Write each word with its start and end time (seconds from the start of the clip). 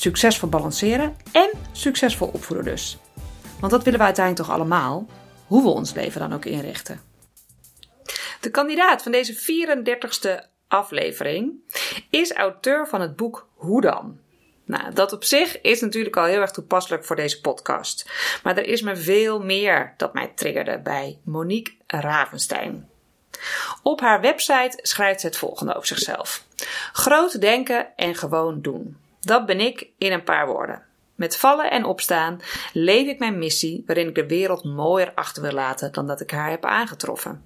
Succesvol 0.00 0.48
balanceren 0.48 1.16
en 1.32 1.50
succesvol 1.72 2.30
opvoeden 2.32 2.66
dus. 2.66 2.98
Want 3.58 3.72
dat 3.72 3.84
willen 3.84 3.98
we 3.98 4.04
uiteindelijk 4.04 4.46
toch 4.46 4.56
allemaal, 4.56 5.06
hoe 5.46 5.62
we 5.62 5.68
ons 5.68 5.94
leven 5.94 6.20
dan 6.20 6.32
ook 6.32 6.44
inrichten. 6.44 7.00
De 8.40 8.50
kandidaat 8.50 9.02
van 9.02 9.12
deze 9.12 9.34
34ste 9.34 10.46
aflevering 10.68 11.52
is 12.10 12.32
auteur 12.32 12.88
van 12.88 13.00
het 13.00 13.16
boek 13.16 13.48
Hoe 13.54 13.80
dan? 13.80 14.18
Nou, 14.64 14.92
dat 14.92 15.12
op 15.12 15.24
zich 15.24 15.60
is 15.60 15.80
natuurlijk 15.80 16.16
al 16.16 16.24
heel 16.24 16.40
erg 16.40 16.50
toepasselijk 16.50 17.04
voor 17.04 17.16
deze 17.16 17.40
podcast. 17.40 18.10
Maar 18.42 18.56
er 18.56 18.66
is 18.66 18.82
me 18.82 18.96
veel 18.96 19.42
meer 19.42 19.94
dat 19.96 20.14
mij 20.14 20.32
triggerde 20.34 20.78
bij 20.78 21.18
Monique 21.24 21.72
Ravenstein. 21.86 22.88
Op 23.82 24.00
haar 24.00 24.20
website 24.20 24.78
schrijft 24.82 25.20
ze 25.20 25.26
het 25.26 25.36
volgende 25.36 25.74
over 25.74 25.86
zichzelf: 25.86 26.44
Groot 26.92 27.40
denken 27.40 27.96
en 27.96 28.14
gewoon 28.14 28.60
doen. 28.60 28.99
Dat 29.20 29.46
ben 29.46 29.60
ik 29.60 29.88
in 29.98 30.12
een 30.12 30.24
paar 30.24 30.46
woorden. 30.46 30.82
Met 31.14 31.36
vallen 31.36 31.70
en 31.70 31.84
opstaan 31.84 32.40
leef 32.72 33.06
ik 33.06 33.18
mijn 33.18 33.38
missie 33.38 33.82
waarin 33.86 34.08
ik 34.08 34.14
de 34.14 34.26
wereld 34.26 34.64
mooier 34.64 35.12
achter 35.14 35.42
wil 35.42 35.52
laten 35.52 35.92
dan 35.92 36.06
dat 36.06 36.20
ik 36.20 36.30
haar 36.30 36.50
heb 36.50 36.64
aangetroffen. 36.64 37.44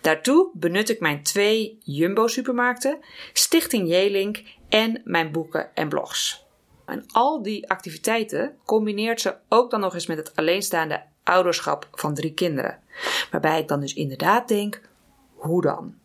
Daartoe 0.00 0.50
benut 0.54 0.88
ik 0.88 1.00
mijn 1.00 1.22
twee 1.22 1.78
Jumbo-supermarkten, 1.82 2.98
Stichting 3.32 3.88
Jelink 3.88 4.42
en 4.68 5.00
mijn 5.04 5.32
boeken 5.32 5.74
en 5.74 5.88
blogs. 5.88 6.44
En 6.86 7.04
al 7.12 7.42
die 7.42 7.70
activiteiten 7.70 8.56
combineert 8.64 9.20
ze 9.20 9.34
ook 9.48 9.70
dan 9.70 9.80
nog 9.80 9.94
eens 9.94 10.06
met 10.06 10.16
het 10.16 10.36
alleenstaande 10.36 11.02
ouderschap 11.24 11.88
van 11.92 12.14
drie 12.14 12.34
kinderen. 12.34 12.78
Waarbij 13.30 13.60
ik 13.60 13.68
dan 13.68 13.80
dus 13.80 13.94
inderdaad 13.94 14.48
denk: 14.48 14.80
hoe 15.34 15.62
dan? 15.62 15.99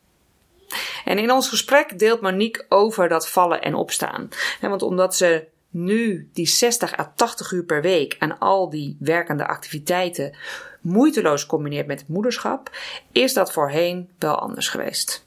En 1.05 1.17
in 1.17 1.31
ons 1.31 1.49
gesprek 1.49 1.99
deelt 1.99 2.21
Monique 2.21 2.65
over 2.69 3.07
dat 3.07 3.29
vallen 3.29 3.61
en 3.61 3.75
opstaan. 3.75 4.29
Want 4.61 4.81
omdat 4.81 5.15
ze 5.15 5.47
nu 5.69 6.29
die 6.33 6.47
60 6.47 6.99
à 6.99 7.13
80 7.15 7.51
uur 7.51 7.63
per 7.63 7.81
week 7.81 8.15
aan 8.19 8.39
al 8.39 8.69
die 8.69 8.97
werkende 8.99 9.47
activiteiten 9.47 10.35
moeiteloos 10.81 11.45
combineert 11.45 11.87
met 11.87 11.99
het 11.99 12.09
moederschap, 12.09 12.69
is 13.11 13.33
dat 13.33 13.51
voorheen 13.51 14.09
wel 14.19 14.35
anders 14.35 14.67
geweest. 14.67 15.25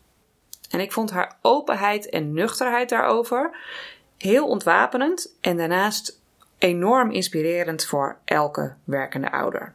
En 0.71 0.81
ik 0.81 0.93
vond 0.93 1.11
haar 1.11 1.39
openheid 1.43 2.09
en 2.09 2.33
nuchterheid 2.33 2.89
daarover 2.89 3.57
heel 4.17 4.47
ontwapenend 4.47 5.37
en 5.41 5.57
daarnaast 5.57 6.21
enorm 6.59 7.11
inspirerend 7.11 7.85
voor 7.85 8.19
elke 8.25 8.75
werkende 8.85 9.33
ouder. 9.33 9.75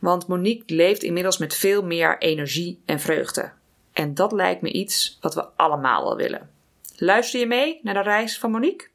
Want 0.00 0.26
Monique 0.26 0.74
leeft 0.74 1.02
inmiddels 1.02 1.38
met 1.38 1.54
veel 1.54 1.82
meer 1.82 2.18
energie 2.18 2.82
en 2.84 3.00
vreugde. 3.00 3.50
En 3.92 4.14
dat 4.14 4.32
lijkt 4.32 4.62
me 4.62 4.72
iets 4.72 5.18
wat 5.20 5.34
we 5.34 5.48
allemaal 5.56 6.04
wel 6.04 6.16
willen. 6.16 6.50
Luister 6.96 7.40
je 7.40 7.46
mee 7.46 7.80
naar 7.82 7.94
de 7.94 8.02
reis 8.02 8.38
van 8.38 8.50
Monique? 8.50 8.90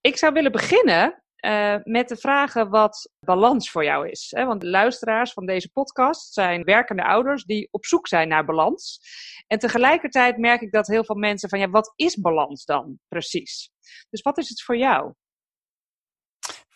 Ik 0.00 0.16
zou 0.16 0.32
willen 0.32 0.52
beginnen 0.52 1.22
uh, 1.44 1.76
met 1.82 2.08
de 2.08 2.16
vragen 2.16 2.70
wat 2.70 3.10
balans 3.20 3.70
voor 3.70 3.84
jou 3.84 4.08
is. 4.08 4.32
Hè? 4.36 4.44
Want 4.44 4.60
de 4.60 4.68
luisteraars 4.68 5.32
van 5.32 5.46
deze 5.46 5.70
podcast 5.72 6.32
zijn 6.32 6.64
werkende 6.64 7.04
ouders 7.04 7.44
die 7.44 7.68
op 7.70 7.84
zoek 7.84 8.08
zijn 8.08 8.28
naar 8.28 8.44
balans. 8.44 9.00
En 9.46 9.58
tegelijkertijd 9.58 10.38
merk 10.38 10.60
ik 10.60 10.72
dat 10.72 10.86
heel 10.86 11.04
veel 11.04 11.16
mensen 11.16 11.48
van 11.48 11.58
ja, 11.58 11.68
wat 11.68 11.92
is 11.96 12.16
balans 12.16 12.64
dan 12.64 12.98
precies? 13.08 13.70
Dus 14.10 14.22
wat 14.22 14.38
is 14.38 14.48
het 14.48 14.62
voor 14.62 14.76
jou? 14.76 15.12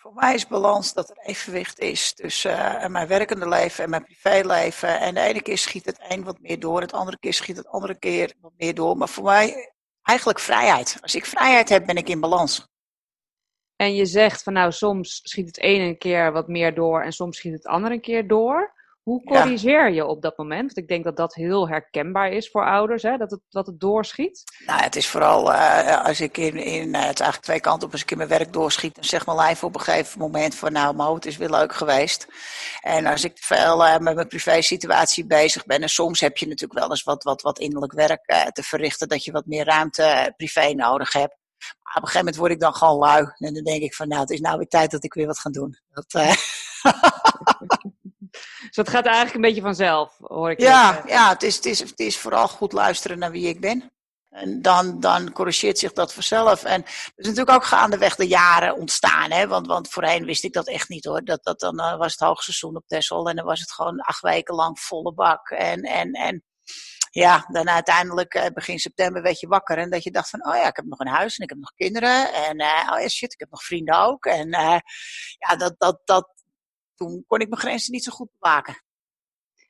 Voor 0.01 0.13
mij 0.13 0.33
is 0.33 0.47
balans 0.47 0.93
dat 0.93 1.09
er 1.09 1.17
evenwicht 1.17 1.79
is 1.79 2.13
tussen 2.13 2.51
uh, 2.51 2.87
mijn 2.87 3.07
werkende 3.07 3.47
leven 3.47 3.83
en 3.83 3.89
mijn 3.89 4.03
privéleven. 4.03 4.99
En 4.99 5.13
de 5.13 5.19
ene 5.19 5.41
keer 5.41 5.57
schiet 5.57 5.85
het 5.85 5.99
een 6.07 6.23
wat 6.23 6.39
meer 6.39 6.59
door, 6.59 6.81
het 6.81 6.93
andere 6.93 7.19
keer 7.19 7.33
schiet 7.33 7.57
het 7.57 7.67
andere 7.67 7.99
keer 7.99 8.33
wat 8.41 8.51
meer 8.57 8.75
door. 8.75 8.97
Maar 8.97 9.09
voor 9.09 9.23
mij 9.23 9.73
eigenlijk 10.01 10.39
vrijheid. 10.39 10.97
Als 11.01 11.15
ik 11.15 11.25
vrijheid 11.25 11.69
heb, 11.69 11.85
ben 11.85 11.95
ik 11.95 12.09
in 12.09 12.19
balans. 12.19 12.67
En 13.75 13.95
je 13.95 14.05
zegt 14.05 14.43
van 14.43 14.53
nou, 14.53 14.71
soms 14.71 15.19
schiet 15.23 15.47
het 15.47 15.59
ene 15.59 15.83
een 15.83 15.97
keer 15.97 16.31
wat 16.31 16.47
meer 16.47 16.75
door 16.75 17.01
en 17.01 17.11
soms 17.11 17.37
schiet 17.37 17.53
het 17.53 17.65
andere 17.65 17.93
een 17.93 18.01
keer 18.01 18.27
door. 18.27 18.73
Hoe 19.09 19.23
corrigeer 19.23 19.91
je 19.91 20.05
op 20.05 20.21
dat 20.21 20.37
moment? 20.37 20.61
Want 20.61 20.77
ik 20.77 20.87
denk 20.87 21.03
dat 21.03 21.17
dat 21.17 21.33
heel 21.33 21.69
herkenbaar 21.69 22.31
is 22.31 22.49
voor 22.49 22.65
ouders, 22.65 23.03
hè? 23.03 23.17
Dat, 23.17 23.31
het, 23.31 23.39
dat 23.49 23.65
het 23.65 23.79
doorschiet. 23.79 24.43
Nou, 24.65 24.81
het 24.81 24.95
is 24.95 25.07
vooral 25.07 25.51
uh, 25.51 26.05
als 26.05 26.21
ik 26.21 26.37
in, 26.37 26.57
in 26.57 26.87
uh, 26.87 26.93
het 26.93 27.13
is 27.13 27.19
eigenlijk 27.19 27.41
twee 27.41 27.59
kanten 27.59 27.87
op, 27.87 27.91
als 27.91 28.01
ik 28.01 28.11
in 28.11 28.17
mijn 28.17 28.29
werk 28.29 28.53
doorschiet, 28.53 28.95
dan 28.95 29.03
zegt 29.03 29.25
mijn 29.25 29.37
lijf 29.37 29.63
op 29.63 29.75
een 29.75 29.81
gegeven 29.81 30.19
moment 30.19 30.55
van 30.55 30.71
nou, 30.71 30.95
mijn 30.95 31.07
hoofd 31.07 31.25
is 31.25 31.37
weer 31.37 31.49
leuk 31.49 31.73
geweest. 31.73 32.27
En 32.81 33.05
als 33.05 33.23
ik 33.23 33.31
veel 33.35 33.85
uh, 33.85 33.97
met 33.97 34.15
mijn 34.15 34.27
privé 34.27 34.61
situatie 34.61 35.25
bezig 35.25 35.65
ben, 35.65 35.81
en 35.81 35.89
soms 35.89 36.19
heb 36.19 36.37
je 36.37 36.47
natuurlijk 36.47 36.79
wel 36.79 36.89
eens 36.89 37.03
wat, 37.03 37.23
wat, 37.23 37.41
wat 37.41 37.59
innerlijk 37.59 37.93
werk 37.93 38.49
te 38.51 38.63
verrichten, 38.63 39.07
dat 39.07 39.23
je 39.23 39.31
wat 39.31 39.45
meer 39.45 39.65
ruimte 39.65 40.33
privé 40.37 40.73
nodig 40.73 41.13
hebt. 41.13 41.37
Maar 41.83 41.95
op 41.95 42.01
een 42.01 42.07
gegeven 42.07 42.19
moment 42.19 42.35
word 42.35 42.51
ik 42.51 42.59
dan 42.59 42.73
gewoon 42.73 42.97
lui. 42.97 43.31
En 43.37 43.53
dan 43.53 43.63
denk 43.63 43.81
ik 43.81 43.95
van 43.95 44.07
nou, 44.07 44.21
het 44.21 44.29
is 44.29 44.39
nou 44.39 44.57
weer 44.57 44.67
tijd 44.67 44.91
dat 44.91 45.03
ik 45.03 45.13
weer 45.13 45.27
wat 45.27 45.39
ga 45.39 45.49
doen. 45.49 45.77
Dat, 45.89 46.13
Dus 48.61 48.75
dat 48.75 48.89
gaat 48.89 49.05
eigenlijk 49.05 49.35
een 49.35 49.41
beetje 49.41 49.61
vanzelf, 49.61 50.17
hoor 50.19 50.51
ik. 50.51 50.59
Ja, 50.59 51.03
ja 51.05 51.29
het, 51.29 51.43
is, 51.43 51.55
het, 51.55 51.65
is, 51.65 51.79
het 51.79 51.99
is 51.99 52.17
vooral 52.17 52.47
goed 52.47 52.71
luisteren 52.71 53.19
naar 53.19 53.31
wie 53.31 53.47
ik 53.47 53.59
ben. 53.59 53.91
En 54.29 54.61
dan, 54.61 54.99
dan 54.99 55.31
corrigeert 55.31 55.79
zich 55.79 55.93
dat 55.93 56.13
vanzelf. 56.13 56.63
En 56.63 56.83
er 56.83 57.13
is 57.15 57.27
natuurlijk 57.27 57.55
ook 57.55 57.65
gaandeweg 57.65 58.15
de 58.15 58.27
jaren 58.27 58.75
ontstaan. 58.75 59.31
Hè? 59.31 59.47
Want, 59.47 59.67
want 59.67 59.89
voorheen 59.89 60.25
wist 60.25 60.43
ik 60.43 60.53
dat 60.53 60.67
echt 60.67 60.89
niet 60.89 61.05
hoor. 61.05 61.23
Dat, 61.23 61.43
dat, 61.43 61.59
dan 61.59 61.79
uh, 61.79 61.97
was 61.97 62.11
het 62.11 62.21
hoogseizoen 62.21 62.75
op 62.75 62.87
Texel 62.87 63.29
en 63.29 63.35
dan 63.35 63.45
was 63.45 63.59
het 63.59 63.71
gewoon 63.71 63.99
acht 63.99 64.21
weken 64.21 64.55
lang 64.55 64.79
volle 64.79 65.13
bak. 65.13 65.49
En, 65.49 65.81
en, 65.81 66.11
en 66.11 66.43
ja, 67.11 67.45
dan 67.51 67.69
uiteindelijk 67.69 68.33
uh, 68.33 68.45
begin 68.53 68.79
september 68.79 69.21
werd 69.21 69.39
je 69.39 69.47
wakker. 69.47 69.77
En 69.77 69.89
dat 69.89 70.03
je 70.03 70.11
dacht 70.11 70.29
van, 70.29 70.45
oh 70.47 70.55
ja, 70.55 70.67
ik 70.67 70.75
heb 70.75 70.85
nog 70.85 70.99
een 70.99 71.07
huis 71.07 71.37
en 71.37 71.43
ik 71.43 71.49
heb 71.49 71.59
nog 71.59 71.73
kinderen. 71.75 72.33
En 72.33 72.61
uh, 72.61 72.91
oh 72.93 73.01
ja, 73.01 73.07
shit, 73.07 73.33
ik 73.33 73.39
heb 73.39 73.49
nog 73.51 73.63
vrienden 73.63 73.99
ook. 73.99 74.25
En 74.25 74.49
ja, 74.49 75.55
dat, 75.57 75.75
dat, 75.77 76.01
dat, 76.05 76.38
toen 76.99 77.23
kon 77.27 77.39
ik 77.39 77.49
mijn 77.49 77.61
grenzen 77.61 77.91
niet 77.91 78.03
zo 78.03 78.11
goed 78.11 78.29
bewaken. 78.39 78.83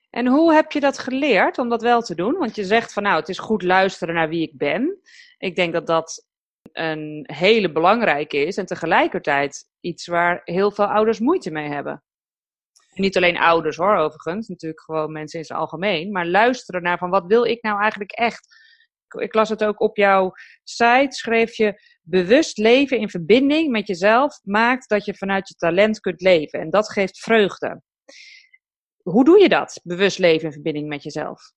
En 0.10 0.28
hoe 0.28 0.54
heb 0.54 0.72
je 0.72 0.80
dat 0.80 1.00
geleerd 1.00 1.58
om 1.58 1.70
dat 1.70 1.82
wel 1.82 2.02
te 2.02 2.16
doen? 2.16 2.34
Want 2.34 2.56
je 2.56 2.64
zegt 2.64 2.94
van 2.94 3.04
nou, 3.04 3.20
het 3.20 3.30
is 3.30 3.40
goed 3.40 3.64
luisteren 3.64 4.16
naar 4.16 4.30
wie 4.30 4.48
ik 4.48 4.58
ben. 4.58 5.00
Ik 5.38 5.56
denk 5.56 5.74
dat 5.74 5.88
dat 5.88 6.28
een 6.72 7.30
hele 7.32 7.72
belangrijke 7.72 8.38
is 8.38 8.58
en 8.58 8.66
tegelijkertijd 8.66 9.66
iets 9.80 10.08
waar 10.08 10.42
heel 10.44 10.72
veel 10.72 10.86
ouders 10.86 11.20
moeite 11.20 11.52
mee 11.52 11.70
hebben. 11.70 12.04
niet 12.94 13.18
alleen 13.18 13.38
ouders 13.38 13.78
hoor, 13.78 13.96
overigens, 13.96 14.48
natuurlijk 14.48 14.82
gewoon 14.82 15.12
mensen 15.12 15.40
in 15.40 15.46
zijn 15.46 15.60
algemeen, 15.60 16.12
maar 16.12 16.28
luisteren 16.28 16.82
naar 16.82 16.98
van 16.98 17.10
wat 17.10 17.26
wil 17.26 17.44
ik 17.44 17.62
nou 17.62 17.82
eigenlijk 17.82 18.12
echt? 18.12 18.68
Ik 19.18 19.34
las 19.34 19.50
het 19.50 19.64
ook 19.64 19.80
op 19.80 19.98
jouw 19.98 20.32
site, 20.64 21.16
schreef 21.16 21.56
je 21.56 21.82
bewust 22.02 22.58
leven 22.58 22.98
in 22.98 23.10
verbinding 23.10 23.72
met 23.72 23.88
jezelf 23.88 24.40
maakt 24.44 24.90
dat 24.90 25.06
je 25.06 25.16
vanuit 25.16 25.48
je 25.48 25.56
talent 25.56 26.00
kunt 26.00 26.22
leven. 26.22 26.60
En 26.60 26.70
dat 26.70 26.92
geeft 26.92 27.20
vreugde. 27.20 27.82
Hoe 29.02 29.26
doe 29.26 29.40
je 29.40 29.50
dat? 29.50 29.80
Bewust 29.84 30.18
leven 30.18 30.46
in 30.46 30.54
verbinding 30.54 30.88
met 30.88 31.04
jezelf? 31.04 31.52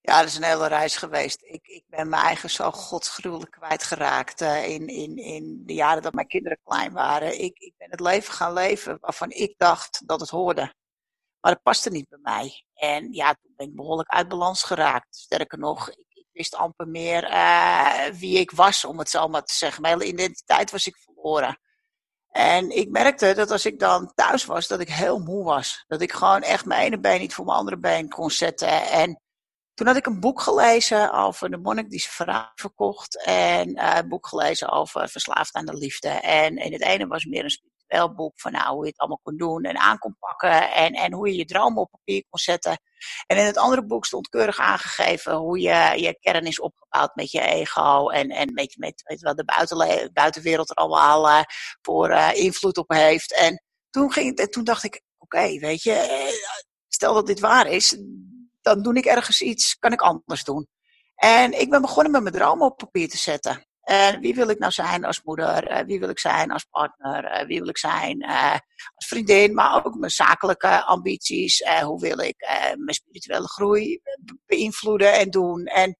Ja, 0.00 0.18
dat 0.18 0.28
is 0.28 0.36
een 0.36 0.42
hele 0.42 0.68
reis 0.68 0.96
geweest. 0.96 1.42
Ik, 1.42 1.66
ik 1.66 1.84
ben 1.86 2.08
mijn 2.08 2.22
eigen 2.22 2.50
zo 2.50 2.70
godsgruwelijk 2.70 3.50
kwijtgeraakt 3.50 4.40
uh, 4.40 4.68
in, 4.68 4.86
in, 4.86 5.16
in 5.16 5.62
de 5.64 5.74
jaren 5.74 6.02
dat 6.02 6.12
mijn 6.12 6.26
kinderen 6.26 6.58
klein 6.64 6.92
waren. 6.92 7.40
Ik, 7.40 7.58
ik 7.58 7.74
ben 7.76 7.90
het 7.90 8.00
leven 8.00 8.34
gaan 8.34 8.52
leven 8.52 8.98
waarvan 9.00 9.30
ik 9.30 9.54
dacht 9.56 10.02
dat 10.06 10.20
het 10.20 10.30
hoorde. 10.30 10.74
Maar 11.40 11.52
dat 11.52 11.62
paste 11.62 11.90
niet 11.90 12.08
bij 12.08 12.18
mij. 12.22 12.64
En 12.74 13.12
ja, 13.12 13.34
toen 13.34 13.52
ben 13.56 13.66
ik 13.66 13.74
behoorlijk 13.76 14.08
uit 14.08 14.28
balans 14.28 14.62
geraakt. 14.62 15.16
Sterker 15.16 15.58
nog, 15.58 15.90
ik, 15.90 16.15
wist 16.36 16.54
amper 16.54 16.88
meer 16.88 17.30
uh, 17.30 18.04
wie 18.04 18.38
ik 18.38 18.50
was, 18.50 18.84
om 18.84 18.98
het 18.98 19.10
zo 19.10 19.28
maar 19.28 19.42
te 19.42 19.54
zeggen. 19.54 19.82
Mijn 19.82 19.98
hele 19.98 20.12
identiteit 20.12 20.70
was 20.70 20.86
ik 20.86 20.96
verloren. 20.96 21.58
En 22.30 22.70
ik 22.70 22.90
merkte 22.90 23.34
dat 23.34 23.50
als 23.50 23.66
ik 23.66 23.78
dan 23.78 24.12
thuis 24.14 24.44
was, 24.44 24.68
dat 24.68 24.80
ik 24.80 24.88
heel 24.88 25.18
moe 25.18 25.44
was. 25.44 25.84
Dat 25.86 26.00
ik 26.00 26.12
gewoon 26.12 26.42
echt 26.42 26.64
mijn 26.64 26.82
ene 26.82 27.00
been 27.00 27.20
niet 27.20 27.34
voor 27.34 27.44
mijn 27.44 27.58
andere 27.58 27.78
been 27.78 28.08
kon 28.08 28.30
zetten. 28.30 28.82
En 28.82 29.20
toen 29.74 29.86
had 29.86 29.96
ik 29.96 30.06
een 30.06 30.20
boek 30.20 30.40
gelezen 30.40 31.12
over 31.12 31.50
de 31.50 31.56
monnik 31.56 31.90
die 31.90 32.00
zijn 32.00 32.12
verhaal 32.12 32.50
verkocht. 32.54 33.24
En 33.24 33.68
uh, 33.68 33.96
een 33.96 34.08
boek 34.08 34.26
gelezen 34.26 34.70
over 34.70 35.08
verslaafd 35.08 35.54
aan 35.54 35.66
de 35.66 35.76
liefde. 35.76 36.08
En 36.08 36.56
in 36.56 36.72
het 36.72 36.82
ene 36.82 37.06
was 37.06 37.24
meer 37.24 37.44
een 37.44 37.50
intellectueel 37.86 38.14
boek 38.14 38.40
van 38.40 38.52
nou, 38.52 38.74
hoe 38.74 38.84
je 38.84 38.90
het 38.90 38.98
allemaal 38.98 39.20
kon 39.22 39.36
doen 39.36 39.64
en 39.64 39.78
aan 39.78 39.98
kon 39.98 40.16
pakken. 40.18 40.72
En, 40.72 40.92
en 40.92 41.12
hoe 41.12 41.28
je 41.28 41.36
je 41.36 41.44
dromen 41.44 41.82
op 41.82 41.90
papier 41.90 42.24
kon 42.28 42.38
zetten. 42.38 42.78
En 43.26 43.36
in 43.36 43.44
het 43.44 43.56
andere 43.56 43.86
boek 43.86 44.06
stond 44.06 44.28
keurig 44.28 44.58
aangegeven 44.58 45.34
hoe 45.34 45.60
je 45.60 45.92
je 45.96 46.18
kern 46.20 46.46
is 46.46 46.60
opgebouwd 46.60 47.14
met 47.14 47.30
je 47.30 47.40
ego. 47.40 48.08
En, 48.08 48.30
en 48.30 48.54
met, 48.54 48.76
met, 48.78 49.20
wat 49.20 49.36
de 49.36 50.10
buitenwereld 50.12 50.70
er 50.70 50.76
allemaal 50.76 51.28
uh, 51.28 51.42
voor 51.82 52.10
uh, 52.10 52.30
invloed 52.34 52.76
op 52.76 52.90
heeft. 52.90 53.34
En 53.34 53.62
toen, 53.90 54.12
ging, 54.12 54.36
toen 54.36 54.64
dacht 54.64 54.84
ik, 54.84 55.02
oké, 55.18 55.58
weet 55.58 55.82
je, 55.82 56.28
stel 56.88 57.14
dat 57.14 57.26
dit 57.26 57.40
waar 57.40 57.66
is, 57.66 57.96
dan 58.60 58.82
doe 58.82 58.94
ik 58.94 59.04
ergens 59.04 59.40
iets, 59.40 59.76
kan 59.78 59.92
ik 59.92 60.00
anders 60.00 60.44
doen. 60.44 60.68
En 61.14 61.60
ik 61.60 61.70
ben 61.70 61.80
begonnen 61.80 62.12
met 62.12 62.22
mijn 62.22 62.34
dromen 62.34 62.66
op 62.66 62.76
papier 62.76 63.08
te 63.08 63.16
zetten. 63.16 63.65
En 63.86 64.20
wie 64.20 64.34
wil 64.34 64.48
ik 64.48 64.58
nou 64.58 64.72
zijn 64.72 65.04
als 65.04 65.22
moeder? 65.22 65.70
Uh, 65.70 65.86
wie 65.86 65.98
wil 65.98 66.08
ik 66.08 66.18
zijn 66.18 66.50
als 66.50 66.64
partner? 66.64 67.40
Uh, 67.40 67.46
wie 67.46 67.58
wil 67.58 67.68
ik 67.68 67.78
zijn 67.78 68.24
als 68.94 69.06
vriendin? 69.06 69.54
Maar 69.54 69.84
ook 69.84 69.94
mijn 69.94 70.10
zakelijke 70.10 70.84
ambities. 70.84 71.62
hoe 71.82 72.00
wil 72.00 72.18
ik 72.18 72.36
mijn 72.76 72.94
spirituele 72.94 73.48
groei 73.48 74.00
beïnvloeden 74.46 75.12
en 75.12 75.30
doen? 75.30 75.64
En 75.64 75.96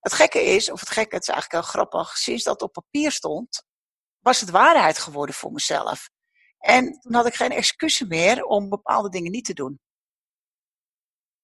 het 0.00 0.12
gekke 0.12 0.42
is, 0.42 0.70
of 0.70 0.80
het 0.80 0.90
gekke, 0.90 1.14
het 1.14 1.22
is 1.22 1.34
eigenlijk 1.34 1.64
heel 1.64 1.72
grappig. 1.72 2.16
Sinds 2.16 2.44
dat 2.44 2.62
op 2.62 2.72
papier 2.72 3.12
stond, 3.12 3.62
was 4.18 4.40
het 4.40 4.50
waarheid 4.50 4.98
geworden 4.98 5.34
voor 5.34 5.52
mezelf. 5.52 6.10
En 6.58 7.00
toen 7.00 7.14
had 7.14 7.26
ik 7.26 7.34
geen 7.34 7.50
excuses 7.50 8.08
meer 8.08 8.44
om 8.44 8.68
bepaalde 8.68 9.08
dingen 9.08 9.30
niet 9.30 9.44
te 9.44 9.54
doen. 9.54 9.80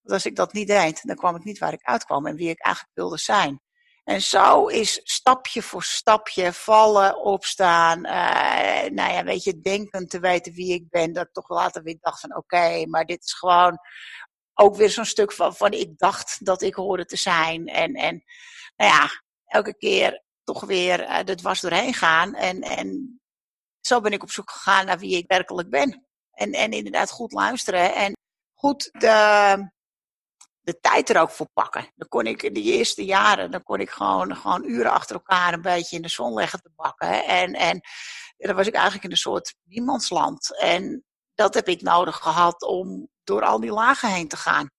Want 0.01 0.15
als 0.15 0.27
ik 0.27 0.37
dat 0.37 0.53
niet 0.53 0.69
deed, 0.69 1.07
dan 1.07 1.17
kwam 1.17 1.37
ik 1.37 1.45
niet 1.45 1.59
waar 1.59 1.73
ik 1.73 1.83
uitkwam 1.83 2.27
en 2.27 2.37
wie 2.37 2.49
ik 2.49 2.61
eigenlijk 2.61 2.95
wilde 2.97 3.19
zijn. 3.19 3.61
En 4.05 4.23
zo 4.23 4.67
is 4.67 5.01
stapje 5.03 5.63
voor 5.63 5.83
stapje 5.83 6.53
vallen, 6.53 7.19
opstaan. 7.19 7.99
Uh, 7.99 8.91
nou 8.91 9.13
ja, 9.13 9.25
weet 9.25 9.45
je, 9.45 9.61
denken 9.61 10.09
te 10.09 10.21
weten 10.21 10.53
wie 10.53 10.75
ik 10.75 10.89
ben. 10.89 11.13
Dat 11.13 11.27
ik 11.27 11.33
toch 11.33 11.49
later 11.49 11.83
weer 11.83 11.97
dacht 12.01 12.21
van 12.21 12.37
oké, 12.37 12.87
maar 12.87 13.05
dit 13.05 13.25
is 13.25 13.33
gewoon 13.33 13.79
ook 14.55 14.77
weer 14.77 14.91
zo'n 14.91 15.05
stuk 15.05 15.33
van, 15.33 15.57
van 15.57 15.73
ik 15.73 15.99
dacht 15.99 16.45
dat 16.45 16.63
ik 16.63 16.75
hoorde 16.75 17.05
te 17.05 17.17
zijn. 17.17 17.67
En, 17.67 17.95
en 17.95 18.25
nou 18.77 18.91
ja, 18.91 19.09
elke 19.45 19.77
keer 19.77 20.23
toch 20.43 20.61
weer 20.61 21.01
uh, 21.01 21.29
er 21.29 21.37
dwars 21.37 21.61
doorheen 21.61 21.95
gaan. 21.95 22.35
En, 22.35 22.63
en 22.63 23.21
zo 23.81 24.01
ben 24.01 24.13
ik 24.13 24.23
op 24.23 24.31
zoek 24.31 24.51
gegaan 24.51 24.87
naar 24.87 24.99
wie 24.99 25.17
ik 25.17 25.27
werkelijk 25.27 25.71
ben. 25.71 26.07
En, 26.31 26.53
en 26.53 26.71
inderdaad 26.71 27.11
goed 27.11 27.33
luisteren 27.33 27.95
en 27.95 28.13
goed 28.55 28.89
de, 28.93 29.73
de 30.65 30.81
tijd 30.81 31.09
er 31.09 31.21
ook 31.21 31.31
voor 31.31 31.49
pakken. 31.53 31.93
Dan 31.95 32.09
kon 32.09 32.27
ik 32.27 32.43
in 32.43 32.53
de 32.53 32.63
eerste 32.63 33.05
jaren, 33.05 33.51
dan 33.51 33.63
kon 33.63 33.81
ik 33.81 33.91
gewoon, 33.91 34.37
gewoon 34.37 34.65
uren 34.65 34.91
achter 34.91 35.15
elkaar 35.15 35.53
een 35.53 35.63
beetje 35.63 35.97
in 35.97 36.03
de 36.03 36.09
zon 36.09 36.35
leggen 36.35 36.63
te 36.63 36.71
bakken. 36.77 37.25
En, 37.25 37.53
en 37.53 37.81
dan 38.37 38.57
was 38.57 38.67
ik 38.67 38.75
eigenlijk 38.75 39.05
in 39.05 39.11
een 39.11 39.17
soort 39.17 39.55
niemandsland. 39.63 40.59
En 40.61 41.05
dat 41.35 41.55
heb 41.55 41.69
ik 41.69 41.83
nodig 41.83 42.17
gehad 42.17 42.63
om 42.63 43.09
door 43.25 43.43
al 43.43 43.61
die 43.61 43.73
lagen 43.73 44.13
heen 44.13 44.29
te 44.29 44.37
gaan. 44.37 44.71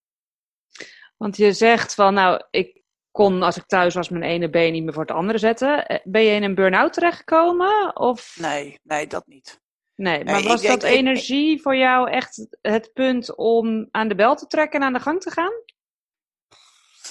Want 1.17 1.37
je 1.37 1.53
zegt 1.53 1.93
van, 1.93 2.13
nou, 2.13 2.43
ik 2.51 2.83
kon 3.11 3.43
als 3.43 3.57
ik 3.57 3.65
thuis 3.65 3.93
was 3.93 4.09
mijn 4.09 4.23
ene 4.23 4.49
been 4.49 4.71
niet 4.71 4.83
meer 4.83 4.93
voor 4.93 5.05
het 5.05 5.15
andere 5.15 5.37
zetten. 5.37 5.85
Eh, 5.85 5.99
ben 6.03 6.21
je 6.21 6.35
in 6.35 6.43
een 6.43 6.55
burn-out 6.55 6.93
terechtgekomen? 6.93 7.97
Of? 7.97 8.35
Nee, 8.39 8.79
nee, 8.83 9.07
dat 9.07 9.27
niet. 9.27 9.63
Nee, 9.95 10.23
maar 10.23 10.43
was 10.43 10.61
dat 10.61 10.83
energie 10.83 11.61
voor 11.61 11.75
jou 11.75 12.09
echt 12.09 12.47
het 12.61 12.93
punt 12.93 13.35
om 13.35 13.87
aan 13.91 14.07
de 14.07 14.15
bel 14.15 14.35
te 14.35 14.47
trekken 14.47 14.79
en 14.79 14.85
aan 14.85 14.93
de 14.93 14.99
gang 14.99 15.21
te 15.21 15.31
gaan? 15.31 15.53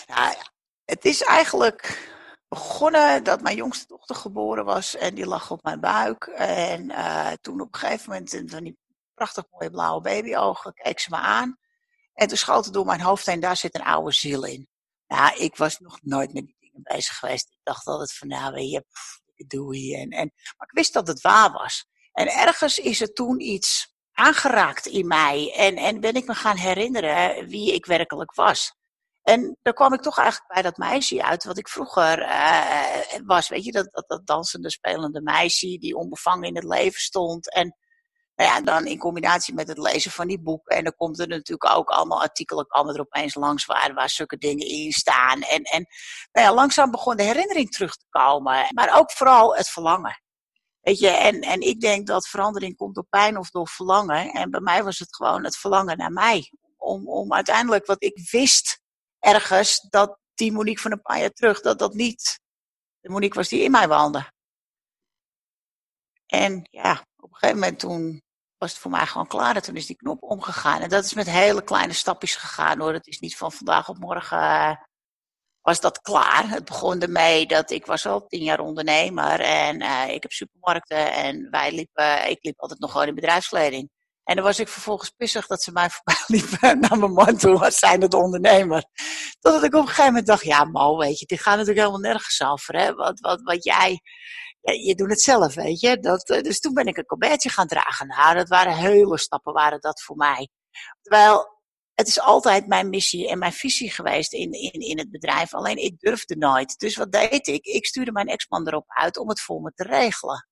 Ja, 0.07 0.37
het 0.85 1.05
is 1.05 1.23
eigenlijk 1.23 2.13
begonnen 2.49 3.25
dat 3.25 3.43
mijn 3.43 3.57
jongste 3.57 3.87
dochter 3.87 4.17
geboren 4.17 4.65
was 4.65 4.97
en 4.97 5.15
die 5.15 5.27
lag 5.27 5.51
op 5.51 5.63
mijn 5.63 5.81
buik. 5.81 6.25
En 6.27 6.91
uh, 6.91 7.33
toen 7.41 7.61
op 7.61 7.75
een 7.75 7.81
gegeven 7.81 8.11
moment, 8.11 8.51
van 8.51 8.65
die 8.65 8.79
prachtig 9.15 9.45
mooie 9.51 9.71
blauwe 9.71 10.01
babyogen, 10.01 10.75
keek 10.75 10.99
ze 10.99 11.11
me 11.11 11.17
aan. 11.17 11.59
En 12.15 12.29
toen 12.29 12.37
schoot 12.37 12.65
het 12.65 12.75
door 12.75 12.87
mijn 12.87 13.01
hoofd 13.01 13.27
heen, 13.27 13.41
daar 13.41 13.57
zit 13.57 13.75
een 13.75 13.85
oude 13.85 14.13
ziel 14.13 14.45
in. 14.45 14.69
Ja, 15.07 15.35
ik 15.35 15.57
was 15.57 15.79
nog 15.79 15.99
nooit 16.03 16.33
met 16.33 16.47
die 16.47 16.57
dingen 16.59 16.83
bezig 16.83 17.19
geweest. 17.19 17.47
Ik 17.51 17.61
dacht 17.63 17.87
altijd 17.87 18.13
van, 18.13 18.29
nou 18.29 18.53
weet 18.53 18.71
je, 18.71 18.85
doei. 19.47 19.95
En, 19.95 20.11
en, 20.11 20.33
maar 20.57 20.67
ik 20.67 20.77
wist 20.77 20.93
dat 20.93 21.07
het 21.07 21.21
waar 21.21 21.53
was. 21.53 21.87
En 22.13 22.29
ergens 22.29 22.79
is 22.79 23.01
er 23.01 23.13
toen 23.13 23.41
iets 23.41 23.95
aangeraakt 24.13 24.87
in 24.87 25.07
mij. 25.07 25.53
En, 25.57 25.77
en 25.77 26.01
ben 26.01 26.15
ik 26.15 26.27
me 26.27 26.35
gaan 26.35 26.57
herinneren 26.57 27.49
wie 27.49 27.75
ik 27.75 27.87
werkelijk 27.87 28.35
was. 28.35 28.75
En 29.25 29.59
daar 29.63 29.75
kwam 29.75 29.93
ik 29.93 30.01
toch 30.01 30.19
eigenlijk 30.19 30.53
bij 30.53 30.63
dat 30.63 30.77
meisje 30.77 31.25
uit, 31.25 31.45
wat 31.45 31.59
ik 31.59 31.69
vroeger 31.69 32.23
uh, 32.23 33.21
was. 33.27 33.49
Weet 33.49 33.65
je, 33.65 33.73
dat, 33.73 33.89
dat, 33.93 34.09
dat 34.09 34.27
dansende, 34.27 34.71
spelende 34.71 35.23
meisje 35.23 35.79
die 35.79 35.97
onbevangen 35.97 36.49
in 36.49 36.55
het 36.55 36.65
leven 36.65 37.01
stond. 37.01 37.55
En 37.55 37.77
nou 38.37 38.51
ja, 38.51 38.61
dan 38.61 38.87
in 38.87 38.99
combinatie 38.99 39.55
met 39.55 39.69
het 39.69 39.79
lezen 39.79 40.11
van 40.11 40.27
die 40.27 40.41
boeken. 40.41 40.77
En 40.77 40.85
dan 40.85 40.95
komt 40.97 41.19
er 41.19 41.29
natuurlijk 41.29 41.77
ook 41.77 41.89
allemaal 41.89 42.23
artikelen 42.23 42.67
komen 42.67 42.95
er 42.95 43.01
opeens 43.01 43.35
langs 43.35 43.65
waar, 43.65 43.95
waar 43.95 44.11
zulke 44.11 44.37
dingen 44.37 44.67
in 44.67 44.93
staan. 44.93 45.43
En, 45.43 45.63
en 45.63 45.87
nou 46.33 46.47
ja, 46.47 46.55
langzaam 46.55 46.91
begon 46.91 47.17
de 47.17 47.23
herinnering 47.23 47.71
terug 47.71 47.97
te 47.97 48.07
komen. 48.11 48.67
Maar 48.75 48.99
ook 48.99 49.13
vooral 49.13 49.57
het 49.57 49.69
verlangen. 49.69 50.23
Weet 50.81 50.99
je, 50.99 51.09
en, 51.09 51.41
en 51.41 51.61
ik 51.61 51.81
denk 51.81 52.07
dat 52.07 52.29
verandering 52.29 52.77
komt 52.77 52.95
door 52.95 53.07
pijn 53.11 53.39
of 53.39 53.51
door 53.51 53.69
verlangen. 53.69 54.31
En 54.31 54.51
bij 54.51 54.61
mij 54.61 54.85
was 54.85 54.99
het 54.99 55.17
gewoon 55.17 55.45
het 55.45 55.57
verlangen 55.57 55.97
naar 55.97 56.13
mij. 56.13 56.53
Om, 56.77 57.09
om 57.09 57.33
uiteindelijk 57.33 57.87
wat 57.87 58.03
ik 58.03 58.29
wist 58.31 58.83
ergens, 59.25 59.81
dat 59.91 60.19
die 60.35 60.53
Monique 60.53 60.83
van 60.83 60.93
een 60.93 61.03
paar 61.03 61.21
jaar 61.21 61.31
terug, 61.31 61.61
dat 61.61 61.79
dat 61.79 61.95
niet 61.95 62.41
de 63.01 63.11
Monique 63.11 63.39
was 63.39 63.49
die 63.49 63.63
in 63.63 63.71
mij 63.71 63.89
woonde. 63.89 64.33
En 66.27 66.69
ja, 66.71 67.05
op 67.17 67.31
een 67.31 67.37
gegeven 67.37 67.61
moment 67.61 67.79
toen 67.79 68.23
was 68.59 68.71
het 68.71 68.81
voor 68.81 68.91
mij 68.91 69.07
gewoon 69.07 69.27
klaar. 69.27 69.57
En 69.57 69.63
toen 69.63 69.77
is 69.77 69.87
die 69.87 69.97
knop 69.97 70.23
omgegaan. 70.23 70.81
En 70.81 70.89
dat 70.89 71.05
is 71.05 71.15
met 71.15 71.31
hele 71.31 71.65
kleine 71.65 71.93
stapjes 71.93 72.37
gegaan 72.37 72.81
hoor. 72.81 72.93
Het 72.93 73.07
is 73.07 73.21
niet 73.21 73.37
van 73.37 73.53
vandaag 73.53 73.89
op 73.89 73.99
morgen 73.99 74.39
uh, 74.39 74.77
was 75.61 75.81
dat 75.81 76.01
klaar. 76.01 76.49
Het 76.49 76.65
begon 76.65 77.01
ermee 77.01 77.47
dat 77.47 77.71
ik 77.71 77.87
was 77.87 78.07
al 78.07 78.27
tien 78.27 78.43
jaar 78.43 78.61
ondernemer. 78.61 79.41
En 79.41 79.83
uh, 79.83 80.09
ik 80.09 80.23
heb 80.23 80.33
supermarkten. 80.33 81.13
En 81.13 81.51
wij 81.51 81.73
liepen, 81.73 82.31
ik 82.31 82.39
liep 82.45 82.61
altijd 82.61 82.81
nog 82.81 82.91
gewoon 82.91 83.07
in 83.07 83.15
bedrijfskleding. 83.15 83.91
En 84.25 84.35
dan 84.35 84.45
was 84.45 84.59
ik 84.59 84.69
vervolgens 84.69 85.11
pissig 85.11 85.47
dat 85.47 85.63
ze 85.63 85.73
mij 85.73 85.91
voorbij 85.91 86.25
liepen 86.37 86.81
naar 86.81 86.99
mijn 86.99 87.13
man 87.13 87.37
toe 87.37 87.65
als 87.65 87.79
zijnde 87.79 88.09
de 88.09 88.17
ondernemer. 88.17 88.85
Totdat 89.41 89.63
ik 89.63 89.75
op 89.75 89.81
een 89.81 89.87
gegeven 89.87 90.07
moment 90.07 90.27
dacht, 90.27 90.45
ja 90.45 90.65
Mo, 90.65 90.97
weet 90.97 91.19
je, 91.19 91.27
dit 91.27 91.41
gaat 91.41 91.57
natuurlijk 91.57 91.87
helemaal 91.87 92.11
nergens 92.11 92.43
over. 92.43 92.77
Hè? 92.77 92.95
Wat, 92.95 93.21
wat, 93.21 93.43
wat 93.43 93.65
jij, 93.65 94.01
je 94.61 94.95
doet 94.95 95.11
het 95.11 95.21
zelf, 95.21 95.55
weet 95.55 95.81
je. 95.81 95.99
Dat, 95.99 96.29
eh, 96.29 96.43
dus 96.43 96.61
toen 96.61 96.75
ben 96.75 96.87
ik 96.87 96.97
een 96.97 97.07
colbertje 97.07 97.49
gaan 97.49 97.67
dragen. 97.67 98.07
Nou, 98.07 98.35
dat 98.35 98.49
waren 98.49 98.77
hele 98.77 99.19
stappen, 99.19 99.53
waren 99.53 99.81
dat 99.81 100.03
voor 100.03 100.17
mij. 100.17 100.49
Terwijl, 101.03 101.53
het 101.95 102.09
is 102.09 102.21
altijd 102.21 102.67
mijn 102.67 102.89
missie 102.89 103.29
en 103.29 103.39
mijn 103.39 103.53
visie 103.53 103.91
geweest 103.91 104.33
in, 104.33 104.53
in, 104.53 104.81
in 104.81 104.99
het 104.99 105.11
bedrijf. 105.11 105.55
Alleen 105.55 105.77
ik 105.77 105.99
durfde 105.99 106.37
nooit. 106.37 106.79
Dus 106.79 106.97
wat 106.97 107.13
deed 107.13 107.47
ik? 107.47 107.65
Ik 107.65 107.87
stuurde 107.87 108.13
mijn 108.13 108.27
ex-man 108.27 108.67
erop 108.67 108.85
uit 108.87 109.19
om 109.19 109.29
het 109.29 109.41
voor 109.41 109.61
me 109.61 109.73
te 109.75 109.83
regelen 109.83 110.49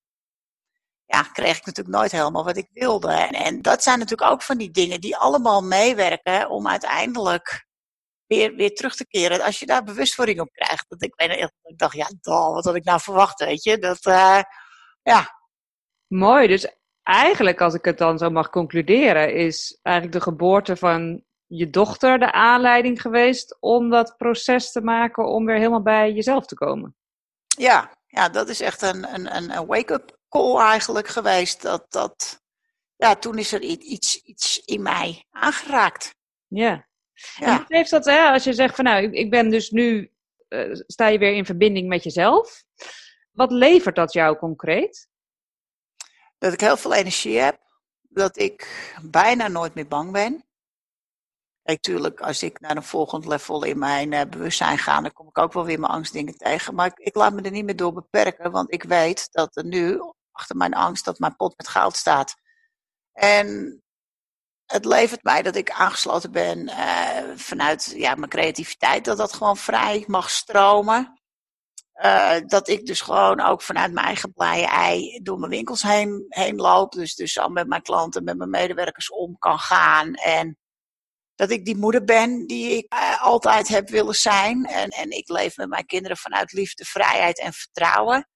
ja, 1.12 1.22
kreeg 1.22 1.56
ik 1.56 1.66
natuurlijk 1.66 1.96
nooit 1.96 2.12
helemaal 2.12 2.44
wat 2.44 2.56
ik 2.56 2.68
wilde. 2.72 3.12
En, 3.12 3.30
en, 3.30 3.62
dat 3.62 3.82
zijn 3.82 3.98
natuurlijk 3.98 4.30
ook 4.30 4.42
van 4.42 4.58
die 4.58 4.70
dingen 4.70 5.00
die 5.00 5.16
allemaal 5.16 5.62
meewerken 5.62 6.50
om 6.50 6.68
uiteindelijk 6.68 7.66
weer, 8.26 8.54
weer 8.54 8.74
terug 8.74 8.96
te 8.96 9.06
keren. 9.06 9.42
Als 9.42 9.58
je 9.58 9.66
daar 9.66 9.84
bewustwording 9.84 10.40
op 10.40 10.52
krijgt. 10.52 10.84
Dat 10.88 11.02
ik, 11.02 11.12
ik 11.62 11.78
dacht, 11.78 11.94
ja, 11.94 12.10
dal, 12.20 12.54
wat 12.54 12.64
had 12.64 12.74
ik 12.74 12.84
nou 12.84 13.00
verwacht, 13.00 13.44
weet 13.44 13.62
je. 13.62 13.78
Dat, 13.78 14.06
uh, 14.06 14.40
ja. 15.02 15.40
Mooi, 16.06 16.48
dus 16.48 16.76
eigenlijk 17.02 17.60
als 17.60 17.74
ik 17.74 17.84
het 17.84 17.98
dan 17.98 18.18
zo 18.18 18.30
mag 18.30 18.50
concluderen, 18.50 19.34
is 19.34 19.78
eigenlijk 19.82 20.16
de 20.16 20.30
geboorte 20.30 20.76
van 20.76 21.24
je 21.46 21.70
dochter 21.70 22.18
de 22.18 22.32
aanleiding 22.32 23.00
geweest 23.00 23.56
om 23.60 23.90
dat 23.90 24.16
proces 24.16 24.72
te 24.72 24.80
maken 24.80 25.26
om 25.26 25.44
weer 25.46 25.56
helemaal 25.56 25.82
bij 25.82 26.12
jezelf 26.12 26.46
te 26.46 26.54
komen. 26.54 26.96
Ja, 27.46 27.92
ja 28.06 28.28
dat 28.28 28.48
is 28.48 28.60
echt 28.60 28.82
een, 28.82 29.14
een, 29.14 29.34
een 29.34 29.66
wake-up 29.66 30.20
call 30.32 30.56
eigenlijk 30.56 31.08
geweest. 31.08 31.62
Dat, 31.62 31.86
dat, 31.88 32.42
ja, 32.96 33.16
toen 33.16 33.38
is 33.38 33.52
er 33.52 33.62
iets, 33.62 34.22
iets 34.22 34.62
in 34.64 34.82
mij 34.82 35.26
aangeraakt. 35.30 36.14
Ja. 36.46 36.86
ja. 37.36 37.46
En 37.46 37.58
wat 37.58 37.68
heeft 37.68 37.90
dat, 37.90 38.04
hè, 38.04 38.28
als 38.28 38.44
je 38.44 38.52
zegt 38.52 38.74
van 38.74 38.84
nou, 38.84 39.02
ik, 39.02 39.12
ik 39.12 39.30
ben 39.30 39.50
dus 39.50 39.70
nu, 39.70 40.12
uh, 40.48 40.80
sta 40.86 41.06
je 41.06 41.18
weer 41.18 41.34
in 41.34 41.44
verbinding 41.44 41.88
met 41.88 42.02
jezelf. 42.02 42.64
Wat 43.32 43.50
levert 43.50 43.96
dat 43.96 44.12
jou 44.12 44.36
concreet? 44.36 45.08
Dat 46.38 46.52
ik 46.52 46.60
heel 46.60 46.76
veel 46.76 46.94
energie 46.94 47.38
heb. 47.38 47.60
Dat 48.00 48.38
ik 48.38 48.86
bijna 49.02 49.48
nooit 49.48 49.74
meer 49.74 49.88
bang 49.88 50.12
ben. 50.12 50.44
Natuurlijk, 51.62 52.20
als 52.20 52.42
ik 52.42 52.60
naar 52.60 52.76
een 52.76 52.82
volgend 52.82 53.26
level 53.26 53.64
in 53.64 53.78
mijn 53.78 54.12
uh, 54.12 54.20
bewustzijn 54.30 54.78
ga, 54.78 55.00
dan 55.00 55.12
kom 55.12 55.28
ik 55.28 55.38
ook 55.38 55.52
wel 55.52 55.64
weer 55.64 55.80
mijn 55.80 55.92
angstdingen 55.92 56.36
tegen. 56.36 56.74
Maar 56.74 56.86
ik, 56.86 56.98
ik, 56.98 57.14
laat 57.14 57.32
me 57.32 57.42
er 57.42 57.50
niet 57.50 57.64
meer 57.64 57.76
door 57.76 57.92
beperken, 57.92 58.50
want 58.50 58.72
ik 58.72 58.82
weet 58.82 59.28
dat 59.32 59.56
er 59.56 59.64
nu 59.64 60.00
achter 60.32 60.56
mijn 60.56 60.74
angst 60.74 61.04
dat 61.04 61.18
mijn 61.18 61.36
pot 61.36 61.56
met 61.56 61.68
goud 61.68 61.96
staat. 61.96 62.34
En 63.12 63.82
het 64.66 64.84
levert 64.84 65.22
mij 65.22 65.42
dat 65.42 65.56
ik 65.56 65.70
aangesloten 65.70 66.32
ben 66.32 66.68
uh, 66.68 67.36
vanuit 67.36 67.92
ja, 67.96 68.14
mijn 68.14 68.30
creativiteit, 68.30 69.04
dat 69.04 69.16
dat 69.16 69.32
gewoon 69.32 69.56
vrij 69.56 70.04
mag 70.06 70.30
stromen. 70.30 71.20
Uh, 72.04 72.36
dat 72.46 72.68
ik 72.68 72.86
dus 72.86 73.00
gewoon 73.00 73.40
ook 73.40 73.62
vanuit 73.62 73.92
mijn 73.92 74.06
eigen 74.06 74.32
blije 74.32 74.66
ei 74.66 75.20
door 75.22 75.38
mijn 75.38 75.50
winkels 75.50 75.82
heen, 75.82 76.26
heen 76.28 76.56
loop. 76.56 76.92
Dus, 76.92 77.14
dus 77.14 77.38
al 77.38 77.48
met 77.48 77.68
mijn 77.68 77.82
klanten, 77.82 78.24
met 78.24 78.36
mijn 78.36 78.50
medewerkers 78.50 79.10
om 79.10 79.38
kan 79.38 79.58
gaan. 79.58 80.14
En 80.14 80.58
dat 81.34 81.50
ik 81.50 81.64
die 81.64 81.76
moeder 81.76 82.04
ben 82.04 82.46
die 82.46 82.76
ik 82.76 82.94
uh, 82.94 83.22
altijd 83.22 83.68
heb 83.68 83.88
willen 83.88 84.14
zijn. 84.14 84.64
En, 84.64 84.88
en 84.88 85.10
ik 85.10 85.28
leef 85.28 85.56
met 85.56 85.68
mijn 85.68 85.86
kinderen 85.86 86.16
vanuit 86.16 86.52
liefde, 86.52 86.84
vrijheid 86.84 87.40
en 87.40 87.52
vertrouwen. 87.52 88.28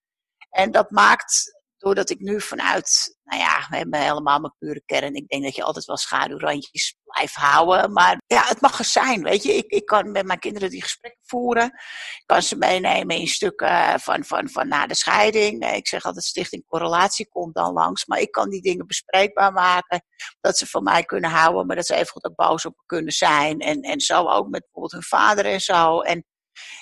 En 0.50 0.70
dat 0.70 0.90
maakt 0.90 1.55
doordat 1.86 2.10
ik 2.10 2.20
nu 2.20 2.40
vanuit, 2.40 3.18
nou 3.24 3.40
ja, 3.40 3.66
we 3.70 3.76
hebben 3.76 4.00
helemaal 4.00 4.40
mijn 4.40 4.54
pure 4.58 4.82
kern. 4.86 5.14
Ik 5.14 5.28
denk 5.28 5.42
dat 5.42 5.54
je 5.54 5.62
altijd 5.62 5.84
wel 5.84 5.96
schaduwrandjes 5.96 6.96
blijft 7.02 7.34
houden. 7.34 7.92
Maar 7.92 8.22
ja, 8.26 8.42
het 8.46 8.60
mag 8.60 8.78
er 8.78 8.84
zijn, 8.84 9.22
weet 9.22 9.42
je. 9.42 9.54
Ik, 9.54 9.66
ik 9.66 9.86
kan 9.86 10.10
met 10.10 10.26
mijn 10.26 10.38
kinderen 10.38 10.70
die 10.70 10.82
gesprekken 10.82 11.20
voeren. 11.24 11.64
Ik 11.64 12.22
kan 12.26 12.42
ze 12.42 12.56
meenemen 12.56 13.16
in 13.16 13.26
stukken 13.26 14.00
van, 14.00 14.24
van, 14.24 14.48
van 14.48 14.68
na 14.68 14.86
de 14.86 14.94
scheiding. 14.94 15.72
Ik 15.74 15.88
zeg 15.88 16.04
altijd, 16.04 16.24
Stichting 16.24 16.66
Correlatie 16.66 17.28
komt 17.28 17.54
dan 17.54 17.72
langs. 17.72 18.06
Maar 18.06 18.20
ik 18.20 18.30
kan 18.30 18.50
die 18.50 18.62
dingen 18.62 18.86
bespreekbaar 18.86 19.52
maken. 19.52 20.04
Dat 20.40 20.58
ze 20.58 20.66
van 20.66 20.82
mij 20.82 21.04
kunnen 21.04 21.30
houden, 21.30 21.66
maar 21.66 21.76
dat 21.76 21.86
ze 21.86 21.94
even 21.94 22.12
goed 22.12 22.24
ook 22.24 22.34
boos 22.34 22.64
op 22.64 22.82
kunnen 22.86 23.12
zijn. 23.12 23.60
En, 23.60 23.80
en 23.80 24.00
zo 24.00 24.28
ook 24.28 24.48
met 24.48 24.60
bijvoorbeeld 24.60 24.92
hun 24.92 25.20
vader 25.20 25.44
en 25.44 25.60
zo. 25.60 26.00
En 26.00 26.24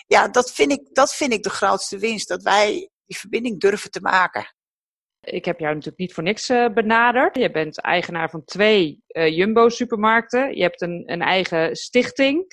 ja, 0.06 0.28
dat 0.28 0.52
vind 0.52 0.72
ik, 0.72 0.94
dat 0.94 1.14
vind 1.14 1.32
ik 1.32 1.42
de 1.42 1.50
grootste 1.50 1.98
winst. 1.98 2.28
Dat 2.28 2.42
wij 2.42 2.88
die 3.06 3.18
verbinding 3.18 3.60
durven 3.60 3.90
te 3.90 4.00
maken. 4.00 4.54
Ik 5.24 5.44
heb 5.44 5.58
jou 5.58 5.72
natuurlijk 5.72 5.98
niet 5.98 6.14
voor 6.14 6.22
niks 6.22 6.50
uh, 6.50 6.68
benaderd. 6.68 7.36
Je 7.36 7.50
bent 7.50 7.80
eigenaar 7.80 8.30
van 8.30 8.44
twee 8.44 9.02
uh, 9.08 9.36
Jumbo-supermarkten. 9.36 10.56
Je 10.56 10.62
hebt 10.62 10.82
een, 10.82 11.02
een 11.06 11.22
eigen 11.22 11.76
stichting. 11.76 12.46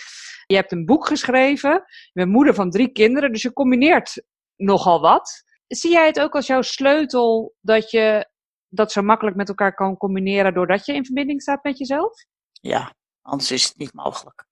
Je 0.46 0.56
hebt 0.56 0.72
een 0.72 0.86
boek 0.86 1.08
geschreven. 1.08 1.72
Je 1.72 2.10
bent 2.14 2.32
moeder 2.32 2.54
van 2.54 2.70
drie 2.70 2.92
kinderen, 2.92 3.32
dus 3.32 3.42
je 3.42 3.54
combineert 3.54 4.24
nogal 4.56 5.02
wat. 5.02 5.44
Zie 5.68 5.92
jij 5.92 6.06
het 6.06 6.20
ook 6.20 6.36
als 6.36 6.48
jouw 6.48 6.62
sleutel 6.62 7.56
dat 7.62 7.92
je 7.92 8.30
dat 8.68 8.92
zo 8.92 9.02
makkelijk 9.02 9.36
met 9.36 9.50
elkaar 9.50 9.74
kan 9.74 9.98
combineren 9.98 10.54
doordat 10.54 10.86
je 10.86 10.94
in 10.94 11.06
verbinding 11.06 11.42
staat 11.42 11.64
met 11.64 11.78
jezelf? 11.78 12.26
Ja, 12.52 12.94
anders 13.22 13.52
is 13.52 13.64
het 13.64 13.78
niet 13.78 13.94
mogelijk. 13.94 14.46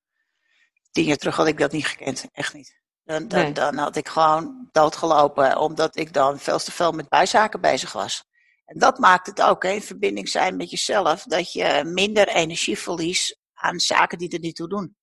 Tien 0.91 1.03
jaar 1.03 1.17
terug 1.17 1.35
had 1.35 1.47
ik 1.47 1.57
dat 1.57 1.71
niet 1.71 1.85
gekend, 1.85 2.27
echt 2.31 2.53
niet. 2.53 2.78
Dan, 3.09 3.27
dan, 3.27 3.53
dan, 3.53 3.77
had 3.77 3.95
ik 3.95 4.07
gewoon 4.07 4.69
doodgelopen, 4.71 5.57
omdat 5.57 5.97
ik 5.97 6.13
dan 6.13 6.39
veel 6.39 6.59
te 6.59 6.71
veel 6.71 6.91
met 6.91 7.09
bijzaken 7.09 7.61
bezig 7.61 7.91
was. 7.91 8.23
En 8.65 8.79
dat 8.79 8.99
maakt 8.99 9.27
het 9.27 9.41
ook, 9.41 9.63
hè, 9.63 9.69
in 9.69 9.81
verbinding 9.81 10.29
zijn 10.29 10.57
met 10.57 10.69
jezelf, 10.69 11.23
dat 11.23 11.53
je 11.53 11.81
minder 11.85 12.27
energie 12.27 12.77
verliest 12.77 13.39
aan 13.53 13.79
zaken 13.79 14.17
die 14.17 14.29
er 14.29 14.39
niet 14.39 14.55
toe 14.55 14.67
doen. 14.67 14.95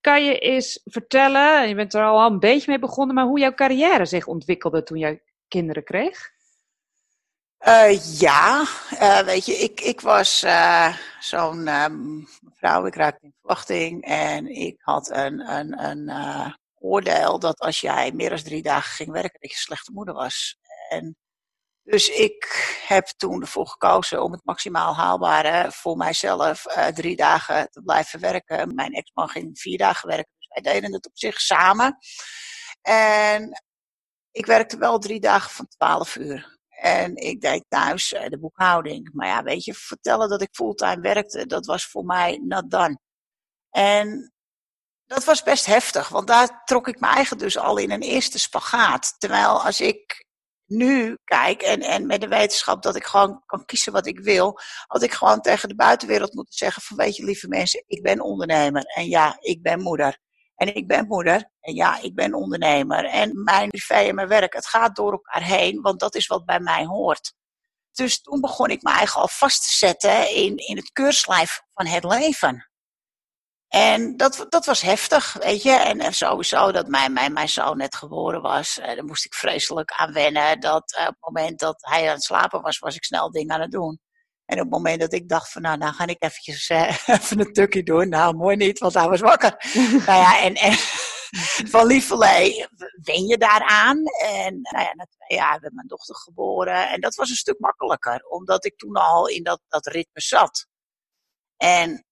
Kan 0.00 0.24
je 0.24 0.38
eens 0.38 0.80
vertellen, 0.84 1.68
je 1.68 1.74
bent 1.74 1.94
er 1.94 2.04
al 2.04 2.26
een 2.26 2.38
beetje 2.38 2.70
mee 2.70 2.78
begonnen, 2.78 3.14
maar 3.14 3.24
hoe 3.24 3.38
jouw 3.38 3.54
carrière 3.54 4.06
zich 4.06 4.26
ontwikkelde 4.26 4.82
toen 4.82 4.98
jij 4.98 5.22
kinderen 5.48 5.84
kreeg? 5.84 6.30
Uh, 7.66 8.18
ja, 8.18 8.64
uh, 8.92 9.18
weet 9.18 9.46
je, 9.46 9.52
ik, 9.52 9.80
ik 9.80 10.00
was 10.00 10.44
uh, 10.44 10.96
zo'n 11.20 11.68
vrouw, 12.54 12.86
ik 12.86 12.94
raakte 12.94 13.24
in 13.24 13.34
verwachting 13.40 14.04
en 14.04 14.46
ik 14.46 14.76
had 14.80 15.10
een, 15.10 15.52
een, 15.52 15.84
een 15.84 16.08
oordeel 16.80 17.38
dat 17.38 17.58
als 17.58 17.80
jij 17.80 18.12
meer 18.12 18.28
dan 18.28 18.38
drie 18.38 18.62
dagen 18.62 18.92
ging 18.92 19.10
werken, 19.10 19.40
dat 19.40 19.50
je 19.50 19.56
een 19.56 19.62
slechte 19.62 19.92
moeder 19.92 20.14
was. 20.14 20.58
En 20.88 21.16
dus 21.82 22.08
ik 22.08 22.44
heb 22.86 23.06
toen 23.06 23.40
ervoor 23.40 23.66
gekozen 23.66 24.22
om 24.22 24.32
het 24.32 24.44
maximaal 24.44 24.94
haalbare 24.94 25.72
voor 25.72 25.96
mijzelf 25.96 26.66
uh, 26.66 26.86
drie 26.86 27.16
dagen 27.16 27.70
te 27.70 27.82
blijven 27.82 28.20
werken. 28.20 28.74
Mijn 28.74 28.92
ex-man 28.92 29.28
ging 29.28 29.58
vier 29.58 29.78
dagen 29.78 30.08
werken, 30.08 30.32
dus 30.38 30.48
wij 30.48 30.72
deden 30.72 30.92
het 30.92 31.06
op 31.06 31.18
zich 31.18 31.40
samen. 31.40 31.98
En 32.82 33.62
ik 34.30 34.46
werkte 34.46 34.78
wel 34.78 34.98
drie 34.98 35.20
dagen 35.20 35.50
van 35.50 35.68
twaalf 35.68 36.16
uur. 36.16 36.58
En 36.68 37.16
ik 37.16 37.40
deed 37.40 37.64
thuis 37.68 38.12
uh, 38.12 38.26
de 38.26 38.38
boekhouding. 38.38 39.10
Maar 39.12 39.26
ja, 39.26 39.42
weet 39.42 39.64
je, 39.64 39.74
vertellen 39.74 40.28
dat 40.28 40.42
ik 40.42 40.48
fulltime 40.52 41.00
werkte, 41.00 41.46
dat 41.46 41.66
was 41.66 41.86
voor 41.86 42.04
mij 42.04 42.40
not 42.44 42.70
done. 42.70 42.98
En 43.70 44.32
dat 45.08 45.24
was 45.24 45.42
best 45.42 45.66
heftig, 45.66 46.08
want 46.08 46.26
daar 46.26 46.64
trok 46.64 46.88
ik 46.88 47.00
me 47.00 47.06
eigen 47.06 47.38
dus 47.38 47.58
al 47.58 47.76
in 47.76 47.90
een 47.90 48.02
eerste 48.02 48.38
spagaat. 48.38 49.14
Terwijl 49.18 49.64
als 49.64 49.80
ik 49.80 50.26
nu 50.66 51.16
kijk 51.24 51.62
en, 51.62 51.80
en 51.80 52.06
met 52.06 52.20
de 52.20 52.28
wetenschap 52.28 52.82
dat 52.82 52.96
ik 52.96 53.04
gewoon 53.04 53.42
kan 53.46 53.64
kiezen 53.64 53.92
wat 53.92 54.06
ik 54.06 54.20
wil, 54.20 54.60
had 54.86 55.02
ik 55.02 55.12
gewoon 55.12 55.40
tegen 55.40 55.68
de 55.68 55.74
buitenwereld 55.74 56.34
moeten 56.34 56.54
zeggen 56.54 56.82
van 56.82 56.96
weet 56.96 57.16
je 57.16 57.24
lieve 57.24 57.48
mensen, 57.48 57.84
ik 57.86 58.02
ben 58.02 58.20
ondernemer 58.20 58.82
en 58.82 59.08
ja, 59.08 59.36
ik 59.40 59.62
ben 59.62 59.80
moeder. 59.80 60.18
En 60.54 60.74
ik 60.74 60.86
ben 60.86 61.06
moeder 61.06 61.50
en 61.60 61.74
ja, 61.74 62.02
ik 62.02 62.14
ben 62.14 62.34
ondernemer. 62.34 63.04
En 63.04 63.42
mijn 63.42 63.68
privé 63.68 63.94
en 63.94 64.14
mijn 64.14 64.28
werk, 64.28 64.54
het 64.54 64.66
gaat 64.66 64.96
door 64.96 65.12
elkaar 65.12 65.42
heen, 65.42 65.80
want 65.80 66.00
dat 66.00 66.14
is 66.14 66.26
wat 66.26 66.44
bij 66.44 66.60
mij 66.60 66.84
hoort. 66.84 67.34
Dus 67.92 68.20
toen 68.20 68.40
begon 68.40 68.70
ik 68.70 68.82
me 68.82 68.90
eigen 68.90 69.20
al 69.20 69.28
vast 69.28 69.62
te 69.62 69.76
zetten 69.76 70.34
in, 70.34 70.56
in 70.56 70.76
het 70.76 70.92
keurslijf 70.92 71.62
van 71.74 71.86
het 71.86 72.04
leven. 72.04 72.68
En 73.68 74.16
dat, 74.16 74.46
dat 74.48 74.66
was 74.66 74.80
heftig, 74.80 75.32
weet 75.32 75.62
je. 75.62 75.70
En 75.70 76.14
sowieso 76.14 76.72
dat 76.72 76.88
mijn, 76.88 77.12
mijn, 77.12 77.32
mijn 77.32 77.48
zoon 77.48 77.76
net 77.76 77.94
geboren 77.94 78.42
was, 78.42 78.78
eh, 78.78 78.94
daar 78.94 79.04
moest 79.04 79.24
ik 79.24 79.34
vreselijk 79.34 79.92
aan 79.92 80.12
wennen. 80.12 80.60
Dat 80.60 80.94
eh, 80.94 81.02
op 81.02 81.16
het 81.20 81.34
moment 81.34 81.58
dat 81.58 81.76
hij 81.80 82.08
aan 82.08 82.14
het 82.14 82.22
slapen 82.22 82.60
was, 82.62 82.78
was 82.78 82.96
ik 82.96 83.04
snel 83.04 83.30
dingen 83.30 83.54
aan 83.54 83.60
het 83.60 83.70
doen. 83.70 84.00
En 84.44 84.56
op 84.56 84.62
het 84.62 84.70
moment 84.70 85.00
dat 85.00 85.12
ik 85.12 85.28
dacht 85.28 85.52
van, 85.52 85.62
nou, 85.62 85.78
nou 85.78 85.94
ga 85.94 86.06
ik 86.06 86.22
eventjes 86.22 86.68
uh, 86.68 86.96
even 87.06 87.40
een 87.40 87.52
tukje 87.52 87.82
doen. 87.82 88.08
Nou, 88.08 88.36
mooi 88.36 88.56
niet, 88.56 88.78
want 88.78 88.94
hij 88.94 89.08
was 89.08 89.20
wakker. 89.20 89.54
nou 90.06 90.20
ja, 90.20 90.40
en, 90.40 90.54
en 90.54 90.72
van 91.72 91.86
lieverlee 91.86 92.66
wen 93.02 93.26
je 93.26 93.38
daaraan. 93.38 94.02
En 94.24 94.60
nou 94.60 94.84
ja, 94.84 94.94
na 94.94 95.06
twee 95.16 95.38
jaar 95.38 95.60
werd 95.60 95.74
mijn 95.74 95.86
dochter 95.86 96.16
geboren. 96.16 96.88
En 96.88 97.00
dat 97.00 97.14
was 97.14 97.30
een 97.30 97.36
stuk 97.36 97.58
makkelijker, 97.58 98.26
omdat 98.28 98.64
ik 98.64 98.76
toen 98.76 98.94
al 98.94 99.28
in 99.28 99.42
dat, 99.42 99.60
dat 99.68 99.86
ritme 99.86 100.20
zat. 100.20 100.66
En 101.56 102.07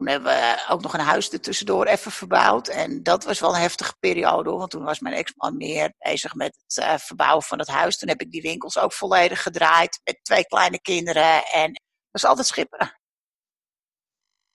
toen 0.00 0.08
hebben 0.08 0.32
we 0.32 0.64
ook 0.68 0.82
nog 0.82 0.94
een 0.94 1.00
huis 1.00 1.32
er 1.32 1.40
tussendoor 1.40 1.86
even 1.86 2.10
verbouwd. 2.10 2.68
En 2.68 3.02
dat 3.02 3.24
was 3.24 3.40
wel 3.40 3.54
een 3.54 3.60
heftige 3.60 3.96
periode, 3.98 4.50
want 4.50 4.70
toen 4.70 4.84
was 4.84 5.00
mijn 5.00 5.14
ex-man 5.14 5.56
meer 5.56 5.94
bezig 5.98 6.34
met 6.34 6.62
het 6.66 6.84
uh, 6.84 6.96
verbouwen 6.96 7.42
van 7.42 7.58
het 7.58 7.68
huis. 7.68 7.98
Toen 7.98 8.08
heb 8.08 8.20
ik 8.20 8.30
die 8.30 8.42
winkels 8.42 8.78
ook 8.78 8.92
volledig 8.92 9.42
gedraaid 9.42 10.00
met 10.04 10.18
twee 10.22 10.46
kleine 10.46 10.80
kinderen. 10.80 11.44
En 11.44 11.72
dat 11.72 11.82
was 12.10 12.24
altijd 12.24 12.46
schipperen. 12.46 13.00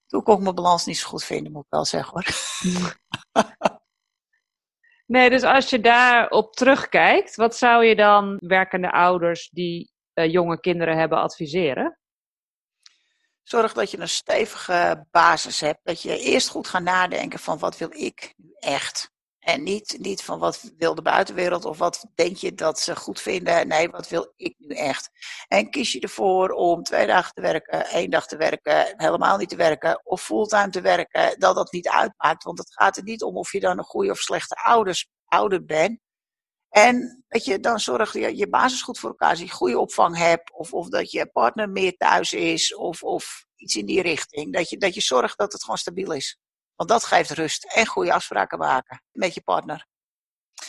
Toen 0.06 0.22
kon 0.22 0.36
ik 0.36 0.42
mijn 0.42 0.54
balans 0.54 0.84
niet 0.84 0.98
zo 0.98 1.08
goed 1.08 1.24
vinden, 1.24 1.52
moet 1.52 1.64
ik 1.64 1.70
wel 1.70 1.84
zeggen 1.84 2.12
hoor. 2.12 2.26
Nee, 5.06 5.30
dus 5.30 5.42
als 5.42 5.70
je 5.70 5.80
daarop 5.80 6.52
terugkijkt, 6.52 7.36
wat 7.36 7.56
zou 7.56 7.84
je 7.84 7.96
dan 7.96 8.36
werkende 8.38 8.92
ouders 8.92 9.48
die 9.48 9.90
uh, 10.14 10.32
jonge 10.32 10.60
kinderen 10.60 10.98
hebben 10.98 11.18
adviseren? 11.18 11.98
Zorg 13.48 13.72
dat 13.72 13.90
je 13.90 13.98
een 13.98 14.08
stevige 14.08 15.06
basis 15.10 15.60
hebt. 15.60 15.80
Dat 15.82 16.02
je 16.02 16.18
eerst 16.18 16.48
goed 16.48 16.68
gaat 16.68 16.82
nadenken 16.82 17.38
van 17.38 17.58
wat 17.58 17.78
wil 17.78 17.88
ik 17.92 18.34
nu 18.36 18.52
echt. 18.58 19.10
En 19.38 19.62
niet, 19.62 19.96
niet 19.98 20.22
van 20.22 20.38
wat 20.38 20.72
wil 20.76 20.94
de 20.94 21.02
buitenwereld 21.02 21.64
of 21.64 21.78
wat 21.78 22.06
denk 22.14 22.36
je 22.36 22.54
dat 22.54 22.78
ze 22.80 22.96
goed 22.96 23.20
vinden. 23.20 23.68
Nee, 23.68 23.88
wat 23.88 24.08
wil 24.08 24.32
ik 24.36 24.54
nu 24.58 24.74
echt? 24.74 25.10
En 25.48 25.70
kies 25.70 25.92
je 25.92 26.00
ervoor 26.00 26.50
om 26.50 26.82
twee 26.82 27.06
dagen 27.06 27.34
te 27.34 27.40
werken, 27.40 27.86
één 27.86 28.10
dag 28.10 28.26
te 28.26 28.36
werken, 28.36 28.94
helemaal 28.96 29.36
niet 29.36 29.48
te 29.48 29.56
werken 29.56 30.00
of 30.04 30.22
fulltime 30.22 30.70
te 30.70 30.80
werken, 30.80 31.38
dat 31.38 31.54
dat 31.54 31.72
niet 31.72 31.88
uitmaakt. 31.88 32.44
Want 32.44 32.58
het 32.58 32.72
gaat 32.72 32.96
er 32.96 33.02
niet 33.02 33.22
om 33.22 33.36
of 33.36 33.52
je 33.52 33.60
dan 33.60 33.78
een 33.78 33.84
goede 33.84 34.10
of 34.10 34.18
slechte 34.18 34.54
ouders, 34.54 35.08
ouder 35.24 35.64
bent. 35.64 36.00
En 36.68 37.24
dat 37.28 37.44
je 37.44 37.60
dan 37.60 37.80
zorgt 37.80 38.12
dat 38.12 38.22
je 38.22 38.36
je 38.36 38.48
basis 38.48 38.82
goed 38.82 38.98
voor 38.98 39.08
elkaar 39.08 39.36
ziet, 39.36 39.52
goede 39.52 39.78
opvang 39.78 40.16
hebt, 40.16 40.52
of, 40.52 40.72
of 40.72 40.88
dat 40.88 41.10
je 41.10 41.26
partner 41.26 41.70
meer 41.70 41.96
thuis 41.96 42.32
is, 42.32 42.74
of, 42.74 43.02
of 43.02 43.46
iets 43.56 43.76
in 43.76 43.86
die 43.86 44.02
richting. 44.02 44.52
Dat 44.52 44.70
je, 44.70 44.76
dat 44.76 44.94
je 44.94 45.00
zorgt 45.00 45.38
dat 45.38 45.52
het 45.52 45.62
gewoon 45.62 45.78
stabiel 45.78 46.12
is. 46.12 46.38
Want 46.76 46.90
dat 46.90 47.04
geeft 47.04 47.30
rust 47.30 47.64
en 47.64 47.86
goede 47.86 48.12
afspraken 48.12 48.58
maken 48.58 49.02
met 49.12 49.34
je 49.34 49.40
partner. 49.40 49.86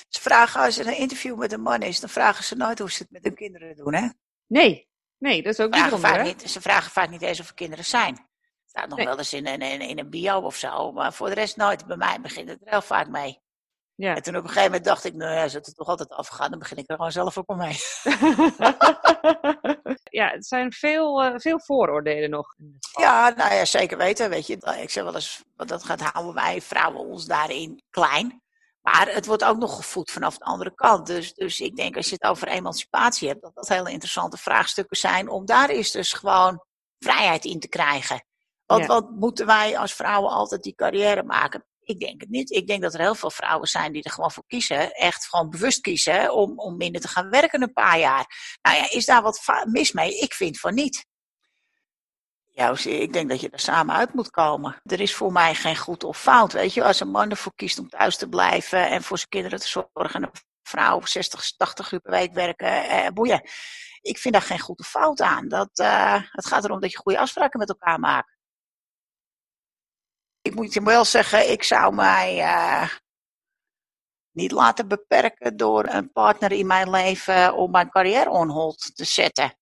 Ze 0.10 0.22
vragen, 0.22 0.62
als 0.62 0.78
er 0.78 0.88
een 0.88 0.98
interview 0.98 1.38
met 1.38 1.52
een 1.52 1.62
man 1.62 1.82
is, 1.82 2.00
dan 2.00 2.10
vragen 2.10 2.44
ze 2.44 2.56
nooit 2.56 2.80
hoe 2.80 2.92
ze 2.92 3.02
het 3.02 3.12
met 3.12 3.24
hun 3.24 3.36
kinderen 3.36 3.76
doen, 3.76 3.94
hè? 3.94 4.10
Nee, 4.48 4.90
nee, 5.18 5.42
dat 5.42 5.54
is 5.54 5.60
ook 5.60 5.76
vragen 5.76 6.00
vaak 6.00 6.24
niet. 6.24 6.50
Ze 6.50 6.62
vragen 6.62 6.92
vaak 6.92 7.10
niet 7.10 7.22
eens 7.22 7.40
of 7.40 7.48
er 7.48 7.54
kinderen 7.54 7.86
zijn. 7.86 8.14
Het 8.14 8.70
staat 8.70 8.90
nog 8.90 9.04
wel 9.04 9.18
eens 9.18 9.34
in, 9.34 9.46
in, 9.46 9.62
in, 9.82 10.00
een 10.00 10.10
bio 10.10 10.40
of 10.40 10.56
zo, 10.56 10.92
maar 10.92 11.14
voor 11.14 11.28
de 11.28 11.34
rest 11.34 11.58
nooit. 11.58 11.86
Bij 11.86 11.98
mij 11.98 12.22
begint 12.22 12.50
het 12.50 12.62
er 12.62 12.72
heel 12.72 12.82
vaak 12.82 13.08
mee. 13.08 13.42
Ja. 13.98 14.16
En 14.16 14.22
toen 14.22 14.36
op 14.36 14.42
een 14.42 14.48
gegeven 14.48 14.70
moment 14.70 14.86
dacht 14.86 15.04
ik, 15.04 15.14
nou 15.14 15.34
ja, 15.34 15.44
als 15.44 15.54
het 15.54 15.76
toch 15.76 15.88
altijd 15.88 16.10
afgaan, 16.10 16.50
dan 16.50 16.60
begin 16.60 16.78
ik 16.78 16.90
er 16.90 16.96
gewoon 16.96 17.12
zelf 17.12 17.38
ook 17.38 17.56
mee. 17.56 17.68
ja, 20.20 20.30
het 20.30 20.46
zijn 20.46 20.72
veel, 20.72 21.26
uh, 21.26 21.34
veel 21.36 21.60
vooroordelen 21.60 22.30
nog. 22.30 22.56
Ja, 23.00 23.30
nou 23.30 23.54
ja, 23.54 23.66
zeker 23.66 23.98
weten. 23.98 24.30
Weet 24.30 24.48
je, 24.48 24.78
ik 24.82 24.90
zeg 24.90 25.04
wel 25.04 25.16
eens, 25.16 25.44
dat 25.56 25.84
gaat 25.84 26.02
houden 26.02 26.34
wij 26.34 26.62
vrouwen 26.62 27.06
ons 27.06 27.26
daarin 27.26 27.84
klein. 27.90 28.42
Maar 28.82 29.14
het 29.14 29.26
wordt 29.26 29.44
ook 29.44 29.58
nog 29.58 29.76
gevoed 29.76 30.12
vanaf 30.12 30.38
de 30.38 30.46
andere 30.46 30.76
kant. 30.76 31.08
Dus, 31.08 31.34
dus 31.34 31.60
ik 31.60 31.76
denk 31.76 31.96
als 31.96 32.08
je 32.08 32.18
het 32.20 32.30
over 32.30 32.48
emancipatie 32.48 33.28
hebt, 33.28 33.42
dat 33.42 33.56
dat 33.56 33.68
hele 33.68 33.92
interessante 33.92 34.38
vraagstukken 34.38 34.98
zijn 34.98 35.30
om 35.30 35.46
daar 35.46 35.70
eens 35.70 35.92
dus 35.92 36.14
gewoon 36.14 36.64
vrijheid 37.00 37.46
in 37.46 37.60
te 37.60 37.68
krijgen. 37.68 38.26
Want 38.66 38.86
wat 38.86 39.10
moeten 39.10 39.46
wij 39.46 39.78
als 39.78 39.94
vrouwen 39.94 40.32
altijd 40.32 40.64
die 40.64 40.76
carrière 40.76 41.24
maken? 41.24 41.66
Ik 41.88 42.00
denk 42.00 42.22
het 42.22 42.30
niet. 42.30 42.52
Ik 42.52 42.68
denk 42.68 42.82
dat 42.82 42.94
er 42.94 43.00
heel 43.00 43.16
veel 43.16 43.32
vrouwen 43.32 43.68
zijn 43.68 43.92
die 43.92 44.04
er 44.04 44.12
gewoon 44.12 44.32
voor 44.32 44.44
kiezen, 44.48 44.92
echt 44.92 45.28
gewoon 45.28 45.50
bewust 45.50 45.82
kiezen 45.82 46.34
om, 46.34 46.60
om 46.60 46.78
minder 46.78 47.02
te 47.02 47.08
gaan 47.08 47.30
werken 47.30 47.62
een 47.62 47.74
paar 47.74 48.00
jaar. 48.00 48.58
Nou 48.62 48.78
ja, 48.78 48.90
is 48.90 49.06
daar 49.06 49.22
wat 49.22 49.64
mis 49.66 49.92
mee? 49.92 50.20
Ik 50.20 50.34
vind 50.34 50.60
van 50.60 50.74
niet. 50.74 51.06
Ja, 52.54 52.76
ik 52.84 53.14
denk 53.14 53.30
dat 53.30 53.42
je 53.42 53.50
er 53.50 53.60
samen 53.60 53.96
uit 53.96 54.14
moet 54.14 54.30
komen. 54.30 54.82
Er 54.84 55.00
is 55.00 55.16
voor 55.16 55.32
mij 55.32 55.56
geen 55.56 55.78
goed 55.78 56.04
of 56.04 56.22
fout. 56.22 56.54
Weet 56.54 56.74
je, 56.74 56.84
als 56.84 57.00
een 57.00 57.12
man 57.12 57.30
ervoor 57.30 57.56
kiest 57.56 57.80
om 57.80 57.90
thuis 57.90 58.18
te 58.18 58.30
blijven 58.30 58.90
en 58.90 59.04
voor 59.04 59.18
zijn 59.18 59.30
kinderen 59.30 59.60
te 59.60 59.68
zorgen, 59.68 60.14
en 60.14 60.24
een 60.24 60.32
vrouw 60.64 61.06
60, 61.06 61.52
80 61.58 61.92
uur 61.92 62.00
per 62.00 62.12
week 62.12 62.34
werken, 62.34 62.90
eh, 62.90 63.08
boeien. 63.14 63.42
Ik 64.02 64.18
vind 64.18 64.34
daar 64.34 64.44
geen 64.44 64.60
goed 64.60 64.80
of 64.80 64.88
fout 64.88 65.22
aan. 65.22 65.48
Dat, 65.48 65.80
uh, 65.80 66.22
het 66.22 66.46
gaat 66.46 66.64
erom 66.64 66.80
dat 66.80 66.92
je 66.92 66.98
goede 66.98 67.20
afspraken 67.20 67.60
met 67.60 67.70
elkaar 67.70 68.00
maakt. 68.00 68.37
Ik 70.48 70.56
moet 70.56 70.74
je 70.74 70.84
wel 70.84 71.06
zeggen, 71.06 71.52
ik 71.52 71.64
zou 71.64 71.96
mij 71.96 72.38
uh, 72.38 72.90
niet 74.32 74.52
laten 74.52 74.88
beperken 74.88 75.58
door 75.58 75.88
een 75.88 76.12
partner 76.12 76.52
in 76.52 76.68
mijn 76.68 76.90
leven 76.90 77.56
om 77.56 77.72
mijn 77.72 77.90
carrière 77.90 78.30
on 78.30 78.50
hold 78.50 78.96
te 78.96 79.06
zetten 79.06 79.58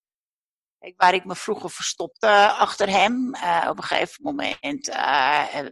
waar 0.95 1.13
ik 1.13 1.25
me 1.25 1.35
vroeger 1.35 1.69
verstopte 1.69 2.49
achter 2.49 2.89
hem, 2.89 3.35
uh, 3.35 3.65
op 3.69 3.77
een 3.77 3.83
gegeven 3.83 4.23
moment 4.23 4.87
uh, 4.89 5.65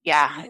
ja, 0.00 0.46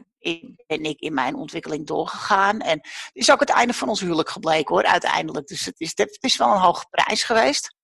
ben 0.66 0.84
ik 0.84 1.00
in 1.00 1.14
mijn 1.14 1.34
ontwikkeling 1.34 1.86
doorgegaan. 1.86 2.60
En 2.60 2.78
het 2.82 3.10
is 3.12 3.30
ook 3.30 3.40
het 3.40 3.50
einde 3.50 3.74
van 3.74 3.88
ons 3.88 4.00
huwelijk 4.00 4.28
gebleken 4.28 4.74
hoor, 4.74 4.84
uiteindelijk. 4.84 5.46
Dus 5.46 5.64
het 5.64 5.80
is, 5.80 5.92
het 5.94 6.18
is 6.20 6.36
wel 6.36 6.52
een 6.52 6.60
hoge 6.60 6.86
prijs 6.90 7.24
geweest. 7.24 7.78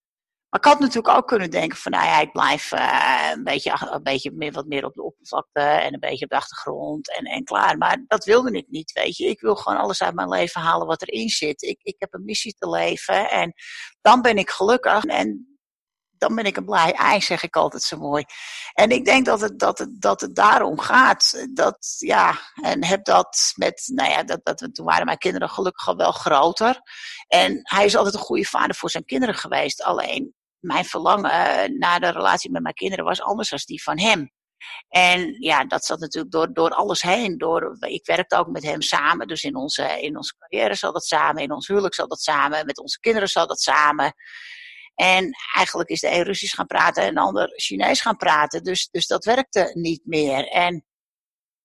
Maar 0.50 0.61
ik 0.61 0.67
had 0.67 0.81
natuurlijk 0.81 1.17
ook 1.17 1.26
kunnen 1.26 1.50
denken 1.50 1.79
van, 1.79 1.93
nou 1.93 2.05
ja, 2.05 2.21
ik 2.21 2.33
blijf 2.33 2.73
uh, 2.73 3.31
een, 3.33 3.45
beetje, 3.45 3.88
een 3.91 4.03
beetje 4.03 4.31
meer, 4.33 4.53
wat 4.53 4.67
meer 4.67 4.85
op 4.85 4.95
de 4.95 5.03
oppervlakte 5.03 5.61
en 5.61 5.95
een 5.95 6.00
beetje 6.00 6.25
op 6.25 6.31
de 6.31 6.37
achtergrond 6.37 7.17
en, 7.17 7.25
en 7.25 7.45
klaar. 7.45 7.79
Maar 7.79 8.05
dat 8.07 8.25
wilde 8.25 8.50
ik 8.50 8.67
niet, 8.69 8.93
weet 8.93 9.17
je. 9.17 9.26
Ik 9.26 9.41
wil 9.41 9.55
gewoon 9.55 9.79
alles 9.79 10.03
uit 10.03 10.15
mijn 10.15 10.29
leven 10.29 10.61
halen 10.61 10.87
wat 10.87 11.03
erin 11.03 11.29
zit. 11.29 11.62
Ik, 11.62 11.79
ik 11.83 11.97
heb 11.99 12.15
een 12.15 12.25
missie 12.25 12.55
te 12.59 12.69
leven 12.69 13.31
en 13.31 13.53
dan 14.00 14.23
ben 14.23 14.37
ik 14.37 14.50
gelukkig. 14.50 15.05
En 15.05 15.56
dan 16.19 16.35
ben 16.35 16.45
ik 16.45 16.57
een 16.57 16.65
blij 16.65 16.93
ei, 16.93 17.21
zeg 17.21 17.43
ik 17.43 17.57
altijd 17.57 17.83
zo 17.83 17.97
mooi. 17.97 18.25
En 18.73 18.91
ik 18.91 19.05
denk 19.05 19.27
dat 19.27 19.41
het, 19.41 19.59
dat 19.59 19.79
het, 19.79 20.01
dat 20.01 20.21
het 20.21 20.35
daarom 20.35 20.79
gaat. 20.79 21.47
Dat, 21.53 21.95
ja, 21.99 22.39
en 22.63 22.85
heb 22.85 23.05
dat 23.05 23.53
met, 23.55 23.91
nou 23.95 24.11
ja, 24.11 24.23
dat, 24.23 24.41
dat, 24.43 24.69
toen 24.73 24.87
waren 24.87 25.07
mijn 25.07 25.19
kinderen 25.19 25.49
gelukkig 25.49 25.89
al 25.89 25.97
wel 25.97 26.13
groter. 26.13 26.81
En 27.27 27.61
hij 27.63 27.85
is 27.85 27.97
altijd 27.97 28.15
een 28.15 28.21
goede 28.21 28.45
vader 28.45 28.75
voor 28.75 28.91
zijn 28.91 29.05
kinderen 29.05 29.35
geweest. 29.35 29.83
Alleen, 29.83 30.35
mijn 30.59 30.85
verlangen 30.85 31.79
naar 31.79 32.01
de 32.01 32.11
relatie 32.11 32.51
met 32.51 32.63
mijn 32.63 32.75
kinderen 32.75 33.05
was 33.05 33.21
anders 33.21 33.51
dan 33.51 33.59
die 33.65 33.83
van 33.83 33.99
hem. 33.99 34.31
En 34.89 35.37
ja, 35.39 35.65
dat 35.65 35.85
zat 35.85 36.01
natuurlijk 36.01 36.33
door, 36.33 36.53
door 36.53 36.71
alles 36.71 37.03
heen. 37.03 37.39
Door, 37.39 37.77
ik 37.81 38.07
werkte 38.07 38.37
ook 38.37 38.49
met 38.49 38.63
hem 38.63 38.83
samen, 38.83 39.29
dus 39.29 39.43
in 39.43 39.57
onze, 39.57 40.01
in 40.01 40.17
onze 40.17 40.35
carrière 40.39 40.75
zat 40.75 40.93
dat 40.93 41.05
samen, 41.05 41.43
in 41.43 41.53
ons 41.53 41.67
huwelijk 41.67 41.95
zat 41.95 42.09
dat 42.09 42.21
samen, 42.21 42.67
met 42.67 42.79
onze 42.79 43.01
kinderen 43.01 43.29
zat 43.29 43.49
dat 43.49 43.61
samen. 43.61 44.15
En 44.97 45.37
eigenlijk 45.55 45.88
is 45.88 46.00
de 46.00 46.11
een 46.11 46.23
Russisch 46.23 46.55
gaan 46.55 46.67
praten 46.67 47.03
en 47.03 47.15
de 47.15 47.21
ander 47.21 47.53
Chinees 47.57 48.00
gaan 48.00 48.17
praten. 48.17 48.65
Dus, 48.65 48.88
dus 48.91 49.07
dat 49.07 49.25
werkte 49.25 49.71
niet 49.75 50.03
meer. 50.05 50.49
En 50.49 50.85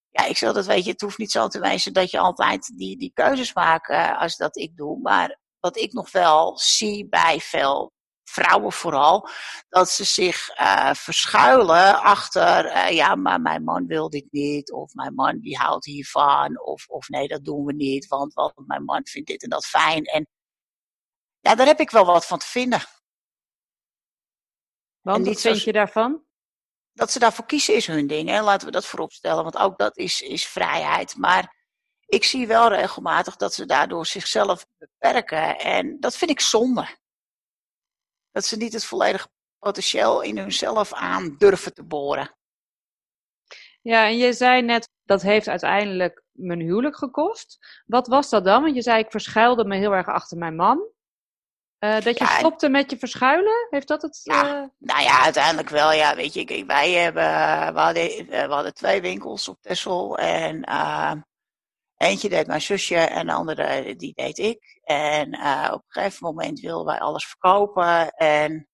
ja, 0.09 0.25
ik 0.25 0.37
zeg 0.37 0.53
dat, 0.53 0.65
weet 0.65 0.85
je, 0.85 0.91
het 0.91 1.01
hoeft 1.01 1.17
niet 1.17 1.31
zo 1.31 1.47
te 1.47 1.59
wijzen 1.59 1.93
dat 1.93 2.11
je 2.11 2.19
altijd 2.19 2.77
die, 2.77 2.97
die 2.97 3.11
keuzes 3.13 3.53
maakt 3.53 3.89
uh, 3.89 4.21
als 4.21 4.37
dat 4.37 4.57
ik 4.57 4.77
doe. 4.77 4.99
Maar 4.99 5.39
wat 5.59 5.77
ik 5.77 5.93
nog 5.93 6.11
wel 6.11 6.57
zie 6.57 7.07
bij 7.09 7.39
veel 7.39 7.93
vrouwen 8.23 8.71
vooral, 8.71 9.29
dat 9.69 9.89
ze 9.89 10.03
zich 10.03 10.59
uh, 10.59 10.93
verschuilen 10.93 12.01
achter, 12.01 12.65
uh, 12.65 12.89
ja, 12.89 13.15
maar 13.15 13.41
mijn 13.41 13.63
man 13.63 13.87
wil 13.87 14.09
dit 14.09 14.27
niet, 14.31 14.71
of 14.71 14.93
mijn 14.93 15.13
man 15.13 15.39
die 15.39 15.57
houdt 15.57 15.85
hiervan, 15.85 16.61
of, 16.61 16.87
of 16.87 17.09
nee, 17.09 17.27
dat 17.27 17.45
doen 17.45 17.65
we 17.65 17.73
niet, 17.73 18.07
want, 18.07 18.33
want 18.33 18.53
mijn 18.67 18.83
man 18.83 19.01
vindt 19.05 19.27
dit 19.27 19.43
en 19.43 19.49
dat 19.49 19.65
fijn. 19.65 20.03
En 20.03 20.27
ja, 21.39 21.55
daar 21.55 21.67
heb 21.67 21.79
ik 21.79 21.91
wel 21.91 22.05
wat 22.05 22.25
van 22.25 22.37
te 22.37 22.45
vinden. 22.45 22.81
Want 25.01 25.25
wat 25.25 25.41
vind 25.41 25.63
je 25.63 25.71
daarvan? 25.71 26.23
Dat 26.93 27.11
ze 27.11 27.19
daarvoor 27.19 27.45
kiezen 27.45 27.75
is 27.75 27.87
hun 27.87 28.07
ding. 28.07 28.29
Hè? 28.29 28.41
Laten 28.41 28.65
we 28.67 28.73
dat 28.73 28.85
voorop 28.85 29.11
stellen, 29.11 29.43
want 29.43 29.57
ook 29.57 29.77
dat 29.77 29.97
is, 29.97 30.21
is 30.21 30.47
vrijheid. 30.47 31.17
Maar 31.17 31.55
ik 32.05 32.23
zie 32.23 32.47
wel 32.47 32.67
regelmatig 32.67 33.35
dat 33.35 33.53
ze 33.53 33.65
daardoor 33.65 34.05
zichzelf 34.05 34.65
beperken. 34.77 35.59
En 35.59 35.99
dat 35.99 36.17
vind 36.17 36.31
ik 36.31 36.39
zonde. 36.39 36.97
Dat 38.31 38.45
ze 38.45 38.57
niet 38.57 38.73
het 38.73 38.85
volledige 38.85 39.27
potentieel 39.59 40.21
in 40.21 40.37
hunzelf 40.37 40.93
aan 40.93 41.35
durven 41.37 41.73
te 41.73 41.83
boren. 41.83 42.35
Ja, 43.81 44.05
en 44.05 44.17
je 44.17 44.33
zei 44.33 44.61
net, 44.61 44.89
dat 45.03 45.21
heeft 45.21 45.47
uiteindelijk 45.47 46.23
mijn 46.31 46.59
huwelijk 46.59 46.97
gekost. 46.97 47.57
Wat 47.85 48.07
was 48.07 48.29
dat 48.29 48.43
dan? 48.43 48.61
Want 48.61 48.75
je 48.75 48.81
zei, 48.81 48.99
ik 48.99 49.11
verschuilde 49.11 49.65
me 49.65 49.77
heel 49.77 49.93
erg 49.93 50.07
achter 50.07 50.37
mijn 50.37 50.55
man. 50.55 50.89
Uh, 51.83 51.99
dat 52.01 52.17
je 52.17 52.25
stopte 52.25 52.69
met 52.69 52.91
je 52.91 52.97
verschuilen? 52.97 53.67
Heeft 53.69 53.87
dat 53.87 54.01
het? 54.01 54.19
Ja, 54.23 54.61
uh... 54.61 54.67
Nou 54.77 55.01
ja, 55.01 55.23
uiteindelijk 55.23 55.69
wel. 55.69 55.91
Ja, 55.91 56.15
weet 56.15 56.33
je, 56.33 56.63
wij 56.65 56.91
hebben, 56.91 57.23
we 57.73 57.79
hadden, 57.79 58.03
we 58.27 58.45
hadden 58.49 58.73
twee 58.73 59.01
winkels 59.01 59.47
op 59.47 59.61
Texel. 59.61 60.17
En 60.17 60.69
uh, 60.69 61.13
eentje 61.97 62.29
deed 62.29 62.47
mijn 62.47 62.61
zusje 62.61 62.95
en 62.95 63.25
de 63.25 63.33
andere 63.33 63.95
die 63.95 64.13
deed 64.15 64.37
ik. 64.37 64.81
En 64.83 65.27
op 65.73 65.83
een 65.87 66.01
gegeven 66.01 66.25
moment 66.25 66.59
wilden 66.59 66.85
wij 66.85 66.99
alles 66.99 67.27
verkopen. 67.27 68.09
En 68.09 68.69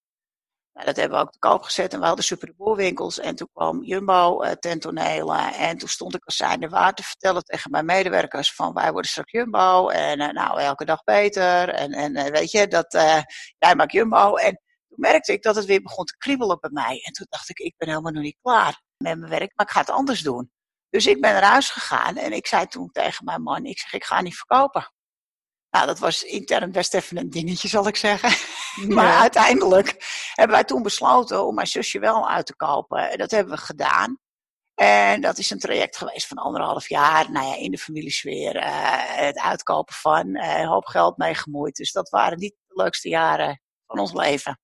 nou, 0.78 0.90
dat 0.90 0.96
hebben 0.96 1.18
we 1.18 1.24
ook 1.24 1.32
te 1.32 1.40
koop 1.40 1.62
gezet 1.62 1.94
en 1.94 2.00
we 2.00 2.06
hadden 2.06 2.26
super 2.26 2.54
winkels. 2.76 3.20
En 3.20 3.36
toen 3.36 3.50
kwam 3.54 3.84
Jumbo 3.84 4.44
uh, 4.44 4.52
ten. 4.52 4.80
En 4.80 5.78
toen 5.78 5.90
stond 5.90 6.16
ik 6.16 6.26
als 6.26 6.36
zijnde 6.36 6.70
waar 6.70 6.94
te 6.94 7.04
vertellen 7.04 7.44
tegen 7.44 7.72
mijn 7.72 7.86
medewerkers 7.86 8.54
van 8.54 8.74
wij 8.74 8.92
worden 8.92 9.12
straks 9.12 9.32
Jumbo. 9.32 9.90
En 9.90 10.22
uh, 10.22 10.30
nou, 10.30 10.60
elke 10.60 10.86
dag 10.86 11.04
beter. 11.04 11.70
En, 11.70 11.92
en 11.92 12.18
uh, 12.18 12.24
weet 12.24 12.52
je, 12.52 12.68
dat 12.68 12.92
jij 13.58 13.76
maakt 13.76 13.92
Jumbo. 13.92 14.36
En 14.36 14.62
toen 14.88 14.98
merkte 15.00 15.32
ik 15.32 15.44
dat 15.44 15.56
het 15.56 15.66
weer 15.66 15.82
begon 15.82 16.06
te 16.06 16.18
kriebelen 16.18 16.60
bij 16.60 16.70
mij. 16.74 17.02
En 17.04 17.14
toen 17.14 17.28
dacht 17.30 17.50
ik, 17.50 17.60
ik 17.60 17.74
ben 17.78 17.88
helemaal 17.88 18.12
nog 18.12 18.24
niet 18.24 18.38
klaar 18.42 18.82
met 18.98 19.20
mijn 19.20 19.32
werk, 19.32 19.52
maar 19.56 19.66
ik 19.66 19.72
ga 19.72 19.80
het 19.80 19.90
anders 19.90 20.22
doen. 20.22 20.52
Dus 20.90 21.08
ik 21.08 21.22
ben 21.22 21.34
naar 21.34 21.44
huis 21.44 21.70
gegaan 21.70 22.18
en 22.18 22.34
ik 22.34 22.48
zei 22.48 22.68
toen 22.68 22.92
tegen 22.92 23.26
mijn 23.26 23.42
man, 23.42 23.66
ik 23.66 23.80
zeg, 23.80 23.94
ik 23.94 24.04
ga 24.04 24.22
niet 24.22 24.38
verkopen. 24.38 24.92
Nou, 25.70 25.86
dat 25.86 26.00
was 26.00 26.24
intern 26.24 26.72
best 26.72 26.94
even 26.94 27.18
een 27.18 27.30
dingetje, 27.30 27.68
zal 27.68 27.88
ik 27.88 27.96
zeggen. 27.96 28.32
maar 28.96 29.20
uiteindelijk 29.20 29.96
hebben 30.34 30.56
wij 30.56 30.66
toen 30.66 30.84
besloten 30.84 31.46
om 31.46 31.56
mijn 31.56 31.68
zusje 31.68 32.00
wel 32.00 32.30
uit 32.30 32.46
te 32.46 32.56
kopen. 32.56 33.12
En 33.12 33.18
dat 33.18 33.32
hebben 33.32 33.54
we 33.56 33.62
gedaan. 33.62 34.20
En 34.76 35.22
dat 35.22 35.38
is 35.38 35.50
een 35.50 35.60
traject 35.60 35.98
geweest 35.98 36.28
van 36.28 36.38
anderhalf 36.38 36.90
jaar. 36.90 37.32
Nou 37.32 37.48
ja, 37.48 37.56
in 37.56 37.72
de 37.72 37.78
familiesfeer. 37.78 38.56
Uh, 38.56 38.64
het 39.18 39.40
uitkopen 39.40 39.94
van. 39.94 40.28
Uh, 40.28 40.60
een 40.60 40.68
hoop 40.68 40.86
geld 40.86 41.18
mee 41.18 41.36
gemoeid. 41.36 41.76
Dus 41.76 41.92
dat 41.92 42.10
waren 42.10 42.38
niet 42.38 42.56
de 42.68 42.84
leukste 42.84 43.10
jaren 43.10 43.62
van 43.86 44.00
ons 44.00 44.14
leven. 44.14 44.60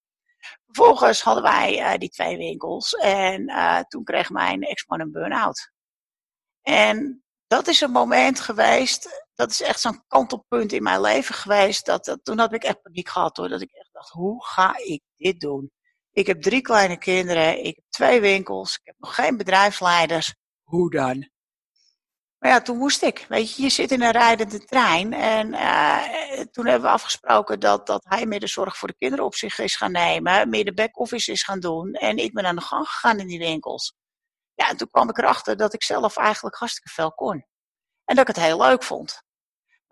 Vervolgens 0.66 1.22
hadden 1.22 1.44
wij 1.44 1.80
uh, 1.80 1.98
die 1.98 2.10
twee 2.10 2.38
winkels. 2.38 2.94
En 2.94 3.52
toen 3.88 4.04
kreeg 4.04 4.30
mijn 4.30 4.62
ex-man 4.62 5.00
een 5.00 5.12
burn-out. 5.12 5.72
En 6.62 7.24
dat 7.48 7.68
is 7.68 7.82
een 7.82 7.92
moment 7.92 8.40
geweest 8.40 9.23
dat 9.36 9.52
is 9.52 9.62
echt 9.62 9.80
zo'n 9.80 10.04
kantelpunt 10.08 10.72
in 10.72 10.84
mijn 10.84 11.02
leven 11.02 11.36
geweest. 11.36 11.86
Dat, 11.86 12.20
toen 12.24 12.40
had 12.40 12.54
ik 12.54 12.64
echt 12.64 12.82
paniek 12.82 13.10
gehad 13.10 13.38
hoor. 13.38 13.50
Dat 13.50 13.62
ik 13.62 13.72
echt 13.72 13.90
dacht, 13.92 14.10
hoe 14.10 14.46
ga 14.46 14.78
ik 14.78 15.02
dit 15.16 15.40
doen? 15.40 15.72
Ik 16.12 16.28
heb 16.28 16.42
drie 16.42 16.62
kleine 16.62 16.98
kinderen, 16.98 17.66
ik 17.66 17.76
heb 17.76 17.86
twee 17.90 18.22
winkels, 18.22 18.74
ik 18.74 18.82
heb 18.84 18.96
nog 18.98 19.16
geen 19.16 19.38
bedrijfsleiders. 19.38 20.36
Hoe 20.64 20.90
dan? 20.90 21.32
Maar 22.44 22.52
ja, 22.52 22.62
toen 22.62 22.78
moest 22.78 23.02
ik. 23.02 23.26
Weet 23.30 23.56
je, 23.56 23.62
je 23.62 23.70
zit 23.70 23.92
in 23.92 24.02
een 24.02 24.12
rijdende 24.12 24.66
trein. 24.66 25.14
En 25.14 25.54
uh, 25.54 26.42
toen 26.52 26.66
hebben 26.66 26.90
we 26.90 26.96
afgesproken 26.96 27.60
dat, 27.60 27.88
dat 27.88 28.04
hij 28.08 28.26
meer 28.26 28.40
de 28.40 28.48
zorg 28.48 28.78
voor 28.78 28.88
de 28.88 28.96
kinderen 28.98 29.26
op 29.26 29.36
zich 29.36 29.60
is 29.60 29.76
gaan 29.76 29.92
nemen. 29.92 30.50
Meer 30.50 30.66
de 30.66 30.74
back-office 30.74 31.32
is 31.32 31.44
gaan 31.44 31.60
doen. 31.60 31.94
En 31.94 32.18
ik 32.18 32.34
ben 32.34 32.46
aan 32.46 32.56
de 32.56 32.62
gang 32.62 32.88
gegaan 32.88 33.20
in 33.20 33.28
die 33.28 33.40
winkels. 33.40 33.94
Ja, 34.54 34.70
en 34.70 34.78
toen 34.78 34.90
kwam 34.90 35.10
ik 35.10 35.18
erachter 35.18 35.58
dat 35.58 35.74
ik 35.74 35.84
zelf 35.84 36.18
eigenlijk 36.18 36.56
hartstikke 36.56 36.90
veel 36.90 37.14
kon. 37.14 37.46
En 38.06 38.16
dat 38.16 38.30
ik 38.30 38.36
het 38.36 38.46
heel 38.46 38.58
leuk 38.58 38.84
vond. 38.84 39.23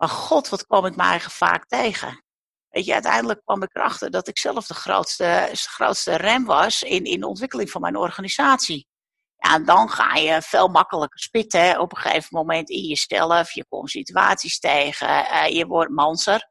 Maar 0.02 0.10
god, 0.10 0.48
wat 0.48 0.66
kwam 0.66 0.86
ik 0.86 0.96
me 0.96 1.02
eigenlijk 1.02 1.34
vaak 1.34 1.66
tegen. 1.66 2.24
Weet 2.68 2.84
je, 2.84 2.92
uiteindelijk 2.92 3.40
kwam 3.44 3.62
ik 3.62 3.74
erachter 3.76 4.10
dat 4.10 4.28
ik 4.28 4.38
zelf 4.38 4.66
de 4.66 4.74
grootste, 4.74 5.48
de 5.50 5.56
grootste 5.56 6.16
rem 6.16 6.44
was 6.44 6.82
in, 6.82 7.04
in 7.04 7.20
de 7.20 7.26
ontwikkeling 7.26 7.70
van 7.70 7.80
mijn 7.80 7.96
organisatie. 7.96 8.86
Ja, 9.36 9.54
en 9.54 9.64
dan 9.64 9.88
ga 9.88 10.14
je 10.14 10.42
veel 10.42 10.68
makkelijker 10.68 11.20
spitten 11.20 11.80
op 11.80 11.92
een 11.92 12.02
gegeven 12.02 12.28
moment 12.30 12.70
in 12.70 12.82
jezelf. 12.82 13.52
Je 13.52 13.66
komt 13.68 13.90
situaties 13.90 14.58
tegen, 14.58 15.08
uh, 15.08 15.48
je 15.48 15.66
wordt 15.66 15.90
manser. 15.90 16.50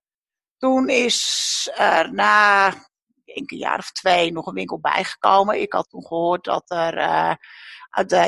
Toen 0.57 0.89
is 0.89 1.71
er 1.75 2.13
na 2.13 2.67
een 3.25 3.57
jaar 3.57 3.77
of 3.77 3.91
twee 3.91 4.31
nog 4.31 4.45
een 4.45 4.53
winkel 4.53 4.79
bijgekomen. 4.79 5.61
Ik 5.61 5.73
had 5.73 5.89
toen 5.89 6.05
gehoord 6.05 6.43
dat 6.43 6.71
er 6.71 6.97
uh, 6.97 7.33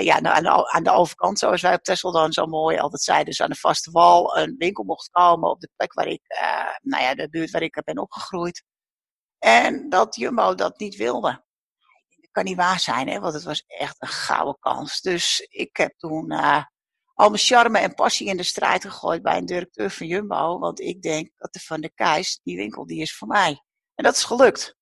ja, 0.04 0.20
nou, 0.20 0.36
aan, 0.36 0.44
de, 0.44 0.72
aan 0.72 0.84
de 0.84 0.92
overkant, 0.92 1.40
zoals 1.40 1.62
wij 1.62 1.74
op 1.74 1.84
Texel 1.84 2.12
dan 2.12 2.34
zo 2.34 2.46
mooi 2.46 2.78
altijd 2.78 3.02
zeiden, 3.02 3.26
dus 3.28 3.42
aan 3.42 3.50
de 3.50 3.56
vaste 3.56 3.92
wal, 3.92 4.38
een 4.38 4.56
winkel 4.58 4.84
mocht 4.84 5.10
komen 5.10 5.50
op 5.50 5.60
de 5.60 5.70
plek 5.76 5.94
waar 5.94 6.08
ik, 6.08 6.22
uh, 6.42 6.76
nou 6.82 7.04
ja, 7.04 7.16
de 7.16 7.30
buurt 7.30 7.52
waar 7.52 7.62
ik 7.62 7.82
ben 7.84 7.98
opgegroeid. 7.98 8.64
En 9.40 9.90
dat 9.90 10.16
Jumbo 10.16 10.56
dat 10.56 10.80
niet 10.80 10.96
wilde. 10.96 11.46
Dat 12.08 12.32
kan 12.32 12.44
niet 12.44 12.58
waar 12.58 12.80
zijn, 12.80 13.08
hè, 13.08 13.20
want 13.20 13.34
het 13.34 13.44
was 13.44 13.64
echt 13.68 14.02
een 14.02 14.08
gouden 14.08 14.58
kans. 14.60 15.02
Dus 15.02 15.40
ik 15.50 15.78
heb 15.78 15.98
toen 15.98 16.32
uh, 16.32 16.64
al 17.14 17.30
mijn 17.30 17.42
charme 17.42 17.80
en 17.80 17.94
passie 17.94 18.28
in 18.28 18.38
de 18.38 18.44
strijd 18.44 18.82
gegooid 18.82 19.22
bij 19.22 19.38
een 19.38 19.46
directeur 19.46 19.92
van 19.92 20.08
Jumbo. 20.08 20.60
Want 20.60 20.80
ik 20.80 21.02
denk 21.02 21.32
dat 21.38 21.54
de 21.54 21.60
Van 21.60 21.82
der 21.82 21.94
Keis, 21.94 22.40
die 22.44 22.58
winkel, 22.58 22.86
die 22.86 23.02
is 23.02 23.16
voor 23.16 23.28
mij. 23.28 23.64
En 23.96 24.04
dat 24.04 24.16
is 24.16 24.24
gelukt. 24.24 24.76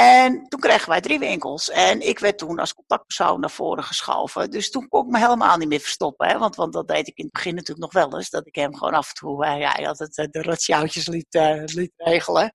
En 0.00 0.48
toen 0.48 0.60
kregen 0.60 0.88
wij 0.88 1.00
drie 1.00 1.18
winkels. 1.18 1.70
En 1.70 2.00
ik 2.00 2.18
werd 2.18 2.38
toen 2.38 2.58
als 2.58 2.74
contactpersoon 2.74 3.40
naar 3.40 3.50
voren 3.50 3.84
geschoven. 3.84 4.50
Dus 4.50 4.70
toen 4.70 4.88
kon 4.88 5.04
ik 5.04 5.10
me 5.10 5.18
helemaal 5.18 5.56
niet 5.56 5.68
meer 5.68 5.80
verstoppen. 5.80 6.28
Hè? 6.28 6.38
Want, 6.38 6.56
want 6.56 6.72
dat 6.72 6.88
deed 6.88 7.08
ik 7.08 7.16
in 7.16 7.24
het 7.24 7.32
begin 7.32 7.54
natuurlijk 7.54 7.92
nog 7.92 8.04
wel 8.04 8.18
eens. 8.18 8.30
Dat 8.30 8.46
ik 8.46 8.54
hem 8.54 8.76
gewoon 8.76 8.94
af 8.94 9.08
en 9.08 9.14
toe, 9.14 9.46
uh, 9.46 9.58
ja, 9.58 9.72
altijd 9.72 10.18
uh, 10.18 10.26
de 10.30 10.42
rotsjoutjes 10.42 11.06
liet, 11.06 11.34
uh, 11.34 11.62
liet 11.64 11.92
regelen. 11.96 12.54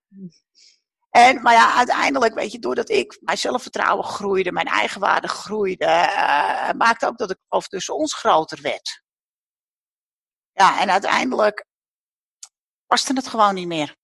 En, 1.10 1.42
maar 1.42 1.54
ja, 1.54 1.76
uiteindelijk, 1.76 2.34
weet 2.34 2.52
je, 2.52 2.60
doordat 2.60 2.90
ik 2.90 3.18
mijn 3.22 3.38
zelfvertrouwen 3.38 4.06
groeide, 4.06 4.52
mijn 4.52 4.68
eigenwaarde 4.68 5.28
groeide, 5.28 5.86
maakte 6.78 7.08
ook 7.08 7.18
dat 7.18 7.32
ik 7.32 7.38
over 7.48 7.70
tussen 7.70 7.96
ons 7.96 8.14
groter 8.14 8.62
werd. 8.62 9.04
Ja, 10.52 10.82
en 10.82 10.90
uiteindelijk 10.90 11.66
paste 12.88 13.14
het 13.14 13.28
gewoon 13.28 13.54
niet 13.54 13.68
meer. 13.68 13.96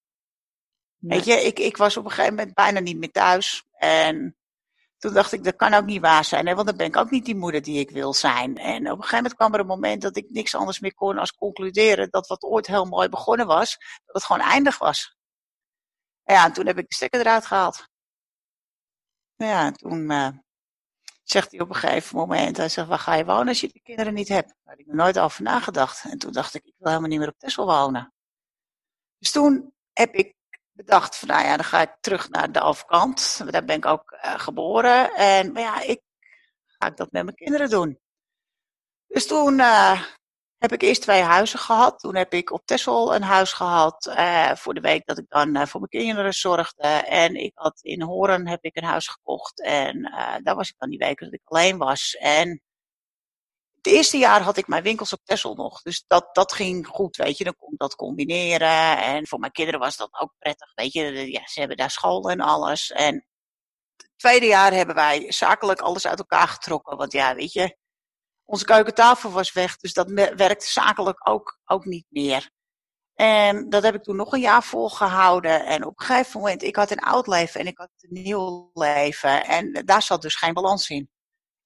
Nee. 1.02 1.18
Weet 1.18 1.26
je, 1.26 1.34
ik, 1.34 1.60
ik 1.60 1.78
was 1.78 1.98
op 1.98 2.06
een 2.06 2.12
gegeven 2.12 2.36
moment 2.36 2.54
bijna 2.54 2.80
niet 2.80 2.98
meer 2.98 3.12
thuis. 3.12 3.66
En 3.72 4.38
toen 4.98 5.14
dacht 5.14 5.32
ik, 5.32 5.44
dat 5.44 5.56
kan 5.56 5.74
ook 5.74 5.86
niet 5.86 6.02
waar 6.02 6.26
zijn. 6.26 6.48
Hè? 6.48 6.56
Want 6.56 6.68
dan 6.68 6.78
ben 6.78 6.88
ik 6.88 6.98
ook 6.98 7.10
niet 7.10 7.26
die 7.26 7.36
moeder 7.36 7.62
die 7.62 7.80
ik 7.80 7.90
wil 7.90 8.14
zijn. 8.14 8.58
En 8.58 8.78
op 8.78 8.98
een 8.98 9.04
gegeven 9.04 9.16
moment 9.16 9.36
kwam 9.36 9.54
er 9.54 9.60
een 9.60 9.66
moment 9.66 10.02
dat 10.02 10.18
ik 10.18 10.30
niks 10.30 10.56
anders 10.56 10.80
meer 10.80 10.94
kon 10.94 11.18
als 11.18 11.34
concluderen 11.34 12.10
dat 12.10 12.28
wat 12.28 12.44
ooit 12.44 12.68
heel 12.68 12.86
mooi 12.86 13.10
begonnen 13.10 13.48
was, 13.48 13.78
dat 14.06 14.16
het 14.16 14.24
gewoon 14.24 14.42
eindig 14.42 14.78
was. 14.78 15.16
Ja, 16.24 16.46
en 16.46 16.54
toen 16.54 16.66
heb 16.66 16.78
ik 16.78 16.90
de 16.90 16.96
stekker 16.96 17.20
eruit 17.20 17.46
gehaald. 17.46 17.88
Ja, 19.36 19.66
en 19.66 19.74
toen 19.74 20.12
uh, 20.12 20.28
zegt 21.24 21.52
hij 21.52 21.60
op 21.60 21.70
een 21.70 21.76
gegeven 21.76 22.18
moment, 22.18 22.58
hij 22.58 22.70
zegt, 22.70 22.88
waar 22.88 23.00
ga 23.00 23.14
je 23.16 23.26
wonen 23.26 23.48
als 23.48 23.62
je 23.62 23.68
de 23.68 23.82
kinderen 23.82 24.14
niet 24.14 24.28
hebt? 24.28 24.48
Daar 24.48 24.74
had 24.74 24.80
ik 24.80 24.88
er 24.88 24.96
nooit 24.96 25.20
over 25.20 25.44
nagedacht. 25.44 26.04
En 26.04 26.18
toen 26.18 26.32
dacht 26.32 26.54
ik, 26.54 26.66
ik 26.66 26.76
wil 26.78 26.88
helemaal 26.88 27.10
niet 27.10 27.20
meer 27.20 27.28
op 27.28 27.40
Texel 27.40 27.66
wonen. 27.66 28.14
Dus 29.18 29.32
toen 29.32 29.74
heb 29.94 30.14
ik 30.14 30.36
bedacht 30.74 31.16
van, 31.16 31.28
nou 31.28 31.44
ja, 31.44 31.56
dan 31.56 31.66
ga 31.66 31.82
ik 31.82 31.98
terug 32.00 32.30
naar 32.30 32.52
de 32.52 32.62
overkant. 32.62 33.42
Daar 33.52 33.66
ben 33.66 33.76
ik 33.76 33.86
ook 33.86 34.12
uh, 34.12 34.40
geboren. 34.40 35.14
En, 35.14 35.52
maar 35.52 35.62
ja, 35.62 35.82
ik 35.82 36.02
ga 36.66 36.88
ik 36.88 36.98
dat 36.98 37.12
met 37.12 37.24
mijn 37.24 37.36
kinderen 37.36 37.70
doen. 37.70 38.00
Dus 39.08 39.28
toen 39.28 39.60
uh, 39.60 40.02
heb 40.58 40.72
ik 40.72 40.82
eerst 40.82 41.02
twee 41.02 41.22
huizen 41.22 41.60
gehad. 41.60 42.00
Toen 42.00 42.16
heb 42.16 42.34
ik 42.34 42.52
op 42.52 42.66
Texel 42.66 43.16
een 43.16 43.24
huis 43.24 43.54
gehad 43.54 44.06
uh, 44.06 44.56
voor 44.56 44.74
de 44.74 44.82
week 44.82 45.06
dat 45.06 45.18
ik 45.18 45.26
dan 45.28 45.68
voor 45.68 45.80
mijn 45.80 46.06
kinderen 46.06 46.34
zorgde. 46.34 46.88
En 46.88 47.36
ik 47.36 47.52
had 47.54 47.80
in 47.82 48.02
Horen 48.02 48.48
heb 48.48 48.64
ik 48.64 48.76
een 48.76 48.84
huis 48.84 49.08
gekocht. 49.08 49.62
En 49.62 50.02
daar 50.44 50.56
was 50.56 50.70
ik 50.70 50.76
dan 50.78 50.90
die 50.90 51.00
week 51.00 51.20
dat 51.20 51.34
ik 51.34 51.42
alleen 51.44 51.78
was. 51.78 52.16
En 52.20 52.62
het 53.82 53.94
eerste 53.94 54.18
jaar 54.18 54.42
had 54.42 54.58
ik 54.58 54.68
mijn 54.68 54.84
winkels 54.84 55.14
op 55.14 55.20
Texel 55.24 55.56
nog. 55.56 55.82
Dus 55.82 56.04
dat, 56.08 56.36
dat 56.36 56.54
ging 56.54 56.88
goed, 56.88 57.16
weet 57.16 57.38
je. 57.38 57.44
Dan 57.44 57.56
kon 57.58 57.72
ik 57.72 57.80
dat 57.80 57.96
combineren. 57.96 58.98
En 58.98 59.28
voor 59.28 59.40
mijn 59.40 59.52
kinderen 59.52 59.80
was 59.80 59.98
dat 59.98 60.10
ook 60.20 60.34
prettig, 60.40 60.72
weet 60.74 60.94
je. 60.94 61.32
Ja, 61.32 61.48
ze 61.48 61.60
hebben 61.60 61.78
daar 61.78 61.92
school 61.92 62.30
en 62.30 62.40
alles. 62.40 62.92
En 62.92 63.26
het 63.96 64.10
tweede 64.16 64.46
jaar 64.46 64.74
hebben 64.74 64.96
wij 64.96 65.32
zakelijk 65.32 65.80
alles 65.80 66.08
uit 66.08 66.20
elkaar 66.20 66.48
getrokken. 66.48 66.98
Want 66.98 67.12
ja, 67.12 67.36
weet 67.36 67.54
je, 67.54 67.78
onze 68.46 68.66
keukentafel 68.66 69.32
was 69.32 69.54
weg, 69.54 69.78
dus 69.78 69.94
dat 69.94 70.12
werkte 70.12 70.68
zakelijk 70.68 71.30
ook, 71.30 71.60
ook 71.66 71.86
niet 71.86 72.06
meer. 72.10 72.50
En 73.14 73.70
dat 73.70 73.84
heb 73.84 73.96
ik 73.96 74.04
toen 74.04 74.16
nog 74.16 74.34
een 74.34 74.40
jaar 74.40 74.64
volgehouden. 74.64 75.66
En 75.66 75.86
op 75.86 76.00
een 76.00 76.06
gegeven 76.06 76.40
moment, 76.40 76.64
ik 76.64 76.76
had 76.76 76.92
een 76.92 77.00
oud 77.00 77.28
leven 77.28 77.60
en 77.60 77.68
ik 77.68 77.78
had 77.78 77.90
een 77.98 78.24
nieuw 78.24 78.70
leven. 78.74 79.46
En 79.46 79.86
daar 79.86 80.02
zat 80.02 80.22
dus 80.22 80.36
geen 80.36 80.54
balans 80.54 80.90
in. 80.90 81.10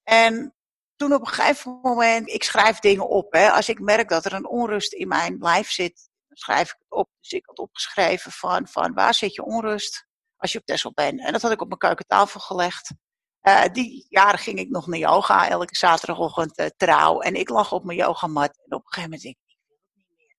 En 0.03 0.55
toen 0.95 1.13
op 1.13 1.21
een 1.21 1.27
gegeven 1.27 1.79
moment, 1.81 2.29
ik 2.29 2.43
schrijf 2.43 2.79
dingen 2.79 3.07
op. 3.07 3.33
Hè. 3.33 3.51
Als 3.51 3.69
ik 3.69 3.79
merk 3.79 4.09
dat 4.09 4.25
er 4.25 4.33
een 4.33 4.47
onrust 4.47 4.93
in 4.93 5.07
mijn 5.07 5.37
lijf 5.39 5.69
zit, 5.69 6.09
dan 6.27 6.37
schrijf 6.37 6.69
ik 6.69 6.77
het 6.79 6.99
op. 6.99 7.09
Dus 7.19 7.31
ik 7.31 7.45
had 7.45 7.57
opgeschreven 7.57 8.31
van, 8.31 8.67
van 8.67 8.93
waar 8.93 9.13
zit 9.13 9.35
je 9.35 9.43
onrust 9.43 10.05
als 10.37 10.51
je 10.51 10.59
op 10.59 10.65
Tessel 10.65 10.91
bent. 10.93 11.19
En 11.19 11.31
dat 11.31 11.41
had 11.41 11.51
ik 11.51 11.61
op 11.61 11.67
mijn 11.67 11.79
keukentafel 11.79 12.39
gelegd. 12.39 12.93
Uh, 13.41 13.63
die 13.71 14.05
jaren 14.09 14.39
ging 14.39 14.59
ik 14.59 14.69
nog 14.69 14.87
naar 14.87 14.99
yoga, 14.99 15.49
elke 15.49 15.75
zaterdagochtend 15.75 16.59
uh, 16.59 16.65
trouw. 16.77 17.19
En 17.19 17.35
ik 17.35 17.49
lag 17.49 17.71
op 17.71 17.83
mijn 17.83 17.97
yogamat. 17.97 18.57
En 18.63 18.75
op 18.75 18.85
een 18.85 18.93
gegeven 18.93 19.09
moment 19.09 19.23
ik, 19.23 19.37
het 19.45 19.57
niet 19.93 20.07
meer. 20.09 20.35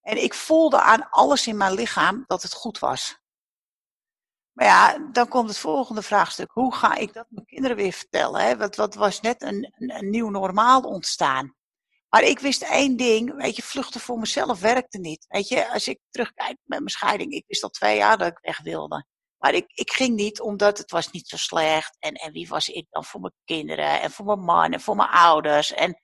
En 0.00 0.22
ik 0.22 0.34
voelde 0.34 0.80
aan 0.80 1.10
alles 1.10 1.46
in 1.46 1.56
mijn 1.56 1.72
lichaam 1.72 2.24
dat 2.26 2.42
het 2.42 2.52
goed 2.52 2.78
was. 2.78 3.18
Maar 4.54 4.66
ja, 4.66 4.98
dan 5.12 5.28
komt 5.28 5.48
het 5.48 5.58
volgende 5.58 6.02
vraagstuk. 6.02 6.50
Hoe 6.50 6.74
ga 6.74 6.94
ik 6.94 7.12
dat 7.12 7.26
mijn 7.28 7.46
kinderen 7.46 7.76
weer 7.76 7.92
vertellen? 7.92 8.40
Hè? 8.40 8.56
Want 8.56 8.76
wat 8.76 8.94
was 8.94 9.20
net 9.20 9.42
een, 9.42 9.74
een, 9.76 10.10
nieuw 10.10 10.30
normaal 10.30 10.80
ontstaan. 10.80 11.54
Maar 12.08 12.22
ik 12.22 12.38
wist 12.38 12.62
één 12.62 12.96
ding, 12.96 13.36
weet 13.36 13.56
je, 13.56 13.62
vluchten 13.62 14.00
voor 14.00 14.18
mezelf 14.18 14.60
werkte 14.60 14.98
niet. 14.98 15.24
Weet 15.28 15.48
je, 15.48 15.72
als 15.72 15.88
ik 15.88 16.00
terugkijk 16.10 16.56
met 16.64 16.78
mijn 16.78 16.88
scheiding, 16.88 17.32
ik 17.32 17.44
wist 17.46 17.62
al 17.62 17.68
twee 17.68 17.96
jaar 17.96 18.18
dat 18.18 18.28
ik 18.28 18.38
weg 18.40 18.60
wilde. 18.62 19.06
Maar 19.38 19.54
ik, 19.54 19.64
ik 19.74 19.92
ging 19.92 20.16
niet 20.16 20.40
omdat 20.40 20.78
het 20.78 20.90
was 20.90 21.10
niet 21.10 21.28
zo 21.28 21.36
slecht. 21.36 21.96
En, 21.98 22.14
en 22.14 22.32
wie 22.32 22.48
was 22.48 22.68
ik 22.68 22.86
dan 22.90 23.04
voor 23.04 23.20
mijn 23.20 23.34
kinderen 23.44 24.00
en 24.00 24.10
voor 24.10 24.24
mijn 24.24 24.40
man 24.40 24.72
en 24.72 24.80
voor 24.80 24.96
mijn 24.96 25.10
ouders. 25.10 25.72
En 25.72 26.00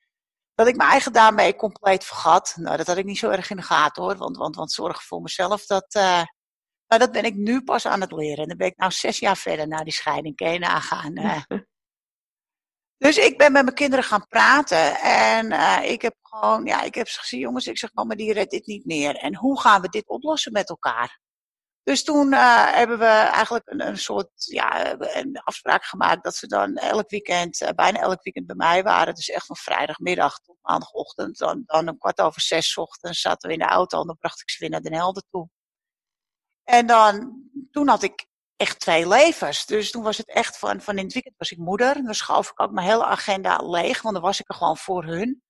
dat 0.54 0.66
ik 0.66 0.76
mijn 0.76 0.90
eigen 0.90 1.12
daarmee 1.12 1.56
compleet 1.56 2.04
vergat. 2.04 2.52
Nou, 2.56 2.76
dat 2.76 2.86
had 2.86 2.96
ik 2.96 3.04
niet 3.04 3.18
zo 3.18 3.30
erg 3.30 3.50
in 3.50 3.56
de 3.56 3.62
gaten 3.62 4.02
hoor. 4.02 4.16
Want, 4.16 4.36
want, 4.36 4.56
want 4.56 4.72
zorgen 4.72 5.02
voor 5.02 5.22
mezelf, 5.22 5.66
dat, 5.66 5.94
uh, 5.94 6.22
maar 6.90 6.98
dat 6.98 7.12
ben 7.12 7.24
ik 7.24 7.35
nu 7.35 7.62
pas 7.62 7.87
aan 7.87 8.00
het 8.00 8.12
leren. 8.12 8.42
En 8.42 8.48
dan 8.48 8.57
ben 8.57 8.66
ik 8.66 8.76
nou 8.76 8.90
zes 8.92 9.18
jaar 9.18 9.37
verder 9.37 9.68
na 9.68 9.85
die 9.85 9.92
scheiding. 9.92 10.37
Kun 10.37 10.53
je 10.53 10.59
nagaan. 10.59 11.18
Uh. 11.18 11.42
Dus 12.96 13.16
ik 13.16 13.38
ben 13.38 13.53
met 13.53 13.62
mijn 13.62 13.74
kinderen 13.74 14.05
gaan 14.05 14.26
praten. 14.26 15.00
En 15.00 15.53
uh, 15.53 15.90
ik 15.90 16.03
heb 16.03 16.14
gewoon, 16.22 16.64
ja, 16.64 16.83
ik 16.83 16.94
heb 16.94 17.09
gezien, 17.09 17.40
jongens, 17.40 17.66
ik 17.66 17.79
zeg, 17.79 17.92
mama, 17.92 18.14
die 18.14 18.33
redt 18.33 18.50
dit 18.50 18.66
niet 18.66 18.85
meer. 18.85 19.16
En 19.16 19.37
hoe 19.37 19.61
gaan 19.61 19.81
we 19.81 19.88
dit 19.88 20.09
oplossen 20.09 20.53
met 20.53 20.68
elkaar? 20.68 21.20
Dus 21.83 22.05
toen 22.05 22.33
uh, 22.33 22.72
hebben 22.72 22.98
we 22.98 23.05
eigenlijk 23.05 23.70
een, 23.70 23.87
een 23.87 23.98
soort 23.98 24.31
ja, 24.35 24.96
een 24.98 25.40
afspraak 25.44 25.85
gemaakt 25.85 26.24
dat 26.24 26.35
ze 26.35 26.46
dan 26.46 26.76
elk 26.76 27.11
weekend, 27.11 27.61
uh, 27.61 27.68
bijna 27.68 28.00
elk 28.00 28.22
weekend 28.22 28.46
bij 28.46 28.57
mij 28.57 28.83
waren. 28.83 29.14
Dus 29.14 29.29
echt 29.29 29.46
van 29.46 29.57
vrijdagmiddag 29.57 30.38
tot 30.38 30.57
maandagochtend. 30.62 31.38
Dan, 31.38 31.62
dan 31.66 31.87
een 31.87 31.98
kwart 31.98 32.20
over 32.20 32.40
zes 32.40 32.76
ochtends 32.76 33.20
zaten 33.20 33.48
we 33.48 33.55
in 33.55 33.61
de 33.61 33.66
auto 33.66 34.00
en 34.00 34.07
dan 34.07 34.18
bracht 34.18 34.40
ik 34.40 34.50
ze 34.50 34.57
weer 34.59 34.70
naar 34.70 34.83
Den 34.83 34.94
Helder 34.94 35.22
toe. 35.31 35.48
En 36.70 36.87
dan, 36.87 37.42
toen 37.70 37.88
had 37.88 38.02
ik 38.02 38.26
echt 38.56 38.80
twee 38.80 39.09
levens. 39.09 39.66
Dus 39.66 39.90
toen 39.90 40.02
was 40.02 40.16
het 40.16 40.28
echt 40.28 40.59
van, 40.59 40.80
van 40.80 40.98
in 40.98 41.04
het 41.04 41.12
weekend 41.12 41.35
was 41.38 41.50
ik 41.50 41.59
moeder. 41.59 42.02
Dan 42.02 42.14
schoof 42.14 42.50
ik 42.50 42.61
ook 42.61 42.70
mijn 42.70 42.87
hele 42.87 43.04
agenda 43.04 43.56
leeg, 43.56 44.02
want 44.02 44.14
dan 44.14 44.24
was 44.24 44.40
ik 44.40 44.48
er 44.48 44.54
gewoon 44.54 44.76
voor 44.76 45.04
hun. 45.04 45.42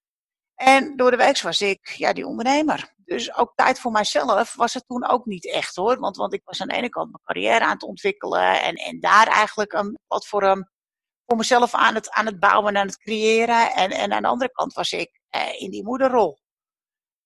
En 0.54 0.96
door 0.96 1.10
de 1.10 1.16
week 1.16 1.40
was 1.40 1.60
ik 1.60 1.88
ja, 1.88 2.12
die 2.12 2.26
ondernemer. 2.26 2.94
Dus 2.96 3.34
ook 3.34 3.52
tijd 3.54 3.80
voor 3.80 3.90
mijzelf 3.90 4.54
was 4.54 4.74
het 4.74 4.86
toen 4.86 5.06
ook 5.06 5.24
niet 5.24 5.50
echt 5.52 5.76
hoor. 5.76 5.98
Want, 5.98 6.16
want 6.16 6.32
ik 6.32 6.42
was 6.44 6.60
aan 6.60 6.68
de 6.68 6.74
ene 6.74 6.88
kant 6.88 7.10
mijn 7.10 7.22
carrière 7.24 7.64
aan 7.64 7.72
het 7.72 7.82
ontwikkelen. 7.82 8.62
En, 8.62 8.74
en 8.74 9.00
daar 9.00 9.26
eigenlijk 9.26 9.72
een 9.72 9.98
platform 10.06 10.68
voor 11.26 11.36
mezelf 11.36 11.74
aan 11.74 11.94
het, 11.94 12.10
aan 12.10 12.26
het 12.26 12.40
bouwen 12.40 12.74
en 12.74 12.80
aan 12.80 12.86
het 12.86 12.98
creëren. 12.98 13.72
En, 13.72 13.90
en 13.90 14.12
aan 14.12 14.22
de 14.22 14.28
andere 14.28 14.50
kant 14.52 14.72
was 14.72 14.92
ik 14.92 15.20
eh, 15.28 15.60
in 15.60 15.70
die 15.70 15.84
moederrol. 15.84 16.38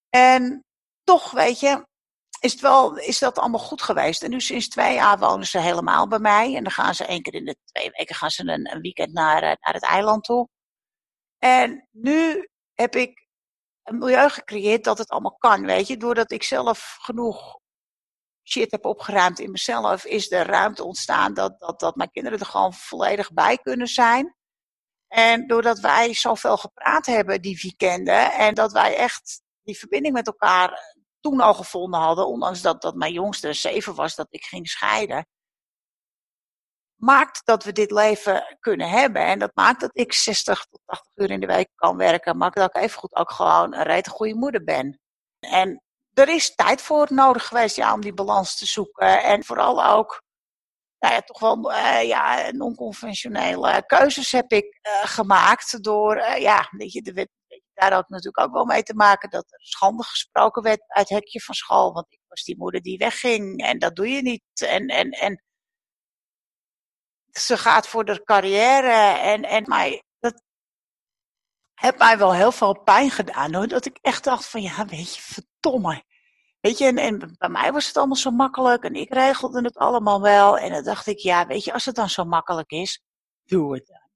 En 0.09 0.65
toch, 1.03 1.31
weet 1.31 1.59
je, 1.59 1.85
is, 2.39 2.51
het 2.51 2.61
wel, 2.61 2.97
is 2.97 3.19
dat 3.19 3.39
allemaal 3.39 3.59
goed 3.59 3.81
geweest. 3.81 4.23
En 4.23 4.29
nu 4.29 4.41
sinds 4.41 4.67
twee 4.67 4.93
jaar 4.93 5.19
wonen 5.19 5.47
ze 5.47 5.59
helemaal 5.59 6.07
bij 6.07 6.19
mij. 6.19 6.55
En 6.55 6.63
dan 6.63 6.71
gaan 6.71 6.95
ze 6.95 7.05
één 7.05 7.21
keer 7.21 7.33
in 7.33 7.45
de 7.45 7.57
twee 7.63 7.91
weken 7.91 8.15
gaan 8.15 8.29
ze 8.29 8.43
een, 8.47 8.81
weekend 8.81 9.13
naar, 9.13 9.43
eh, 9.43 9.55
naar 9.59 9.73
het 9.73 9.83
eiland 9.83 10.23
toe. 10.23 10.49
En 11.37 11.87
nu 11.91 12.49
heb 12.73 12.95
ik 12.95 13.27
een 13.83 13.97
milieu 13.97 14.29
gecreëerd 14.29 14.83
dat 14.83 14.97
het 14.97 15.09
allemaal 15.09 15.37
kan, 15.37 15.65
weet 15.65 15.87
je. 15.87 15.97
Doordat 15.97 16.31
ik 16.31 16.43
zelf 16.43 16.97
genoeg 17.01 17.59
shit 18.47 18.71
heb 18.71 18.85
opgeruimd 18.85 19.39
in 19.39 19.51
mezelf, 19.51 20.05
is 20.05 20.31
er 20.31 20.45
ruimte 20.45 20.83
ontstaan 20.83 21.33
dat, 21.33 21.59
dat, 21.59 21.79
dat 21.79 21.95
mijn 21.95 22.11
kinderen 22.11 22.39
er 22.39 22.45
gewoon 22.45 22.73
volledig 22.73 23.33
bij 23.33 23.57
kunnen 23.57 23.87
zijn. 23.87 24.35
En 25.07 25.47
doordat 25.47 25.79
wij 25.79 26.13
zoveel 26.13 26.57
gepraat 26.57 27.05
hebben 27.05 27.41
die 27.41 27.59
weekenden 27.61 28.33
en 28.33 28.53
dat 28.53 28.71
wij 28.71 28.95
echt 28.95 29.41
die 29.63 29.77
verbinding 29.77 30.13
met 30.13 30.27
elkaar 30.27 30.94
toen 31.25 31.39
al 31.39 31.53
gevonden 31.53 31.99
hadden, 31.99 32.27
ondanks 32.27 32.61
dat, 32.61 32.81
dat 32.81 32.95
mijn 32.95 33.13
jongste 33.13 33.53
zeven 33.53 33.95
was, 33.95 34.15
dat 34.15 34.27
ik 34.29 34.43
ging 34.43 34.67
scheiden, 34.67 35.27
maakt 36.95 37.41
dat 37.45 37.63
we 37.63 37.71
dit 37.71 37.91
leven 37.91 38.57
kunnen 38.59 38.89
hebben. 38.89 39.21
En 39.21 39.39
dat 39.39 39.51
maakt 39.53 39.79
dat 39.79 39.89
ik 39.93 40.13
60 40.13 40.65
tot 40.65 40.81
80 40.85 41.11
uur 41.15 41.31
in 41.31 41.39
de 41.39 41.45
week 41.45 41.69
kan 41.75 41.97
werken. 41.97 42.37
Maakt 42.37 42.55
dat 42.55 42.75
ik 42.75 42.83
evengoed 42.83 43.15
ook 43.15 43.31
gewoon 43.31 43.73
een 43.73 43.83
rete 43.83 44.09
goede 44.09 44.35
moeder 44.35 44.63
ben. 44.63 44.99
En 45.39 45.83
er 46.13 46.29
is 46.29 46.55
tijd 46.55 46.81
voor 46.81 47.07
nodig 47.09 47.47
geweest 47.47 47.75
ja, 47.75 47.93
om 47.93 48.01
die 48.01 48.13
balans 48.13 48.57
te 48.57 48.65
zoeken. 48.65 49.23
En 49.23 49.43
vooral 49.43 49.85
ook 49.85 50.23
nou 50.99 51.13
ja, 51.13 51.21
toch 51.21 51.39
wel 51.39 51.71
uh, 51.71 52.03
ja, 52.03 52.51
non-conventionele 52.51 53.83
keuzes 53.85 54.31
heb 54.31 54.51
ik 54.51 54.79
uh, 54.87 55.05
gemaakt. 55.05 55.83
Door, 55.83 56.17
uh, 56.17 56.37
ja, 56.37 56.67
weet 56.71 56.91
je, 56.91 57.01
de 57.01 57.13
daar 57.75 57.93
had 57.93 58.09
natuurlijk 58.09 58.39
ook 58.39 58.53
wel 58.53 58.65
mee 58.65 58.83
te 58.83 58.95
maken 58.95 59.29
dat 59.29 59.51
er 59.51 59.59
schande 59.61 60.03
gesproken 60.03 60.63
werd 60.63 60.83
uit 60.87 61.09
het 61.09 61.17
hekje 61.17 61.41
van 61.41 61.55
school. 61.55 61.93
Want 61.93 62.05
ik 62.09 62.19
was 62.27 62.43
die 62.43 62.57
moeder 62.57 62.81
die 62.81 62.97
wegging 62.97 63.61
en 63.61 63.79
dat 63.79 63.95
doe 63.95 64.09
je 64.09 64.21
niet. 64.21 64.43
En, 64.61 64.87
en, 64.87 65.09
en 65.09 65.43
ze 67.31 67.57
gaat 67.57 67.87
voor 67.87 68.05
de 68.05 68.23
carrière 68.23 69.19
en, 69.19 69.43
en 69.43 69.63
maar 69.67 70.01
dat, 70.19 70.43
heeft 71.73 71.97
mij 71.97 72.17
wel 72.17 72.33
heel 72.33 72.51
veel 72.51 72.83
pijn 72.83 73.11
gedaan. 73.11 73.53
Hoor. 73.53 73.67
Dat 73.67 73.85
ik 73.85 73.97
echt 74.01 74.23
dacht 74.23 74.45
van, 74.45 74.61
ja, 74.61 74.85
weet 74.85 75.15
je, 75.15 75.21
verdomme. 75.21 76.03
Weet 76.59 76.77
je, 76.77 76.85
en, 76.85 76.97
en, 76.97 77.35
bij 77.37 77.49
mij 77.49 77.71
was 77.71 77.87
het 77.87 77.97
allemaal 77.97 78.15
zo 78.15 78.31
makkelijk 78.31 78.83
en 78.83 78.95
ik 78.95 79.13
regelde 79.13 79.61
het 79.61 79.77
allemaal 79.77 80.21
wel. 80.21 80.57
En 80.57 80.71
dan 80.71 80.83
dacht 80.83 81.07
ik, 81.07 81.17
ja, 81.17 81.47
weet 81.47 81.63
je, 81.63 81.73
als 81.73 81.85
het 81.85 81.95
dan 81.95 82.09
zo 82.09 82.23
makkelijk 82.23 82.71
is, 82.71 83.01
doe 83.43 83.73
het 83.73 83.87
dan. 83.87 84.09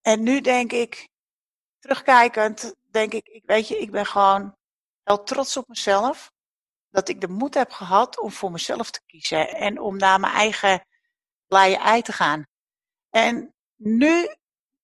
En 0.00 0.22
nu 0.22 0.40
denk 0.40 0.72
ik, 0.72 1.08
terugkijkend, 1.78 2.74
denk 2.96 3.12
ik, 3.12 3.26
ik 3.26 3.42
weet 3.46 3.68
je, 3.68 3.78
ik 3.78 3.90
ben 3.90 4.06
gewoon 4.06 4.56
heel 5.02 5.22
trots 5.22 5.56
op 5.56 5.68
mezelf. 5.68 6.32
Dat 6.88 7.08
ik 7.08 7.20
de 7.20 7.28
moed 7.28 7.54
heb 7.54 7.70
gehad 7.70 8.18
om 8.18 8.30
voor 8.30 8.50
mezelf 8.50 8.90
te 8.90 9.00
kiezen 9.06 9.48
en 9.48 9.80
om 9.80 9.96
naar 9.96 10.20
mijn 10.20 10.32
eigen 10.32 10.86
blije 11.46 11.76
ei 11.76 12.02
te 12.02 12.12
gaan. 12.12 12.46
En 13.10 13.54
nu 13.76 14.34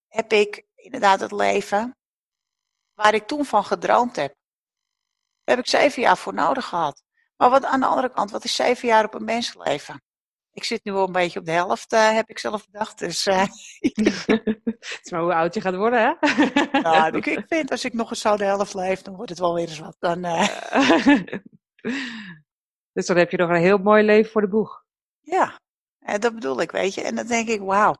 heb 0.08 0.32
ik 0.32 0.66
inderdaad 0.74 1.20
het 1.20 1.32
leven 1.32 1.96
waar 2.94 3.14
ik 3.14 3.26
toen 3.26 3.44
van 3.44 3.64
gedroomd 3.64 4.16
heb. 4.16 4.34
Daar 5.44 5.56
heb 5.56 5.64
ik 5.64 5.70
zeven 5.70 6.02
jaar 6.02 6.18
voor 6.18 6.34
nodig 6.34 6.66
gehad. 6.66 7.02
Maar 7.36 7.50
wat 7.50 7.64
aan 7.64 7.80
de 7.80 7.86
andere 7.86 8.12
kant, 8.12 8.30
wat 8.30 8.44
is 8.44 8.54
zeven 8.54 8.88
jaar 8.88 9.04
op 9.04 9.14
een 9.14 9.24
mensenleven? 9.24 10.02
Ik 10.52 10.64
zit 10.64 10.84
nu 10.84 10.92
al 10.92 11.06
een 11.06 11.12
beetje 11.12 11.38
op 11.38 11.44
de 11.44 11.52
helft, 11.52 11.92
uh, 11.92 12.14
heb 12.14 12.28
ik 12.28 12.38
zelf 12.38 12.66
bedacht. 12.70 12.98
Dus, 12.98 13.26
uh, 13.26 13.44
het 13.80 15.00
is 15.02 15.10
maar 15.10 15.20
hoe 15.20 15.34
oud 15.34 15.54
je 15.54 15.60
gaat 15.60 15.74
worden, 15.74 16.00
hè? 16.00 16.14
nou, 16.80 17.16
ik, 17.16 17.26
ik, 17.26 17.44
vind 17.48 17.70
als 17.70 17.84
ik 17.84 17.92
nog 17.92 18.10
eens 18.10 18.20
zo 18.20 18.36
de 18.36 18.44
helft 18.44 18.74
leef, 18.74 19.02
dan 19.02 19.14
wordt 19.14 19.30
het 19.30 19.38
wel 19.38 19.54
weer 19.54 19.68
eens 19.68 19.78
wat. 19.78 19.96
Dan, 19.98 20.24
uh... 20.24 20.48
dus 22.92 23.06
dan 23.06 23.16
heb 23.16 23.30
je 23.30 23.36
nog 23.36 23.50
een 23.50 23.56
heel 23.56 23.78
mooi 23.78 24.02
leven 24.04 24.30
voor 24.30 24.40
de 24.40 24.48
boeg. 24.48 24.84
Ja, 25.20 25.60
en 25.98 26.20
dat 26.20 26.34
bedoel 26.34 26.60
ik, 26.60 26.70
weet 26.70 26.94
je. 26.94 27.02
En 27.02 27.14
dan 27.14 27.26
denk 27.26 27.48
ik, 27.48 27.60
wauw. 27.60 27.94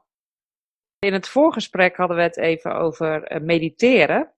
In 0.98 1.12
het 1.12 1.28
voorgesprek 1.28 1.96
hadden 1.96 2.16
we 2.16 2.22
het 2.22 2.36
even 2.36 2.74
over 2.74 3.40
mediteren. 3.42 4.34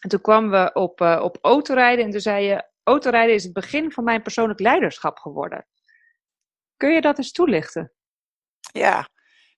En 0.00 0.08
toen 0.08 0.20
kwamen 0.20 0.50
we 0.50 0.72
op, 0.72 1.00
op 1.00 1.38
autorijden 1.40 2.04
en 2.04 2.10
toen 2.10 2.20
zei 2.20 2.44
je, 2.44 2.68
autorijden 2.82 3.34
is 3.34 3.44
het 3.44 3.52
begin 3.52 3.92
van 3.92 4.04
mijn 4.04 4.22
persoonlijk 4.22 4.60
leiderschap 4.60 5.18
geworden. 5.18 5.66
Kun 6.80 6.92
je 6.92 7.00
dat 7.00 7.18
eens 7.18 7.32
toelichten? 7.32 7.92
Ja, 8.72 9.08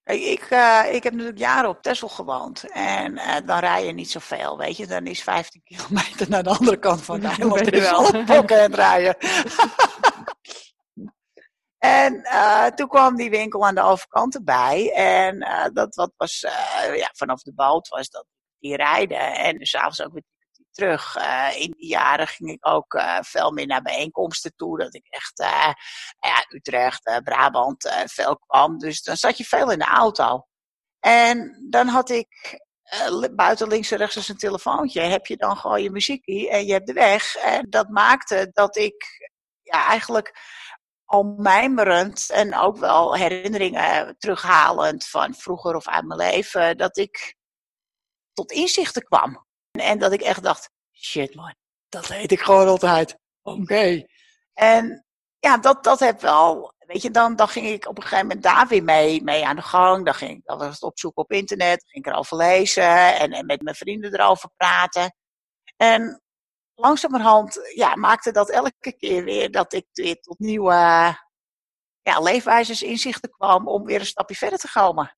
ik, 0.04 0.50
uh, 0.50 0.94
ik 0.94 1.02
heb 1.02 1.12
natuurlijk 1.12 1.38
jaren 1.38 1.70
op 1.70 1.82
Texel 1.82 2.08
gewoond. 2.08 2.70
En 2.70 3.12
uh, 3.12 3.36
dan 3.44 3.58
rij 3.58 3.86
je 3.86 3.92
niet 3.92 4.10
zoveel, 4.10 4.58
weet 4.58 4.76
je. 4.76 4.86
Dan 4.86 5.06
is 5.06 5.22
15 5.22 5.62
kilometer 5.70 6.28
naar 6.28 6.42
de 6.42 6.50
andere 6.50 6.78
kant 6.78 7.02
van 7.02 7.20
het 7.20 7.38
eiland. 7.38 7.72
is 7.72 7.86
al 7.86 8.24
pokken 8.24 8.60
en 8.60 8.74
rijden. 8.74 9.16
en 11.78 12.14
uh, 12.14 12.66
toen 12.66 12.88
kwam 12.88 13.16
die 13.16 13.30
winkel 13.30 13.66
aan 13.66 13.74
de 13.74 13.82
overkant 13.82 14.34
erbij. 14.34 14.92
En 14.94 15.38
dat 15.72 15.94
wat 15.94 16.12
was, 16.16 16.40
ja, 16.94 17.10
vanaf 17.12 17.42
de 17.42 17.54
boot 17.54 17.88
was 17.88 18.08
dat 18.08 18.26
die 18.58 18.76
rijden. 18.76 19.34
En 19.34 19.66
s'avonds 19.66 20.02
ook 20.02 20.12
weer 20.12 20.24
terug. 20.72 21.16
Uh, 21.16 21.60
in 21.60 21.70
die 21.76 21.88
jaren 21.88 22.26
ging 22.26 22.50
ik 22.50 22.68
ook 22.68 22.94
uh, 22.94 23.18
veel 23.20 23.50
meer 23.50 23.66
naar 23.66 23.82
bijeenkomsten 23.82 24.54
toe. 24.56 24.78
Dat 24.78 24.94
ik 24.94 25.06
echt, 25.08 25.40
uh, 25.40 25.72
ja, 26.18 26.44
Utrecht, 26.48 27.20
Brabant 27.24 27.92
veel 28.04 28.38
kwam. 28.38 28.78
Dus 28.78 29.02
dan 29.02 29.16
zat 29.16 29.38
je 29.38 29.44
veel 29.44 29.70
in 29.70 29.78
de 29.78 29.84
auto. 29.84 30.46
En 31.00 31.66
dan 31.70 31.86
had 31.86 32.10
ik 32.10 32.60
buiten 33.32 33.68
links 33.68 33.90
en 33.90 33.98
rechts 33.98 34.28
een 34.28 34.36
telefoontje. 34.36 35.00
Heb 35.00 35.26
je 35.26 35.36
dan 35.36 35.56
gewoon 35.56 35.82
je 35.82 35.90
muziekje 35.90 36.50
en 36.50 36.66
je 36.66 36.72
hebt 36.72 36.86
de 36.86 36.92
weg. 36.92 37.36
En 37.36 37.66
dat 37.70 37.88
maakte 37.88 38.50
dat 38.52 38.76
ik 38.76 39.30
ja, 39.62 39.86
eigenlijk 39.86 40.38
al 41.04 41.24
mijmerend 41.24 42.30
en 42.30 42.56
ook 42.56 42.76
wel 42.76 43.14
herinneringen 43.16 44.16
terughalend 44.18 45.06
van 45.06 45.34
vroeger 45.34 45.76
of 45.76 45.88
uit 45.88 46.04
mijn 46.04 46.20
leven, 46.20 46.76
dat 46.76 46.96
ik 46.96 47.36
tot 48.32 48.52
inzichten 48.52 49.02
kwam. 49.02 49.46
En 49.72 49.98
dat 49.98 50.12
ik 50.12 50.20
echt 50.20 50.42
dacht, 50.42 50.70
shit 50.92 51.34
man, 51.34 51.54
dat 51.88 52.06
weet 52.06 52.32
ik 52.32 52.40
gewoon 52.40 52.68
altijd. 52.68 53.18
Oké. 53.42 54.06
En 54.54 55.06
ja, 55.38 55.56
dat, 55.58 55.84
dat 55.84 56.00
heb 56.00 56.20
wel, 56.20 56.74
weet 56.78 57.02
je, 57.02 57.10
dan, 57.10 57.36
dan 57.36 57.48
ging 57.48 57.66
ik 57.66 57.88
op 57.88 57.96
een 57.96 58.02
gegeven 58.02 58.26
moment 58.26 58.44
daar 58.44 58.66
weer 58.66 58.84
mee, 58.84 59.22
mee 59.22 59.46
aan 59.46 59.56
de 59.56 59.62
gang. 59.62 60.04
Dan 60.04 60.14
ging 60.14 60.30
ik 60.30 60.42
was 60.44 60.74
het 60.74 60.82
opzoeken 60.82 61.22
op 61.22 61.32
internet, 61.32 61.84
ging 61.86 62.06
ik 62.06 62.12
erover 62.12 62.36
lezen 62.36 63.18
en, 63.18 63.32
en 63.32 63.46
met 63.46 63.62
mijn 63.62 63.76
vrienden 63.76 64.14
erover 64.14 64.50
praten. 64.56 65.14
En 65.76 66.22
langzamerhand 66.74 67.72
ja, 67.74 67.94
maakte 67.94 68.32
dat 68.32 68.50
elke 68.50 68.92
keer 68.96 69.24
weer 69.24 69.50
dat 69.50 69.72
ik 69.72 69.86
weer 69.92 70.20
tot 70.20 70.38
nieuwe 70.38 70.74
ja, 72.02 72.20
leefwijzes, 72.20 72.82
inzichten 72.82 73.30
kwam 73.30 73.68
om 73.68 73.84
weer 73.84 74.00
een 74.00 74.06
stapje 74.06 74.34
verder 74.34 74.58
te 74.58 74.70
komen. 74.72 75.16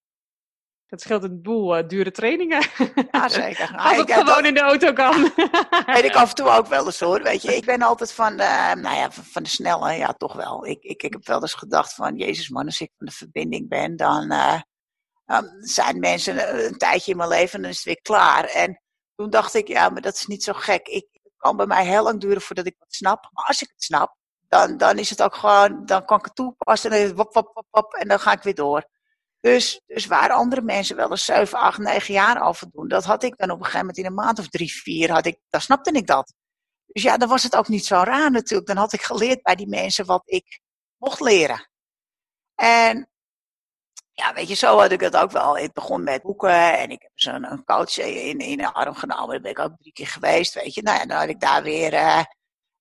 Dat 0.94 1.02
scheelt 1.02 1.22
een 1.22 1.42
boel 1.42 1.78
uh, 1.78 1.88
dure 1.88 2.10
trainingen. 2.10 2.66
Ja, 3.10 3.28
zeker. 3.28 3.76
Als 3.76 3.96
het 3.96 4.12
gewoon 4.12 4.44
in 4.44 4.54
de 4.54 4.60
auto 4.60 4.92
kan. 4.92 5.22
Weet 5.94 6.04
ik 6.04 6.14
af 6.14 6.28
en 6.28 6.34
toe 6.34 6.48
ook 6.48 6.66
wel 6.66 6.86
eens 6.86 7.00
hoor. 7.00 7.22
Weet 7.22 7.42
je, 7.42 7.56
ik 7.56 7.64
ben 7.64 7.82
altijd 7.82 8.12
van 8.12 8.36
de, 8.36 8.72
nou 8.80 8.96
ja, 8.96 9.10
van 9.10 9.42
de 9.42 9.48
snelle, 9.48 9.92
ja 9.92 10.12
toch 10.12 10.32
wel. 10.32 10.66
Ik, 10.66 10.82
ik, 10.82 11.02
ik 11.02 11.12
heb 11.12 11.26
wel 11.26 11.40
eens 11.40 11.54
gedacht 11.54 11.94
van, 11.94 12.16
jezus 12.16 12.48
man, 12.48 12.64
als 12.66 12.80
ik 12.80 12.90
van 12.96 13.06
de 13.06 13.12
verbinding 13.12 13.68
ben, 13.68 13.96
dan, 13.96 14.32
uh, 14.32 14.60
dan 15.24 15.48
zijn 15.58 15.98
mensen 15.98 16.64
een, 16.64 16.78
tijdje 16.78 17.10
in 17.10 17.16
mijn 17.16 17.28
leven 17.28 17.54
en 17.54 17.62
dan 17.62 17.70
is 17.70 17.76
het 17.76 17.86
weer 17.86 18.02
klaar. 18.02 18.44
En 18.44 18.80
toen 19.14 19.30
dacht 19.30 19.54
ik, 19.54 19.68
ja, 19.68 19.88
maar 19.88 20.02
dat 20.02 20.14
is 20.14 20.26
niet 20.26 20.44
zo 20.44 20.52
gek. 20.52 20.86
Ik, 20.86 21.06
het 21.12 21.32
kan 21.36 21.56
bij 21.56 21.66
mij 21.66 21.86
heel 21.86 22.02
lang 22.02 22.20
duren 22.20 22.42
voordat 22.42 22.66
ik 22.66 22.76
het 22.78 22.94
snap. 22.94 23.28
Maar 23.32 23.44
als 23.44 23.62
ik 23.62 23.68
het 23.68 23.82
snap, 23.82 24.16
dan, 24.48 24.76
dan 24.76 24.98
is 24.98 25.10
het 25.10 25.22
ook 25.22 25.34
gewoon, 25.34 25.86
dan 25.86 26.04
kan 26.04 26.18
ik 26.18 26.24
het 26.24 26.34
toepassen 26.34 26.90
en 26.90 27.06
dan, 27.06 27.16
wop, 27.16 27.34
wop, 27.34 27.50
wop, 27.54 27.66
wop, 27.70 27.94
en 27.94 28.08
dan 28.08 28.20
ga 28.20 28.32
ik 28.32 28.42
weer 28.42 28.54
door. 28.54 28.92
Dus, 29.44 29.80
dus 29.86 30.06
waar 30.06 30.30
andere 30.30 30.62
mensen 30.62 30.96
wel 30.96 31.10
eens 31.10 31.24
7, 31.24 31.58
8, 31.58 31.78
9 31.78 32.14
jaar 32.14 32.46
over 32.46 32.66
doen, 32.70 32.88
dat 32.88 33.04
had 33.04 33.22
ik 33.22 33.36
dan 33.36 33.50
op 33.50 33.58
een 33.58 33.64
gegeven 33.64 33.80
moment 33.80 33.98
in 33.98 34.06
een 34.06 34.14
maand 34.14 34.38
of 34.38 34.48
drie, 34.48 34.72
vier, 34.72 35.10
had 35.10 35.26
ik, 35.26 35.38
dan 35.48 35.60
snapte 35.60 35.90
ik 35.92 36.06
dat. 36.06 36.34
Dus 36.86 37.02
ja, 37.02 37.16
dan 37.16 37.28
was 37.28 37.42
het 37.42 37.56
ook 37.56 37.68
niet 37.68 37.86
zo 37.86 37.94
raar 37.94 38.30
natuurlijk. 38.30 38.68
Dan 38.68 38.76
had 38.76 38.92
ik 38.92 39.02
geleerd 39.02 39.42
bij 39.42 39.54
die 39.54 39.68
mensen 39.68 40.06
wat 40.06 40.22
ik 40.24 40.60
mocht 40.96 41.20
leren. 41.20 41.70
En 42.54 43.08
ja, 44.12 44.34
weet 44.34 44.48
je, 44.48 44.54
zo 44.54 44.78
had 44.78 44.92
ik 44.92 45.00
het 45.00 45.16
ook 45.16 45.30
wel. 45.30 45.58
Ik 45.58 45.72
begon 45.72 46.02
met 46.02 46.22
boeken 46.22 46.78
en 46.78 46.90
ik 46.90 47.02
heb 47.02 47.12
zo'n 47.14 47.50
een 47.50 47.64
coach 47.64 47.98
in, 47.98 48.38
in 48.38 48.58
de 48.58 48.72
arm 48.72 48.94
genomen. 48.94 49.28
Daar 49.28 49.40
ben 49.40 49.50
ik 49.50 49.58
ook 49.58 49.76
drie 49.76 49.92
keer 49.92 50.06
geweest, 50.06 50.54
weet 50.54 50.74
je. 50.74 50.82
Nou 50.82 50.98
ja, 50.98 51.06
dan 51.06 51.18
had 51.18 51.28
ik 51.28 51.40
daar 51.40 51.62
weer 51.62 51.92
uh, 51.92 52.24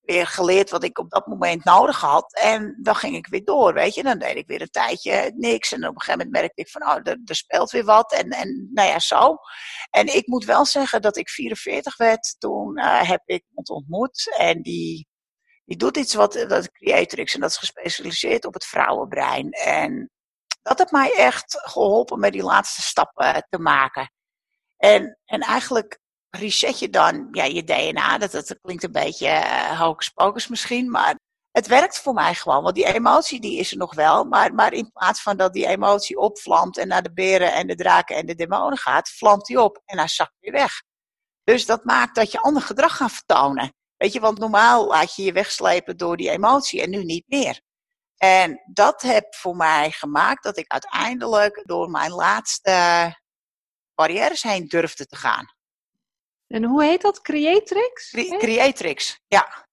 weer 0.04 0.28
geleerd 0.28 0.70
wat 0.70 0.84
ik 0.84 1.00
op 1.00 1.10
dat 1.10 1.28
moment 1.28 1.64
nodig 1.64 2.00
had. 2.00 2.34
En 2.34 2.80
dan 2.82 2.96
ging 2.96 3.16
ik 3.16 3.28
weer 3.28 3.44
door, 3.44 3.74
weet 3.74 3.94
je. 3.94 4.04
Dan 4.04 4.20
deed 4.20 4.36
ik 4.36 4.48
weer 4.48 4.62
een 4.62 4.70
tijdje 4.70 5.32
niks. 5.36 5.72
En 5.72 5.88
op 5.88 5.96
een 5.96 6.02
gegeven 6.02 6.26
moment 6.26 6.32
merkte 6.32 6.62
ik 6.62 6.70
van, 6.70 6.82
oh, 6.82 6.98
er, 7.04 7.36
speelt 7.36 7.72
weer 7.72 7.84
wat. 7.84 8.14
En, 8.14 8.30
en 8.30 8.70
nou 8.74 8.90
ja, 8.90 9.00
zo. 9.00 9.38
En 9.90 10.16
ik 10.16 10.28
moet 10.28 10.46
wel 10.46 10.66
zeggen 10.66 11.02
dat 11.02 11.18
ik 11.18 11.30
44 11.30 11.98
werd. 11.98 12.36
Toen 12.40 12.78
uh, 12.78 13.02
heb 13.02 13.22
ik 13.26 13.44
iemand 13.50 13.70
ontmoet. 13.70 14.36
En 14.38 14.62
die, 14.62 15.08
die 15.66 15.78
doet 15.78 15.98
iets 15.98 16.14
wat, 16.14 16.46
dat 16.48 16.72
Creatrix. 16.72 17.34
En 17.34 17.40
dat 17.40 17.50
is 17.50 17.58
gespecialiseerd 17.58 18.46
op 18.46 18.54
het 18.54 18.66
vrouwenbrein. 18.66 19.52
En 19.52 20.12
dat 20.62 20.78
heeft 20.78 20.92
mij 20.92 21.14
echt 21.16 21.60
geholpen 21.62 22.20
met 22.20 22.34
die 22.34 22.44
laatste 22.44 22.82
stappen 22.82 23.46
te 23.50 23.60
maken. 23.60 24.12
En, 24.78 25.20
en 25.26 25.42
eigenlijk 25.42 26.00
reset 26.38 26.80
je 26.80 26.90
dan 26.90 27.28
ja, 27.32 27.44
je 27.44 27.64
DNA. 27.64 28.18
Dat, 28.18 28.32
dat 28.32 28.58
klinkt 28.62 28.84
een 28.84 28.92
beetje 28.92 29.28
uh, 29.28 29.92
hocus 30.14 30.48
misschien, 30.48 30.92
maar 30.92 31.16
het 31.52 31.68
werkt 31.68 32.00
voor 32.00 32.14
mij 32.14 32.36
gewoon. 32.36 32.64
Want 32.64 32.76
die 32.76 32.94
emotie 32.94 33.42
die 33.42 33.60
is 33.60 33.72
er 33.72 33.78
nog 33.78 33.96
wel, 33.96 34.24
maar, 34.24 34.54
maar 34.54 34.74
in 34.74 34.92
plaats 34.92 35.22
van 35.22 35.38
dat 35.38 35.54
die 35.54 35.68
emotie 35.68 36.18
opvlamt 36.18 36.78
en 36.78 36.88
naar 36.88 37.04
de 37.04 37.14
beren 37.14 37.54
en 37.54 37.68
de 37.68 37.76
draken 37.76 38.16
en 38.16 38.26
de 38.26 38.36
demonen 38.36 38.78
gaat, 38.78 39.10
vlamt 39.10 39.46
die 39.46 39.62
op 39.62 39.82
en 39.86 39.98
hij 39.98 40.08
zakt 40.08 40.36
weer 40.40 40.52
weg. 40.52 40.82
Dus 41.44 41.66
dat 41.66 41.84
maakt 41.84 42.16
dat 42.16 42.32
je 42.32 42.40
ander 42.40 42.62
gedrag 42.62 42.96
gaat 42.96 43.12
vertonen. 43.12 43.74
Weet 43.98 44.14
je, 44.14 44.20
want 44.20 44.38
normaal 44.38 44.88
laat 44.88 45.16
je 45.16 45.24
je 45.24 45.32
wegslepen 45.32 45.98
door 45.98 46.18
die 46.18 46.30
emotie 46.30 46.82
en 46.82 46.90
nu 46.90 47.04
niet 47.04 47.28
meer. 47.28 47.62
En 48.18 48.62
dat 48.74 49.02
heb 49.02 49.36
voor 49.36 49.56
mij 49.56 49.92
gemaakt 49.92 50.44
dat 50.44 50.58
ik 50.58 50.72
uiteindelijk 50.72 51.62
door 51.66 51.90
mijn 51.90 52.12
laatste 52.12 52.72
barrières 53.96 54.44
heen 54.44 54.68
durfde 54.68 55.06
te 55.06 55.16
gaan. 55.16 55.46
En 56.54 56.64
hoe 56.64 56.84
heet 56.84 57.02
dat? 57.02 57.22
Creatrix? 57.22 58.10
Creatrix, 58.38 59.20
ja. 59.28 59.68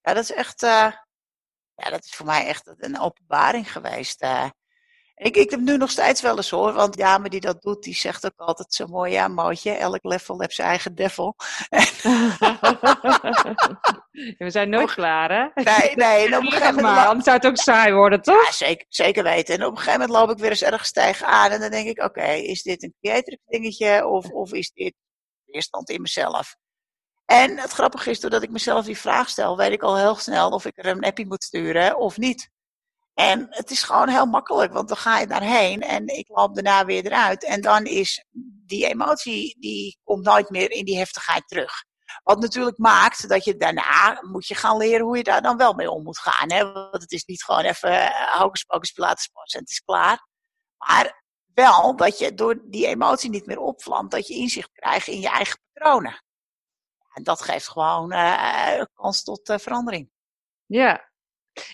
Ja, 0.00 0.12
dat 0.12 0.22
is 0.22 0.32
echt, 0.32 0.62
uh, 0.62 0.92
ja, 1.74 1.90
dat 1.90 2.04
is 2.04 2.14
voor 2.14 2.26
mij 2.26 2.46
echt 2.46 2.72
een 2.76 3.00
openbaring 3.00 3.72
geweest. 3.72 4.22
Uh. 4.22 4.48
Ik, 5.14 5.36
ik 5.36 5.50
heb 5.50 5.60
nu 5.60 5.76
nog 5.76 5.90
steeds 5.90 6.20
wel 6.20 6.36
eens 6.36 6.50
hoor, 6.50 6.72
want 6.72 6.96
ja, 6.96 7.18
maar 7.18 7.30
die 7.30 7.40
dat 7.40 7.62
doet, 7.62 7.82
die 7.82 7.94
zegt 7.94 8.24
ook 8.24 8.36
altijd 8.36 8.74
zo 8.74 8.86
mooi, 8.86 9.12
ja, 9.12 9.28
mootje, 9.28 9.70
elk 9.70 10.02
level 10.02 10.40
heeft 10.40 10.54
zijn 10.54 10.68
eigen 10.68 10.94
devil. 10.94 11.36
we 14.38 14.50
zijn 14.50 14.68
nooit 14.68 14.94
klaar, 14.94 15.30
hè? 15.30 15.62
Nee, 15.62 15.96
nee. 15.96 16.26
En 16.26 16.36
op 16.36 16.42
een 16.42 16.52
gegeven 16.52 16.74
moment... 16.74 16.94
Maar, 16.94 17.06
anders 17.06 17.24
zou 17.24 17.36
het 17.36 17.46
ook 17.46 17.56
saai 17.56 17.92
worden, 17.92 18.22
toch? 18.22 18.44
Ja, 18.44 18.52
zeker, 18.52 18.86
zeker 18.88 19.22
weten. 19.22 19.54
En 19.54 19.64
op 19.64 19.70
een 19.70 19.78
gegeven 19.78 20.00
moment 20.00 20.18
loop 20.18 20.30
ik 20.30 20.38
weer 20.38 20.50
eens 20.50 20.62
ergens 20.62 20.92
tegen 20.92 21.26
aan 21.26 21.50
en 21.50 21.60
dan 21.60 21.70
denk 21.70 21.88
ik, 21.88 22.02
oké, 22.02 22.32
is 22.32 22.62
dit 22.62 22.82
een 22.82 22.94
creatrix 23.00 23.42
dingetje 23.46 24.06
of, 24.06 24.30
of 24.30 24.52
is 24.52 24.72
dit 24.72 24.94
weerstand 25.50 25.90
in 25.90 26.02
mezelf. 26.02 26.56
En 27.24 27.58
het 27.58 27.70
grappige 27.70 28.10
is, 28.10 28.20
doordat 28.20 28.42
ik 28.42 28.50
mezelf 28.50 28.84
die 28.84 28.98
vraag 28.98 29.28
stel, 29.28 29.56
weet 29.56 29.72
ik 29.72 29.82
al 29.82 29.96
heel 29.96 30.14
snel 30.14 30.50
of 30.50 30.64
ik 30.64 30.78
er 30.78 30.86
een 30.86 31.04
appie 31.04 31.26
moet 31.26 31.44
sturen 31.44 31.98
of 31.98 32.16
niet. 32.16 32.50
En 33.14 33.46
het 33.50 33.70
is 33.70 33.82
gewoon 33.82 34.08
heel 34.08 34.26
makkelijk, 34.26 34.72
want 34.72 34.88
dan 34.88 34.96
ga 34.96 35.18
je 35.18 35.26
daarheen 35.26 35.82
en 35.82 36.06
ik 36.06 36.28
loop 36.28 36.54
daarna 36.54 36.84
weer 36.84 37.04
eruit. 37.04 37.44
En 37.44 37.60
dan 37.60 37.84
is 37.84 38.24
die 38.66 38.86
emotie, 38.86 39.56
die 39.60 39.98
komt 40.04 40.24
nooit 40.24 40.50
meer 40.50 40.70
in 40.70 40.84
die 40.84 40.98
heftigheid 40.98 41.48
terug. 41.48 41.84
Wat 42.22 42.40
natuurlijk 42.40 42.78
maakt 42.78 43.28
dat 43.28 43.44
je 43.44 43.56
daarna 43.56 44.18
moet 44.22 44.46
je 44.46 44.54
gaan 44.54 44.76
leren 44.76 45.06
hoe 45.06 45.16
je 45.16 45.22
daar 45.22 45.42
dan 45.42 45.56
wel 45.56 45.72
mee 45.72 45.90
om 45.90 46.02
moet 46.02 46.18
gaan. 46.18 46.52
Hè? 46.52 46.72
Want 46.72 47.02
het 47.02 47.12
is 47.12 47.24
niet 47.24 47.42
gewoon 47.42 47.64
even 47.64 47.92
uh, 47.92 48.38
hocus 48.38 48.62
pocus 48.64 48.90
pilates 48.90 49.28
en 49.32 49.60
het 49.60 49.70
is 49.70 49.82
klaar. 49.84 50.26
Maar 50.76 51.19
wel 51.60 51.96
dat 51.96 52.18
je 52.18 52.34
door 52.34 52.60
die 52.64 52.86
emotie 52.86 53.30
niet 53.30 53.46
meer 53.46 53.60
opvlamt, 53.60 54.10
dat 54.10 54.26
je 54.26 54.34
inzicht 54.34 54.70
krijgt 54.72 55.06
in 55.06 55.20
je 55.20 55.28
eigen 55.28 55.58
patronen. 55.72 56.24
En 57.12 57.22
dat 57.22 57.42
geeft 57.42 57.68
gewoon 57.68 58.12
uh, 58.12 58.82
kans 58.94 59.22
tot 59.22 59.48
uh, 59.48 59.58
verandering. 59.58 60.10
Ja, 60.66 61.10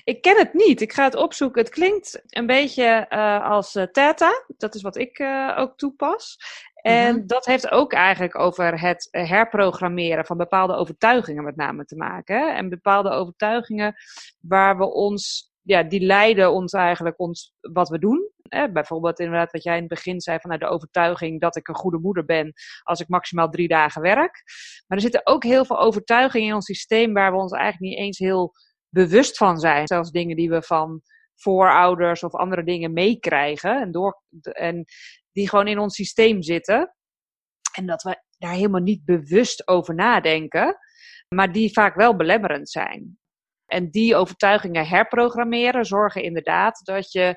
ik 0.05 0.23
ken 0.23 0.37
het 0.37 0.55
niet. 0.55 0.81
Ik 0.81 0.93
ga 0.93 1.05
het 1.05 1.15
opzoeken. 1.15 1.63
Het 1.63 1.73
klinkt 1.73 2.23
een 2.27 2.47
beetje 2.47 3.07
uh, 3.11 3.51
als 3.51 3.73
Theta. 3.73 4.45
Dat 4.57 4.75
is 4.75 4.83
wat 4.83 4.97
ik 4.97 5.21
ook 5.57 5.77
toepas. 5.77 6.39
En 6.75 7.13
mm 7.13 7.19
-hmm. 7.19 7.27
dat 7.27 7.45
heeft 7.45 7.71
ook 7.71 7.93
eigenlijk 7.93 8.39
over 8.39 8.81
het 8.81 9.09
herprogrammeren 9.11 10.27
van 10.27 10.37
bepaalde 10.37 10.75
overtuigingen 10.75 11.45
met 11.45 11.57
name 11.57 11.85
te 11.85 11.97
maken. 11.97 12.57
En 12.57 12.69
bepaalde 12.69 13.11
overtuigingen 13.11 13.95
waar 14.41 14.79
we 14.79 14.93
ons, 14.93 15.53
ja, 15.63 15.83
die 15.83 16.01
leiden 16.01 16.53
ons 16.53 16.73
eigenlijk 16.73 17.19
ons 17.19 17.55
wat 17.61 17.89
we 17.89 17.99
doen. 17.99 18.31
Eh, 18.49 18.73
bijvoorbeeld 18.73 19.19
inderdaad 19.19 19.53
wat 19.53 19.63
jij 19.63 19.75
in 19.75 19.81
het 19.81 19.89
begin 19.89 20.21
zei 20.21 20.39
vanuit 20.39 20.61
de 20.61 20.69
overtuiging 20.69 21.41
dat 21.41 21.57
ik 21.57 21.69
een 21.69 21.75
goede 21.75 21.99
moeder 21.99 22.25
ben 22.25 22.53
als 22.83 23.01
ik 23.01 23.09
maximaal 23.09 23.49
drie 23.49 23.69
dagen 23.69 24.03
werk. 24.03 24.43
Maar 24.87 24.99
er 24.99 25.01
zitten 25.01 25.27
ook 25.27 25.43
heel 25.43 25.65
veel 25.65 25.79
overtuigingen 25.79 26.49
in 26.49 26.55
ons 26.55 26.65
systeem 26.65 27.13
waar 27.13 27.33
we 27.33 27.39
ons 27.39 27.53
eigenlijk 27.53 27.93
niet 27.93 27.99
eens 27.99 28.19
heel 28.19 28.53
bewust 28.89 29.37
van 29.37 29.59
zijn. 29.59 29.87
Zelfs 29.87 30.11
dingen 30.11 30.37
die 30.37 30.51
we 30.51 30.63
van 30.63 31.03
voorouders 31.35 32.23
of 32.23 32.35
andere 32.35 32.65
dingen 32.65 32.93
meekrijgen. 32.93 33.81
En, 33.81 33.93
door, 33.93 34.23
en 34.43 34.85
die 35.33 35.49
gewoon 35.49 35.69
in 35.69 35.79
ons 35.79 35.95
systeem 35.95 36.43
zitten. 36.43 36.95
En 37.77 37.87
dat 37.87 38.03
we 38.03 38.23
daar 38.39 38.53
helemaal 38.53 38.81
niet 38.81 39.05
bewust 39.05 39.69
over 39.69 39.95
nadenken. 39.95 40.77
Maar 41.35 41.53
die 41.53 41.73
vaak 41.73 41.95
wel 41.95 42.17
belemmerend 42.17 42.71
zijn. 42.71 43.19
En 43.67 43.91
die 43.91 44.17
overtuigingen 44.17 44.87
herprogrammeren 44.87 45.85
zorgen 45.85 46.23
inderdaad 46.23 46.81
dat 46.85 47.13
je 47.13 47.35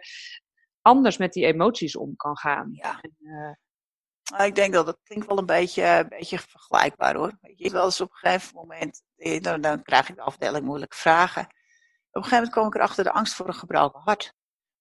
anders 0.82 1.18
met 1.18 1.34
die 1.34 1.46
emoties 1.46 1.96
om 1.96 2.16
kan 2.16 2.38
gaan. 2.38 2.70
Ja. 2.72 3.02
En, 3.02 3.16
uh, 3.20 4.46
ik 4.46 4.56
denk 4.56 4.74
dat 4.74 4.86
dat 4.86 5.00
klinkt 5.04 5.28
wel 5.28 5.38
een 5.38 5.46
beetje, 5.46 5.84
een 5.84 6.10
beetje 6.10 6.40
vergelijkbaar 6.40 7.16
hoor. 7.16 7.38
Weet 7.42 7.60
je, 7.60 7.72
wel 7.72 7.86
eens 7.86 8.02
op 8.02 8.10
een 8.12 8.18
gegeven 8.18 8.56
moment, 8.56 9.02
dan, 9.44 9.62
dan 9.62 9.84
krijg 9.84 10.10
ik 10.10 10.16
de 10.16 10.22
afdeling 10.22 10.66
moeilijke 10.66 10.96
vragen. 10.96 11.42
Op 11.42 11.50
een 12.12 12.24
gegeven 12.24 12.38
moment 12.38 12.54
kom 12.54 12.68
ik 12.68 12.76
erachter 12.76 13.04
de 13.04 13.12
angst 13.12 13.34
voor 13.34 13.48
een 13.48 13.54
gebroken 13.54 14.02
hart. 14.02 14.34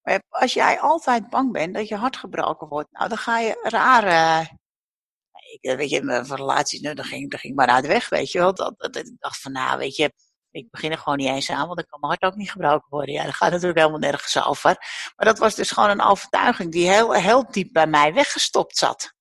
Maar 0.02 0.22
als 0.28 0.52
jij 0.52 0.80
altijd 0.80 1.30
bang 1.30 1.52
bent 1.52 1.74
dat 1.74 1.88
je 1.88 1.96
hart 1.96 2.16
gebroken 2.16 2.68
wordt, 2.68 2.92
nou 2.92 3.08
dan 3.08 3.18
ga 3.18 3.38
je 3.38 3.60
rare. 3.62 4.48
Ik, 5.60 5.76
weet 5.76 5.90
je, 5.90 6.02
mijn 6.02 6.24
relaties, 6.24 6.80
nou, 6.80 6.94
dan 6.94 7.04
ging, 7.04 7.30
dan 7.30 7.40
ging 7.40 7.54
maar 7.54 7.66
uit 7.66 7.82
de 7.82 7.88
weg, 7.88 8.08
weet 8.08 8.30
je 8.32 8.38
wel. 8.38 8.54
Dat, 8.54 8.78
dat, 8.78 8.92
dat, 8.92 9.06
ik 9.06 9.16
dacht 9.18 9.40
van, 9.40 9.52
nou, 9.52 9.78
weet 9.78 9.96
je, 9.96 10.12
ik 10.50 10.70
begin 10.70 10.90
er 10.90 10.98
gewoon 10.98 11.18
niet 11.18 11.28
eens 11.28 11.50
aan, 11.50 11.66
want 11.66 11.76
dan 11.76 11.86
kan 11.88 12.00
mijn 12.00 12.12
hart 12.12 12.32
ook 12.32 12.38
niet 12.38 12.50
gebroken 12.50 12.86
worden. 12.88 13.14
Ja, 13.14 13.24
dat 13.24 13.34
gaat 13.34 13.50
natuurlijk 13.50 13.78
helemaal 13.78 13.98
nergens 13.98 14.44
over. 14.46 14.76
Maar 15.16 15.26
dat 15.26 15.38
was 15.38 15.54
dus 15.54 15.70
gewoon 15.70 15.90
een 15.90 16.02
overtuiging 16.02 16.72
die 16.72 16.88
heel, 16.88 17.12
heel 17.12 17.50
diep 17.50 17.72
bij 17.72 17.86
mij 17.86 18.14
weggestopt 18.14 18.76
zat. 18.76 19.16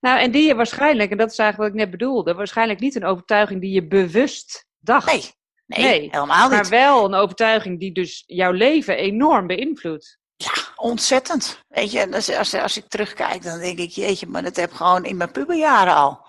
Nou, 0.00 0.20
en 0.20 0.30
die 0.30 0.46
je 0.46 0.54
waarschijnlijk, 0.54 1.10
en 1.10 1.16
dat 1.16 1.30
is 1.30 1.38
eigenlijk 1.38 1.70
wat 1.70 1.80
ik 1.80 1.86
net 1.86 1.98
bedoelde, 1.98 2.34
waarschijnlijk 2.34 2.80
niet 2.80 2.94
een 2.94 3.04
overtuiging 3.04 3.60
die 3.60 3.70
je 3.70 3.86
bewust 3.86 4.66
dacht. 4.78 5.06
Nee, 5.06 5.30
nee, 5.66 5.84
nee 5.84 6.08
helemaal 6.10 6.48
niet. 6.48 6.60
Maar 6.60 6.68
wel 6.68 7.04
een 7.04 7.14
overtuiging 7.14 7.80
die 7.80 7.92
dus 7.92 8.22
jouw 8.26 8.52
leven 8.52 8.96
enorm 8.96 9.46
beïnvloedt. 9.46 10.18
Ja, 10.36 10.52
ontzettend. 10.76 11.60
Weet 11.68 11.92
je, 11.92 12.12
als, 12.12 12.36
als, 12.36 12.54
als 12.54 12.76
ik 12.76 12.88
terugkijk, 12.88 13.42
dan 13.42 13.58
denk 13.58 13.78
ik, 13.78 13.90
jeetje, 13.90 14.26
maar 14.26 14.42
dat 14.42 14.56
heb 14.56 14.70
ik 14.70 14.76
gewoon 14.76 15.04
in 15.04 15.16
mijn 15.16 15.32
puberjaren 15.32 15.94
al. 15.94 16.26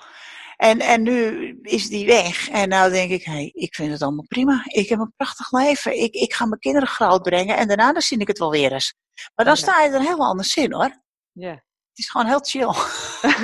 En, 0.62 0.80
en 0.80 1.02
nu 1.02 1.50
is 1.62 1.88
die 1.88 2.06
weg. 2.06 2.50
En 2.50 2.70
nou 2.70 2.92
denk 2.92 3.12
ik, 3.12 3.24
hey, 3.24 3.52
ik 3.54 3.76
vind 3.76 3.92
het 3.92 4.02
allemaal 4.02 4.26
prima. 4.28 4.64
Ik 4.66 4.90
heb 4.90 5.00
een 5.00 5.14
prachtig 5.18 5.52
leven. 5.52 6.02
Ik, 6.02 6.14
ik 6.14 6.34
ga 6.34 6.46
mijn 6.46 6.60
kinderen 6.60 6.88
groot 6.88 7.22
brengen. 7.22 7.58
En 7.58 7.68
daarna 7.68 7.92
dan 7.92 8.02
zie 8.02 8.20
ik 8.20 8.28
het 8.28 8.38
wel 8.38 8.52
weer 8.52 8.72
eens. 8.72 8.94
Maar 9.36 9.46
dan 9.46 9.56
ja. 9.56 9.62
sta 9.62 9.82
je 9.82 9.90
er 9.90 10.02
heel 10.02 10.26
anders 10.26 10.56
in 10.56 10.74
hoor. 10.74 11.02
Ja. 11.32 11.52
Het 11.52 12.00
is 12.00 12.10
gewoon 12.10 12.28
heel 12.28 12.40
chill. 12.40 12.74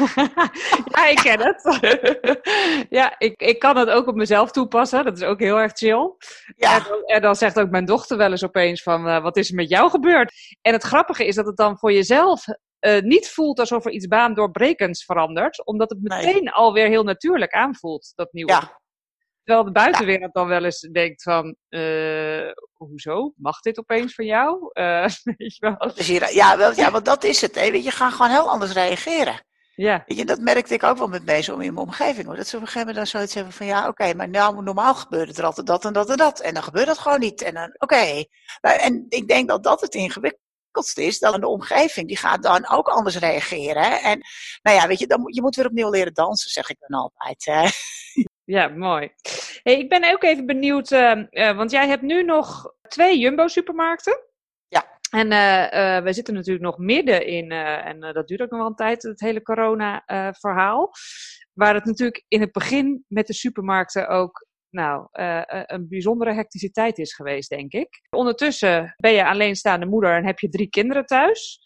ja, 0.96 1.08
ik 1.08 1.18
ken 1.18 1.40
het. 1.40 1.80
ja, 3.00 3.16
ik, 3.18 3.42
ik 3.42 3.60
kan 3.60 3.78
het 3.78 3.90
ook 3.90 4.08
op 4.08 4.16
mezelf 4.16 4.52
toepassen. 4.52 5.04
Dat 5.04 5.18
is 5.18 5.24
ook 5.24 5.40
heel 5.40 5.60
erg 5.60 5.72
chill. 5.74 6.16
Ja. 6.56 6.76
En, 6.76 6.84
dan, 6.84 7.04
en 7.04 7.22
dan 7.22 7.36
zegt 7.36 7.60
ook 7.60 7.70
mijn 7.70 7.86
dochter 7.86 8.18
wel 8.18 8.32
eens 8.32 8.44
opeens 8.44 8.84
van, 8.84 9.08
uh, 9.08 9.22
wat 9.22 9.38
is 9.38 9.50
er 9.50 9.56
met 9.56 9.70
jou 9.70 9.90
gebeurd? 9.90 10.58
En 10.62 10.74
het 10.74 10.84
grappige 10.84 11.26
is 11.26 11.36
dat 11.36 11.46
het 11.46 11.58
dan 11.58 11.78
voor 11.78 11.92
jezelf 11.92 12.46
uh, 12.82 13.02
niet 13.02 13.30
voelt 13.30 13.60
alsof 13.60 13.86
er 13.86 13.92
iets 13.92 14.08
baandoorbrekends 14.08 15.06
verandert. 15.06 15.66
Omdat 15.66 15.90
het 15.90 16.02
meteen 16.02 16.44
nee. 16.44 16.52
alweer 16.52 16.88
heel 16.88 17.04
natuurlijk 17.04 17.54
aanvoelt, 17.54 18.12
dat 18.16 18.34
nieuwe. 18.34 18.52
Ja. 18.52 18.82
Terwijl 19.44 19.66
de 19.66 19.80
buitenwereld 19.80 20.34
dan 20.34 20.48
wel 20.48 20.64
eens 20.64 20.80
denkt 20.80 21.24
van, 21.24 21.56
uh, 21.70 22.52
hoezo? 22.74 23.34
Mag 23.36 23.60
dit 23.60 23.80
opeens 23.80 24.14
van 24.14 24.26
jou? 24.26 24.70
Uh, 24.74 25.08
weet 25.38 25.56
je 25.56 25.78
wel? 25.78 25.92
Hier, 25.96 26.34
ja, 26.34 26.58
wel, 26.58 26.74
ja, 26.74 26.92
want 26.92 27.06
dat 27.06 27.24
is 27.24 27.42
het. 27.42 27.56
Hè. 27.56 27.64
Je 27.64 27.92
gaat 27.92 28.14
gewoon 28.14 28.32
heel 28.32 28.50
anders 28.50 28.74
reageren. 28.74 29.46
Ja. 29.76 30.04
Weet 30.06 30.18
je, 30.18 30.26
dat 30.26 30.40
merkte 30.40 30.74
ik 30.74 30.84
ook 30.84 30.98
wel 30.98 31.08
met 31.08 31.26
mensen 31.26 31.54
om 31.54 31.62
in 31.62 31.74
mijn 31.74 31.86
omgeving. 31.86 32.26
Hoor. 32.26 32.36
Dat 32.36 32.48
ze 32.48 32.56
op 32.56 32.62
een 32.62 32.68
gegeven 32.68 32.88
moment 32.88 33.12
dan 33.12 33.20
zoiets 33.20 33.34
hebben 33.34 33.54
van, 33.54 33.66
ja, 33.66 33.80
oké, 33.80 33.90
okay, 33.90 34.14
maar 34.14 34.30
nou, 34.30 34.64
normaal 34.64 34.96
gebeurt 34.96 35.38
er 35.38 35.46
altijd 35.46 35.68
dat 35.68 35.86
en 35.86 35.94
dat 35.94 36.10
en 36.10 36.18
dat. 36.18 36.40
En 36.40 36.54
dan 36.54 36.64
gebeurt 36.64 36.88
dat 36.88 36.98
gewoon 36.98 37.20
niet. 37.20 37.42
En 37.42 37.54
dan, 37.54 37.74
oké. 37.78 37.84
Okay. 37.84 38.30
En 38.60 39.06
ik 39.10 39.28
denk 39.28 39.48
dat 39.48 39.64
dat 39.64 39.82
het 39.82 39.96
ingewikkeldste 40.78 41.04
is. 41.04 41.20
Dan 41.20 41.42
de 41.42 41.48
omgeving, 41.48 42.08
die 42.08 42.18
gaat 42.18 42.44
dan 42.44 42.70
ook 42.70 42.88
anders 42.88 43.18
reageren. 43.18 44.02
En 44.02 44.22
nou 44.62 44.78
ja, 44.78 44.88
weet 44.88 45.00
je, 45.00 45.08
dan, 45.08 45.22
je 45.26 45.42
moet 45.42 45.56
weer 45.56 45.66
opnieuw 45.66 45.90
leren 45.90 46.14
dansen, 46.14 46.50
zeg 46.50 46.70
ik 46.70 46.78
dan 46.80 47.00
altijd. 47.00 47.46
Hè. 47.46 47.70
Ja, 48.44 48.68
mooi. 48.68 49.12
Hey, 49.64 49.80
ik 49.80 49.90
ben 49.90 50.12
ook 50.14 50.24
even 50.24 50.46
benieuwd, 50.46 50.92
uh, 50.92 51.24
uh, 51.30 51.56
want 51.56 51.72
jij 51.72 51.88
hebt 51.88 52.02
nu 52.02 52.24
nog 52.24 52.74
twee 52.88 53.20
Jumbo-supermarkten. 53.20 54.20
Ja. 54.68 55.00
En 55.10 55.32
uh, 55.32 56.04
we 56.04 56.14
zitten 56.14 56.34
natuurlijk 56.34 56.66
nog 56.66 56.78
midden 56.78 57.26
in, 57.26 57.52
en 57.52 58.00
dat 58.00 58.28
duurt 58.28 58.42
ook 58.42 58.50
nog 58.50 58.60
wel 58.60 58.68
een 58.68 58.76
tijd, 58.76 59.04
het 59.04 59.20
hele 59.20 59.42
corona-verhaal. 59.42 60.92
waar 61.54 61.74
het 61.74 61.86
natuurlijk 61.86 62.24
in 62.28 62.42
het 62.42 62.52
begin 62.52 63.06
met 63.08 63.28
de 63.28 63.34
supermarkten 63.34 64.08
ook 64.08 64.47
nou, 64.70 65.08
een 65.66 65.88
bijzondere 65.90 66.34
hecticiteit 66.34 66.98
is 66.98 67.14
geweest, 67.14 67.50
denk 67.50 67.72
ik. 67.72 68.02
Ondertussen 68.10 68.94
ben 68.98 69.12
je 69.12 69.26
alleenstaande 69.26 69.86
moeder 69.86 70.16
en 70.16 70.26
heb 70.26 70.40
je 70.40 70.50
drie 70.50 70.70
kinderen 70.70 71.06
thuis 71.06 71.66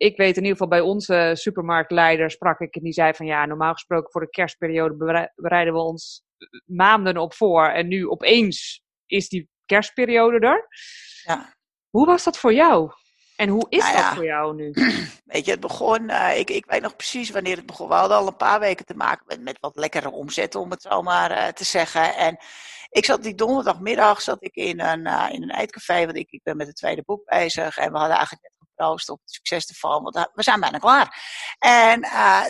ik 0.00 0.16
weet 0.16 0.36
in 0.36 0.42
ieder 0.42 0.52
geval 0.52 0.68
bij 0.68 0.80
onze 0.80 1.30
supermarktleider 1.34 2.30
sprak 2.30 2.60
ik 2.60 2.76
en 2.76 2.82
die 2.82 2.92
zei 2.92 3.14
van 3.14 3.26
ja, 3.26 3.46
normaal 3.46 3.72
gesproken 3.72 4.10
voor 4.10 4.20
de 4.20 4.30
kerstperiode 4.30 5.30
bereiden 5.34 5.74
we 5.74 5.80
ons 5.80 6.22
maanden 6.64 7.16
op 7.16 7.34
voor 7.34 7.68
en 7.68 7.88
nu 7.88 8.08
opeens 8.08 8.82
is 9.06 9.28
die 9.28 9.48
kerstperiode 9.66 10.46
er. 10.46 10.68
Ja. 11.22 11.54
Hoe 11.90 12.06
was 12.06 12.24
dat 12.24 12.38
voor 12.38 12.52
jou? 12.52 12.90
En 13.40 13.48
hoe 13.48 13.66
is 13.68 13.82
nou 13.82 13.96
ja, 13.96 14.02
dat 14.02 14.14
voor 14.14 14.24
jou 14.24 14.54
nu? 14.54 14.70
Weet 15.24 15.44
je, 15.44 15.50
het 15.50 15.60
begon, 15.60 16.10
uh, 16.10 16.38
ik, 16.38 16.50
ik 16.50 16.66
weet 16.66 16.82
nog 16.82 16.96
precies 16.96 17.30
wanneer 17.30 17.56
het 17.56 17.66
begon. 17.66 17.88
We 17.88 17.94
hadden 17.94 18.16
al 18.16 18.26
een 18.26 18.36
paar 18.36 18.60
weken 18.60 18.86
te 18.86 18.94
maken 18.94 19.24
met, 19.26 19.40
met 19.40 19.58
wat 19.60 19.76
lekkere 19.76 20.10
omzet, 20.10 20.54
om 20.54 20.70
het 20.70 20.82
zo 20.82 21.02
maar 21.02 21.30
uh, 21.30 21.46
te 21.46 21.64
zeggen. 21.64 22.16
En 22.16 22.38
ik 22.88 23.04
zat 23.04 23.22
die 23.22 23.34
donderdagmiddag 23.34 24.22
zat 24.22 24.44
ik 24.44 24.54
in 24.54 24.80
een, 24.80 25.06
uh, 25.06 25.26
in 25.30 25.42
een 25.42 25.54
eetcafé, 25.54 26.04
want 26.04 26.16
ik, 26.16 26.30
ik 26.30 26.42
ben 26.42 26.56
met 26.56 26.66
het 26.66 26.76
tweede 26.76 27.02
boek 27.02 27.24
bezig. 27.24 27.76
En 27.76 27.92
we 27.92 27.98
hadden 27.98 28.16
eigenlijk 28.16 28.42
net 28.42 28.68
geproost 28.68 29.08
op 29.08 29.20
het 29.20 29.30
succes 29.30 29.66
ervan, 29.66 30.02
want 30.02 30.30
we 30.34 30.42
zijn 30.42 30.60
bijna 30.60 30.78
klaar. 30.78 31.22
En 31.58 32.00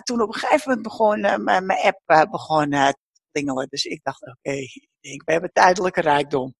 toen 0.02 0.20
op 0.22 0.28
een 0.28 0.40
gegeven 0.40 0.68
moment 0.68 0.82
begon 0.82 1.44
mijn 1.44 1.70
app 1.70 2.28
begon 2.30 2.70
te 2.70 2.96
klingelen. 3.32 3.66
Dus 3.68 3.84
ik 3.84 4.00
dacht, 4.02 4.22
oké, 4.22 4.30
okay, 4.38 4.66
we 5.00 5.32
hebben 5.32 5.52
tijdelijke 5.52 6.00
rijkdom. 6.00 6.54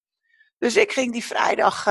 Dus 0.61 0.75
ik 0.75 0.91
ging 0.91 1.11
die 1.11 1.25
vrijdag, 1.25 1.83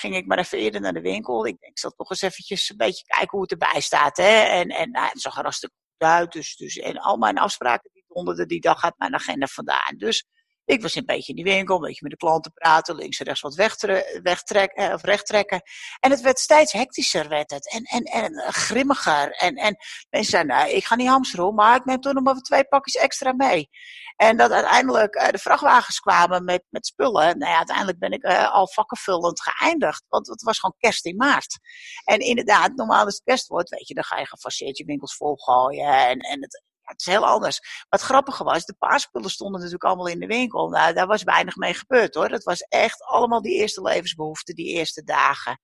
ging 0.00 0.16
ik 0.16 0.26
maar 0.26 0.38
even 0.38 0.58
eerder 0.58 0.80
naar 0.80 0.92
de 0.92 1.00
winkel. 1.00 1.46
Ik 1.46 1.60
denk, 1.60 1.72
ik 1.72 1.78
zal 1.78 1.90
toch 1.90 2.10
eens 2.10 2.22
eventjes 2.22 2.70
een 2.70 2.76
beetje 2.76 3.04
kijken 3.04 3.30
hoe 3.30 3.40
het 3.40 3.50
erbij 3.50 3.80
staat. 3.80 4.16
Hè? 4.16 4.40
En, 4.42 4.68
en 4.68 4.90
nou, 4.90 5.08
het 5.08 5.20
zag 5.20 5.36
er 5.36 5.42
hartstikke 5.42 5.74
goed 5.90 6.08
uit. 6.08 6.32
Dus, 6.32 6.56
dus, 6.56 6.76
en 6.76 6.98
al 6.98 7.16
mijn 7.16 7.38
afspraken 7.38 7.90
die 7.92 8.04
donderden 8.08 8.48
die 8.48 8.60
dag 8.60 8.82
uit 8.82 8.98
mijn 8.98 9.14
agenda 9.14 9.46
vandaan. 9.46 9.96
Dus 9.96 10.26
ik 10.64 10.82
was 10.82 10.94
een 10.94 11.04
beetje 11.04 11.34
in 11.34 11.44
die 11.44 11.54
winkel, 11.54 11.74
een 11.74 11.80
beetje 11.80 12.02
met 12.02 12.10
de 12.10 12.16
klanten 12.16 12.52
praten, 12.52 12.94
links 12.94 13.18
en 13.18 13.26
rechts 13.26 13.40
wat 13.40 13.54
wegtre 13.54 14.20
wegtrekken, 14.22 14.92
of 14.92 15.02
rechttrekken. 15.02 15.62
En 16.00 16.10
het 16.10 16.20
werd 16.20 16.38
steeds 16.38 16.72
hectischer, 16.72 17.28
werd 17.28 17.50
het. 17.50 17.70
En, 17.72 17.82
en, 17.82 18.02
en 18.04 18.52
grimmiger. 18.52 19.30
En, 19.30 19.54
en 19.54 19.76
mensen 20.10 20.30
zeiden, 20.30 20.56
nou, 20.56 20.70
ik 20.70 20.84
ga 20.84 20.94
niet 20.94 21.08
hamsteren, 21.08 21.54
maar 21.54 21.76
ik 21.76 21.84
neem 21.84 22.00
toch 22.00 22.12
nog 22.12 22.22
maar 22.22 22.34
twee 22.34 22.64
pakjes 22.64 23.02
extra 23.02 23.32
mee. 23.32 23.68
En 24.16 24.36
dat 24.36 24.50
uiteindelijk 24.50 25.14
uh, 25.14 25.28
de 25.28 25.38
vrachtwagens 25.38 25.98
kwamen 25.98 26.44
met, 26.44 26.64
met 26.70 26.86
spullen. 26.86 27.38
Nou 27.38 27.50
ja, 27.50 27.56
uiteindelijk 27.56 27.98
ben 27.98 28.12
ik 28.12 28.24
al 28.24 28.68
vakkenvullend 28.68 29.42
geëindigd. 29.42 30.04
Want 30.08 30.26
het 30.26 30.42
was 30.42 30.58
gewoon 30.58 30.76
kerst 30.78 31.04
in 31.04 31.16
maart. 31.16 31.58
En 32.04 32.18
inderdaad, 32.18 32.74
normaal 32.74 33.04
als 33.04 33.14
het 33.14 33.24
kerst 33.24 33.46
wordt, 33.46 33.70
weet 33.70 33.88
je, 33.88 33.94
dan 33.94 34.04
ga 34.04 34.18
je 34.18 34.26
gefaseerd 34.26 34.78
je 34.78 34.84
winkels 34.84 35.16
volgooien. 35.16 35.86
En, 35.86 36.18
en 36.18 36.42
het, 36.42 36.62
het 36.84 37.00
is 37.00 37.06
heel 37.06 37.26
anders. 37.26 37.60
Wat 37.88 38.00
grappige 38.00 38.44
was, 38.44 38.64
de 38.64 38.74
paarspullen 38.78 39.30
stonden 39.30 39.56
natuurlijk 39.56 39.84
allemaal 39.84 40.08
in 40.08 40.20
de 40.20 40.26
winkel. 40.26 40.68
Nou, 40.68 40.94
daar 40.94 41.06
was 41.06 41.22
weinig 41.22 41.56
mee 41.56 41.74
gebeurd 41.74 42.14
hoor. 42.14 42.28
Dat 42.28 42.44
was 42.44 42.60
echt 42.60 43.02
allemaal 43.02 43.42
die 43.42 43.54
eerste 43.54 43.82
levensbehoeften, 43.82 44.54
die 44.54 44.66
eerste 44.66 45.02
dagen. 45.04 45.60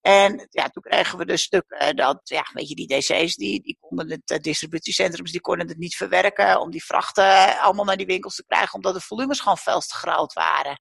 En 0.00 0.46
ja, 0.50 0.68
toen 0.68 0.82
kregen 0.82 1.18
we 1.18 1.26
dus 1.26 1.42
stukken 1.42 1.96
dat, 1.96 2.20
ja, 2.24 2.46
weet 2.52 2.68
je, 2.68 2.74
die 2.74 2.86
DC's, 2.86 3.36
die, 3.36 3.62
die 3.62 3.76
konden 3.80 4.10
het, 4.10 4.30
uh, 4.30 4.38
distributiecentrums, 4.38 5.32
die 5.32 5.40
konden 5.40 5.68
het 5.68 5.78
niet 5.78 5.96
verwerken 5.96 6.60
om 6.60 6.70
die 6.70 6.84
vrachten 6.84 7.58
allemaal 7.58 7.84
naar 7.84 7.96
die 7.96 8.06
winkels 8.06 8.34
te 8.34 8.44
krijgen, 8.46 8.74
omdat 8.74 8.94
de 8.94 9.00
volumes 9.00 9.40
gewoon 9.40 9.58
veel 9.58 9.80
te 9.80 9.94
groot 9.94 10.32
waren. 10.32 10.80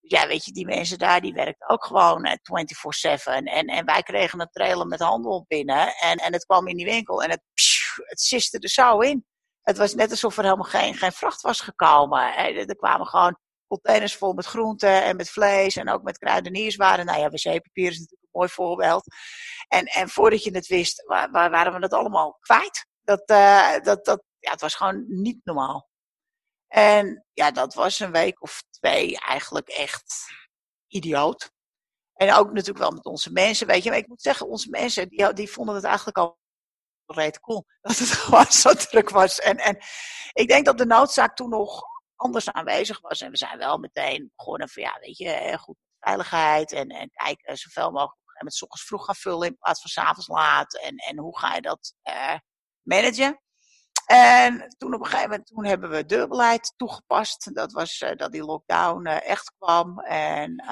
Dus 0.00 0.10
ja, 0.20 0.26
weet 0.26 0.44
je, 0.44 0.52
die 0.52 0.66
mensen 0.66 0.98
daar, 0.98 1.20
die 1.20 1.32
werkten 1.32 1.68
ook 1.68 1.84
gewoon 1.84 2.26
uh, 2.26 2.32
24-7. 2.32 2.36
En, 3.24 3.66
en 3.66 3.84
wij 3.84 4.02
kregen 4.02 4.40
een 4.40 4.50
trailer 4.50 4.86
met 4.86 5.00
handel 5.00 5.44
binnen 5.48 5.94
en, 5.94 6.16
en 6.16 6.32
het 6.32 6.44
kwam 6.44 6.66
in 6.66 6.76
die 6.76 6.86
winkel 6.86 7.22
en 7.22 7.30
het, 7.30 7.42
het 7.96 8.20
siste 8.20 8.58
er 8.58 8.68
zo 8.68 8.98
in. 8.98 9.24
Het 9.60 9.76
was 9.76 9.94
net 9.94 10.10
alsof 10.10 10.36
er 10.36 10.44
helemaal 10.44 10.64
geen, 10.64 10.94
geen 10.94 11.12
vracht 11.12 11.40
was 11.40 11.60
gekomen. 11.60 12.36
Er 12.36 12.76
kwamen 12.76 13.06
gewoon 13.06 13.38
containers 13.66 14.16
vol 14.16 14.32
met 14.32 14.46
groenten 14.46 15.02
en 15.04 15.16
met 15.16 15.30
vlees 15.30 15.76
en 15.76 15.90
ook 15.90 16.02
met 16.02 16.18
kruidenierswaren. 16.18 17.06
Nou 17.06 17.20
ja, 17.20 17.28
wc-papier 17.28 17.90
is 17.90 17.98
natuurlijk 17.98 18.22
een 18.22 18.38
mooi 18.38 18.48
voorbeeld. 18.48 19.04
En, 19.68 19.84
en 19.84 20.08
voordat 20.08 20.44
je 20.44 20.50
het 20.50 20.66
wist, 20.66 21.04
waar, 21.06 21.30
waren 21.30 21.72
we 21.72 21.80
dat 21.80 21.92
allemaal 21.92 22.36
kwijt. 22.40 22.86
Dat, 23.00 23.30
uh, 23.30 23.78
dat, 23.78 24.04
dat, 24.04 24.22
ja, 24.38 24.50
het 24.50 24.60
was 24.60 24.74
gewoon 24.74 25.04
niet 25.06 25.40
normaal. 25.44 25.88
En 26.68 27.26
ja, 27.32 27.50
dat 27.50 27.74
was 27.74 28.00
een 28.00 28.12
week 28.12 28.42
of 28.42 28.62
twee 28.70 29.18
eigenlijk 29.18 29.68
echt 29.68 30.26
idioot. 30.86 31.50
En 32.14 32.34
ook 32.34 32.46
natuurlijk 32.46 32.78
wel 32.78 32.90
met 32.90 33.04
onze 33.04 33.32
mensen, 33.32 33.66
weet 33.66 33.82
je. 33.82 33.90
Maar 33.90 33.98
ik 33.98 34.08
moet 34.08 34.22
zeggen, 34.22 34.48
onze 34.48 34.70
mensen, 34.70 35.08
die, 35.08 35.32
die 35.32 35.50
vonden 35.50 35.74
het 35.74 35.84
eigenlijk 35.84 36.18
al 36.18 36.38
cool. 37.40 37.66
Dat 37.80 37.98
het 37.98 38.08
gewoon 38.08 38.52
zo 38.52 38.74
druk 38.74 39.10
was. 39.10 39.38
En, 39.38 39.56
en 39.56 39.78
ik 40.32 40.48
denk 40.48 40.64
dat 40.64 40.78
de 40.78 40.86
noodzaak 40.86 41.36
toen 41.36 41.50
nog 41.50 41.82
anders 42.16 42.50
aanwezig 42.50 43.00
was. 43.00 43.20
En 43.20 43.30
we 43.30 43.36
zijn 43.36 43.58
wel 43.58 43.78
meteen 43.78 44.32
begonnen 44.36 44.68
van, 44.68 44.82
ja, 44.82 44.98
weet 45.00 45.16
je, 45.16 45.58
goed 45.60 45.76
veiligheid. 46.00 46.72
En, 46.72 46.88
en 46.88 47.10
kijken 47.10 47.56
zoveel 47.56 47.90
mogelijk 47.90 48.18
met 48.42 48.54
s 48.54 48.62
ochtends 48.62 48.86
vroeg 48.86 49.04
gaan 49.04 49.14
vullen 49.14 49.48
in 49.48 49.56
plaats 49.58 49.80
van 49.80 49.90
s 49.90 49.98
avonds 49.98 50.28
laat. 50.28 50.74
En, 50.74 50.96
en 50.96 51.18
hoe 51.18 51.38
ga 51.38 51.54
je 51.54 51.60
dat 51.60 51.94
uh, 52.08 52.34
managen? 52.82 53.40
En 54.06 54.74
toen 54.78 54.94
op 54.94 55.00
een 55.00 55.06
gegeven 55.06 55.30
moment 55.30 55.46
toen 55.46 55.64
hebben 55.64 55.90
we 55.90 56.06
deurbeleid 56.06 56.72
toegepast. 56.76 57.54
Dat 57.54 57.72
was 57.72 58.04
dat 58.16 58.32
die 58.32 58.44
lockdown 58.44 59.06
echt 59.06 59.52
kwam. 59.58 60.00
En 60.00 60.62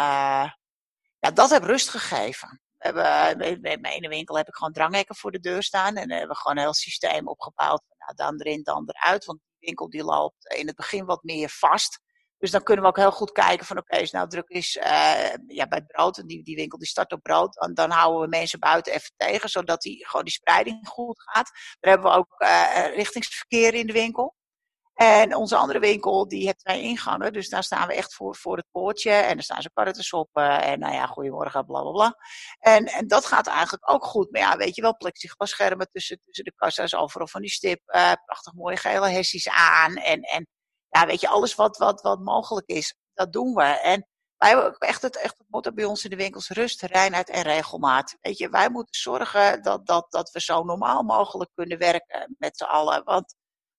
ja, 1.18 1.30
dat 1.34 1.50
heeft 1.50 1.64
rust 1.64 1.88
gegeven. 1.88 2.60
Hebben, 2.78 3.38
bij 3.60 3.78
mijn 3.80 3.94
ene 3.94 4.08
winkel 4.08 4.36
heb 4.36 4.48
ik 4.48 4.54
gewoon 4.54 4.72
dranghekken 4.72 5.16
voor 5.16 5.30
de 5.30 5.40
deur 5.40 5.62
staan. 5.62 5.96
En 5.96 6.10
hebben 6.10 6.28
we 6.28 6.36
gewoon 6.36 6.56
een 6.56 6.62
heel 6.62 6.74
systeem 6.74 7.28
opgebouwd. 7.28 7.82
Nou, 7.98 8.14
dan 8.14 8.40
erin, 8.40 8.62
dan 8.62 8.84
eruit. 8.86 9.24
Want 9.24 9.40
winkel 9.58 9.90
die 9.90 10.04
loopt 10.04 10.54
in 10.54 10.66
het 10.66 10.76
begin 10.76 11.04
wat 11.04 11.22
meer 11.22 11.48
vast. 11.48 12.00
Dus 12.38 12.50
dan 12.50 12.62
kunnen 12.62 12.84
we 12.84 12.90
ook 12.90 12.96
heel 12.96 13.12
goed 13.12 13.32
kijken 13.32 13.66
van 13.66 13.78
oké, 13.78 14.06
nou 14.10 14.28
druk 14.28 14.48
is 14.48 14.76
uh, 14.76 15.34
ja, 15.46 15.66
bij 15.68 15.84
brood, 15.86 16.18
en 16.18 16.26
die, 16.26 16.44
die 16.44 16.56
winkel 16.56 16.78
die 16.78 16.88
start 16.88 17.12
op 17.12 17.22
brood, 17.22 17.54
dan, 17.54 17.74
dan 17.74 17.90
houden 17.90 18.20
we 18.20 18.28
mensen 18.28 18.58
buiten 18.58 18.92
even 18.92 19.12
tegen, 19.16 19.48
zodat 19.48 19.82
die, 19.82 20.06
gewoon 20.06 20.24
die 20.24 20.32
spreiding 20.32 20.88
goed 20.88 21.22
gaat. 21.22 21.50
Daar 21.80 21.92
hebben 21.92 22.10
we 22.10 22.16
ook 22.16 22.34
uh, 22.38 22.94
richtingsverkeer 22.94 23.74
in 23.74 23.86
de 23.86 23.92
winkel. 23.92 24.36
En 24.98 25.34
onze 25.34 25.56
andere 25.56 25.78
winkel, 25.78 26.28
die 26.28 26.44
heeft 26.44 26.58
twee 26.58 26.82
ingangen. 26.82 27.32
Dus 27.32 27.48
daar 27.48 27.62
staan 27.62 27.88
we 27.88 27.94
echt 27.94 28.14
voor, 28.14 28.36
voor 28.36 28.56
het 28.56 28.66
poortje. 28.70 29.10
En 29.10 29.34
daar 29.34 29.42
staan 29.42 29.62
ze 29.62 29.70
karren 29.72 29.94
soppen. 29.94 30.62
En 30.62 30.78
nou 30.78 30.94
ja, 30.94 31.06
goedemorgen, 31.06 31.66
bla 31.66 31.82
bla 31.82 31.90
bla. 31.90 32.16
En, 32.58 32.86
en 32.86 33.08
dat 33.08 33.24
gaat 33.26 33.46
eigenlijk 33.46 33.90
ook 33.90 34.04
goed. 34.04 34.30
Maar 34.30 34.40
ja, 34.40 34.56
weet 34.56 34.74
je 34.74 34.82
wel, 34.82 34.96
plexiglasschermen 34.96 35.88
tussen, 35.90 36.20
tussen 36.24 36.44
de 36.44 36.52
kassa's. 36.56 36.94
Overal 36.94 37.26
van 37.26 37.40
die 37.40 37.50
stip. 37.50 37.80
Uh, 37.86 38.12
prachtig 38.24 38.52
mooie 38.52 38.76
gele 38.76 39.08
hessies 39.08 39.48
aan. 39.48 39.94
En, 39.96 40.20
en 40.20 40.46
ja, 40.88 41.06
weet 41.06 41.20
je, 41.20 41.28
alles 41.28 41.54
wat, 41.54 41.76
wat, 41.76 42.00
wat 42.02 42.20
mogelijk 42.20 42.66
is, 42.66 42.96
dat 43.14 43.32
doen 43.32 43.54
we. 43.54 43.62
En 43.62 44.06
wij 44.36 44.48
hebben 44.48 44.66
ook 44.66 44.82
echt 44.82 45.02
het, 45.02 45.16
echt 45.16 45.38
het 45.38 45.46
motto 45.50 45.72
bij 45.72 45.84
ons 45.84 46.04
in 46.04 46.10
de 46.10 46.16
winkels: 46.16 46.48
rust, 46.48 46.82
reinheid 46.82 47.28
en 47.28 47.42
regelmaat. 47.42 48.16
Weet 48.20 48.38
je, 48.38 48.48
wij 48.48 48.70
moeten 48.70 49.00
zorgen 49.00 49.62
dat, 49.62 49.86
dat, 49.86 50.10
dat 50.10 50.30
we 50.30 50.40
zo 50.40 50.62
normaal 50.62 51.02
mogelijk 51.02 51.50
kunnen 51.54 51.78
werken 51.78 52.34
met 52.38 52.56
z'n 52.56 52.64
allen. 52.64 53.04
Want 53.04 53.34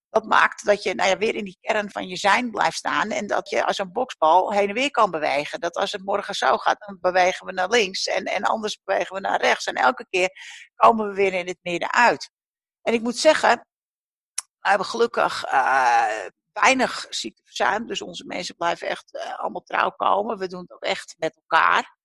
dat 0.09 0.25
maakt 0.25 0.65
dat 0.65 0.83
je 0.83 0.95
nou 0.95 1.09
ja, 1.09 1.17
weer 1.17 1.35
in 1.35 1.43
die 1.43 1.57
kern 1.61 1.91
van 1.91 2.07
je 2.07 2.15
zijn 2.15 2.51
blijft 2.51 2.77
staan. 2.77 3.09
En 3.09 3.27
dat 3.27 3.49
je 3.49 3.65
als 3.65 3.77
een 3.77 3.91
boksbal 3.91 4.51
heen 4.51 4.67
en 4.67 4.73
weer 4.73 4.91
kan 4.91 5.11
bewegen. 5.11 5.59
Dat 5.59 5.75
als 5.75 5.91
het 5.91 6.05
morgen 6.05 6.35
zo 6.35 6.57
gaat, 6.57 6.79
dan 6.85 6.97
bewegen 7.01 7.45
we 7.45 7.51
naar 7.51 7.69
links. 7.69 8.07
En, 8.07 8.25
en 8.25 8.43
anders 8.43 8.79
bewegen 8.83 9.15
we 9.15 9.21
naar 9.21 9.41
rechts. 9.41 9.65
En 9.65 9.75
elke 9.75 10.07
keer 10.09 10.29
komen 10.75 11.07
we 11.07 11.13
weer 11.13 11.33
in 11.33 11.47
het 11.47 11.59
midden 11.61 11.93
uit. 11.93 12.31
En 12.81 12.93
ik 12.93 13.01
moet 13.01 13.17
zeggen, 13.17 13.65
we 14.59 14.69
hebben 14.69 14.87
gelukkig 14.87 15.45
uh, 15.45 16.05
weinig 16.53 17.05
ziekteverzuim. 17.09 17.87
Dus 17.87 18.01
onze 18.01 18.25
mensen 18.25 18.55
blijven 18.55 18.87
echt 18.87 19.13
uh, 19.13 19.39
allemaal 19.39 19.63
trouw 19.63 19.89
komen. 19.89 20.37
We 20.37 20.47
doen 20.47 20.61
het 20.61 20.71
ook 20.71 20.83
echt 20.83 21.15
met 21.17 21.35
elkaar 21.35 21.97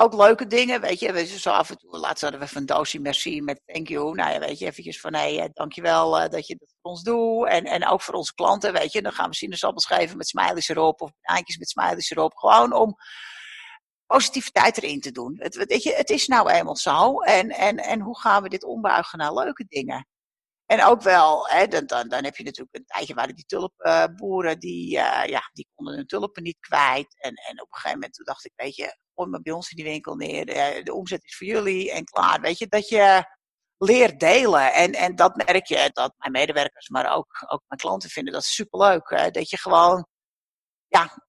ook 0.00 0.14
leuke 0.14 0.46
dingen, 0.46 0.80
weet 0.80 1.00
je. 1.00 1.12
Je 1.12 1.38
zo 1.38 1.50
af 1.50 1.70
en 1.70 1.78
toe, 1.78 1.98
laatst 1.98 2.22
hadden 2.22 2.40
we 2.40 2.48
van 2.48 2.66
doosje 2.66 3.00
merci 3.00 3.42
met 3.42 3.60
thank 3.66 3.88
you. 3.88 4.14
Nou 4.14 4.32
ja, 4.32 4.38
weet 4.38 4.58
je, 4.58 4.66
eventjes 4.66 5.00
van, 5.00 5.14
hé, 5.14 5.36
hey, 5.36 5.50
dankjewel 5.52 6.22
uh, 6.22 6.28
dat 6.28 6.46
je 6.46 6.56
dat 6.56 6.74
voor 6.80 6.90
ons 6.90 7.02
doet. 7.02 7.48
En, 7.48 7.64
en 7.64 7.86
ook 7.86 8.02
voor 8.02 8.14
onze 8.14 8.34
klanten, 8.34 8.72
weet 8.72 8.92
je. 8.92 9.02
Dan 9.02 9.12
gaan 9.12 9.28
we 9.28 9.34
sinaasappels 9.34 9.86
geven 9.86 10.16
met 10.16 10.28
smileys 10.28 10.68
erop 10.68 11.00
of 11.00 11.10
eindjes 11.20 11.56
met 11.56 11.68
smileys 11.68 12.10
erop. 12.10 12.36
Gewoon 12.36 12.72
om 12.72 12.96
positiviteit 14.06 14.76
erin 14.76 15.00
te 15.00 15.12
doen. 15.12 15.36
Het, 15.38 15.54
weet 15.66 15.82
je, 15.82 15.94
het 15.94 16.10
is 16.10 16.26
nou 16.26 16.50
eenmaal 16.50 16.76
zo. 16.76 17.20
En, 17.20 17.50
en, 17.50 17.76
en 17.76 18.00
hoe 18.00 18.18
gaan 18.18 18.42
we 18.42 18.48
dit 18.48 18.64
ombuigen 18.64 19.18
naar 19.18 19.34
leuke 19.34 19.64
dingen? 19.68 20.06
En 20.66 20.84
ook 20.84 21.02
wel, 21.02 21.48
hè, 21.48 21.66
dan, 21.66 21.86
dan, 21.86 22.08
dan 22.08 22.24
heb 22.24 22.36
je 22.36 22.44
natuurlijk 22.44 22.76
een 22.76 22.84
tijdje 22.84 23.14
waren 23.14 23.34
die 23.34 23.44
tulpenboeren, 23.46 24.58
die, 24.58 24.96
uh, 24.96 25.24
ja, 25.26 25.50
die 25.52 25.68
konden 25.74 25.94
hun 25.94 26.06
tulpen 26.06 26.42
niet 26.42 26.58
kwijt. 26.60 27.16
En, 27.18 27.34
en 27.34 27.60
op 27.60 27.66
een 27.70 27.78
gegeven 27.78 27.98
moment 27.98 28.20
dacht 28.24 28.44
ik, 28.44 28.52
weet 28.54 28.76
je, 28.76 28.96
gooi 29.18 29.30
maar 29.30 29.42
bij 29.42 29.52
ons 29.52 29.70
in 29.70 29.76
die 29.76 29.84
winkel 29.84 30.14
neer. 30.14 30.46
De, 30.46 30.80
de 30.84 30.94
omzet 30.94 31.24
is 31.24 31.36
voor 31.36 31.46
jullie 31.46 31.92
en 31.92 32.04
klaar. 32.04 32.40
Weet 32.40 32.58
je, 32.58 32.66
dat 32.66 32.88
je 32.88 33.24
leert 33.78 34.20
delen. 34.20 34.72
En, 34.72 34.92
en 34.92 35.16
dat 35.16 35.36
merk 35.36 35.66
je, 35.66 35.90
dat 35.92 36.14
mijn 36.16 36.32
medewerkers, 36.32 36.88
maar 36.88 37.16
ook, 37.16 37.46
ook 37.48 37.62
mijn 37.68 37.80
klanten 37.80 38.10
vinden 38.10 38.32
dat 38.32 38.44
superleuk. 38.44 39.10
Hè? 39.10 39.30
Dat 39.30 39.50
je 39.50 39.58
gewoon, 39.58 40.06
ja, 40.86 41.26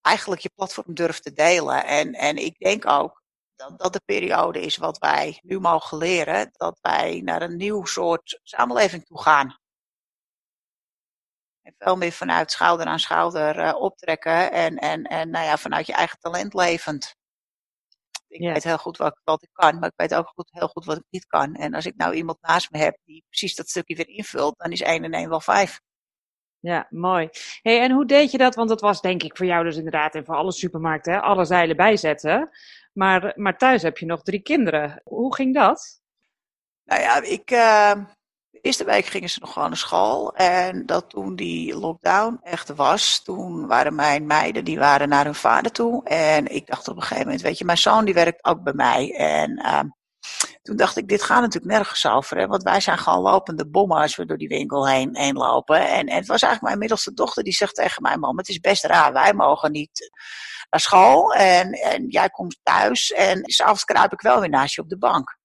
eigenlijk 0.00 0.40
je 0.40 0.50
platform 0.54 0.94
durft 0.94 1.22
te 1.22 1.32
delen. 1.32 1.84
En, 1.84 2.12
en 2.12 2.36
ik 2.36 2.58
denk 2.58 2.86
ook 2.86 3.22
dat 3.56 3.78
dat 3.78 3.92
de 3.92 4.02
periode 4.04 4.60
is 4.60 4.76
wat 4.76 4.98
wij 4.98 5.38
nu 5.42 5.60
mogen 5.60 5.98
leren. 5.98 6.48
Dat 6.52 6.78
wij 6.80 7.20
naar 7.24 7.42
een 7.42 7.56
nieuw 7.56 7.84
soort 7.84 8.40
samenleving 8.42 9.04
toe 9.04 9.22
gaan. 9.22 9.58
En 11.68 11.74
veel 11.78 11.96
meer 11.96 12.12
vanuit 12.12 12.50
schouder 12.50 12.86
aan 12.86 12.98
schouder 12.98 13.58
uh, 13.58 13.74
optrekken 13.80 14.52
en, 14.52 14.76
en, 14.76 15.02
en 15.02 15.30
nou 15.30 15.44
ja, 15.44 15.56
vanuit 15.56 15.86
je 15.86 15.92
eigen 15.92 16.18
talent 16.18 16.54
levend. 16.54 17.16
Ik 18.28 18.40
ja. 18.40 18.52
weet 18.52 18.64
heel 18.64 18.78
goed 18.78 18.96
wat, 18.96 19.20
wat, 19.24 19.42
ik 19.42 19.48
kan, 19.52 19.78
maar 19.78 19.88
ik 19.88 19.96
weet 19.96 20.14
ook 20.14 20.28
goed, 20.28 20.48
heel 20.52 20.68
goed 20.68 20.84
wat 20.84 20.96
ik 20.96 21.04
niet 21.10 21.26
kan. 21.26 21.54
En 21.54 21.74
als 21.74 21.86
ik 21.86 21.96
nou 21.96 22.14
iemand 22.14 22.40
naast 22.40 22.70
me 22.70 22.78
heb 22.78 22.98
die 23.04 23.24
precies 23.28 23.54
dat 23.54 23.68
stukje 23.68 23.94
weer 23.96 24.08
invult, 24.08 24.58
dan 24.58 24.72
is 24.72 24.80
1 24.80 25.04
en 25.04 25.12
1 25.12 25.28
wel 25.28 25.40
5. 25.40 25.80
Ja, 26.60 26.86
mooi. 26.90 27.28
Hey, 27.62 27.80
en 27.80 27.90
hoe 27.90 28.06
deed 28.06 28.30
je 28.30 28.38
dat? 28.38 28.54
Want 28.54 28.68
dat 28.68 28.80
was 28.80 29.00
denk 29.00 29.22
ik 29.22 29.36
voor 29.36 29.46
jou 29.46 29.64
dus 29.64 29.76
inderdaad 29.76 30.14
en 30.14 30.24
voor 30.24 30.34
alle 30.34 30.52
supermarkten, 30.52 31.12
hè? 31.12 31.20
alle 31.20 31.44
zeilen 31.44 31.76
bijzetten. 31.76 32.50
Maar, 32.92 33.32
maar 33.34 33.58
thuis 33.58 33.82
heb 33.82 33.98
je 33.98 34.06
nog 34.06 34.22
drie 34.22 34.42
kinderen. 34.42 35.00
Hoe 35.04 35.34
ging 35.34 35.54
dat? 35.54 36.00
Nou 36.84 37.00
ja, 37.00 37.22
ik, 37.22 37.50
uh, 37.50 38.04
eerste 38.62 38.84
week 38.84 39.06
gingen 39.06 39.30
ze 39.30 39.40
nog 39.40 39.52
gewoon 39.52 39.68
naar 39.68 39.76
school. 39.76 40.34
En 40.34 40.86
dat 40.86 41.10
toen 41.10 41.36
die 41.36 41.76
lockdown 41.76 42.38
echt 42.42 42.74
was, 42.74 43.22
toen 43.22 43.66
waren 43.66 43.94
mijn 43.94 44.26
meiden, 44.26 44.64
die 44.64 44.78
waren 44.78 45.08
naar 45.08 45.24
hun 45.24 45.34
vader 45.34 45.72
toe. 45.72 46.04
En 46.04 46.54
ik 46.54 46.66
dacht 46.66 46.88
op 46.88 46.96
een 46.96 47.02
gegeven 47.02 47.24
moment, 47.24 47.42
weet 47.42 47.58
je, 47.58 47.64
mijn 47.64 47.78
zoon 47.78 48.04
die 48.04 48.14
werkt 48.14 48.44
ook 48.44 48.62
bij 48.62 48.72
mij. 48.72 49.14
En 49.16 49.60
uh, 49.64 49.80
toen 50.62 50.76
dacht 50.76 50.96
ik, 50.96 51.08
dit 51.08 51.22
gaat 51.22 51.40
natuurlijk 51.40 51.72
nergens 51.72 52.06
over. 52.06 52.38
Hè? 52.38 52.46
Want 52.46 52.62
wij 52.62 52.80
zijn 52.80 52.98
gewoon 52.98 53.20
lopende 53.20 53.68
bommen 53.68 53.98
als 53.98 54.16
we 54.16 54.26
door 54.26 54.38
die 54.38 54.48
winkel 54.48 54.88
heen, 54.88 55.16
heen 55.16 55.36
lopen. 55.36 55.88
En, 55.88 56.06
en 56.06 56.16
het 56.16 56.26
was 56.26 56.42
eigenlijk 56.42 56.62
mijn 56.62 56.78
middelste 56.78 57.14
dochter 57.14 57.42
die 57.42 57.52
zegt 57.52 57.74
tegen 57.74 58.02
mij, 58.02 58.16
mam, 58.16 58.38
het 58.38 58.48
is 58.48 58.60
best 58.60 58.84
raar. 58.84 59.12
Wij 59.12 59.34
mogen 59.34 59.72
niet 59.72 60.10
naar 60.70 60.80
school 60.80 61.34
en, 61.34 61.72
en 61.72 62.08
jij 62.08 62.28
komt 62.28 62.58
thuis. 62.62 63.12
En 63.12 63.40
s'avonds 63.42 63.84
kruip 63.84 64.12
ik 64.12 64.20
wel 64.20 64.40
weer 64.40 64.48
naast 64.48 64.74
je 64.74 64.82
op 64.82 64.88
de 64.88 64.98
bank. 64.98 65.37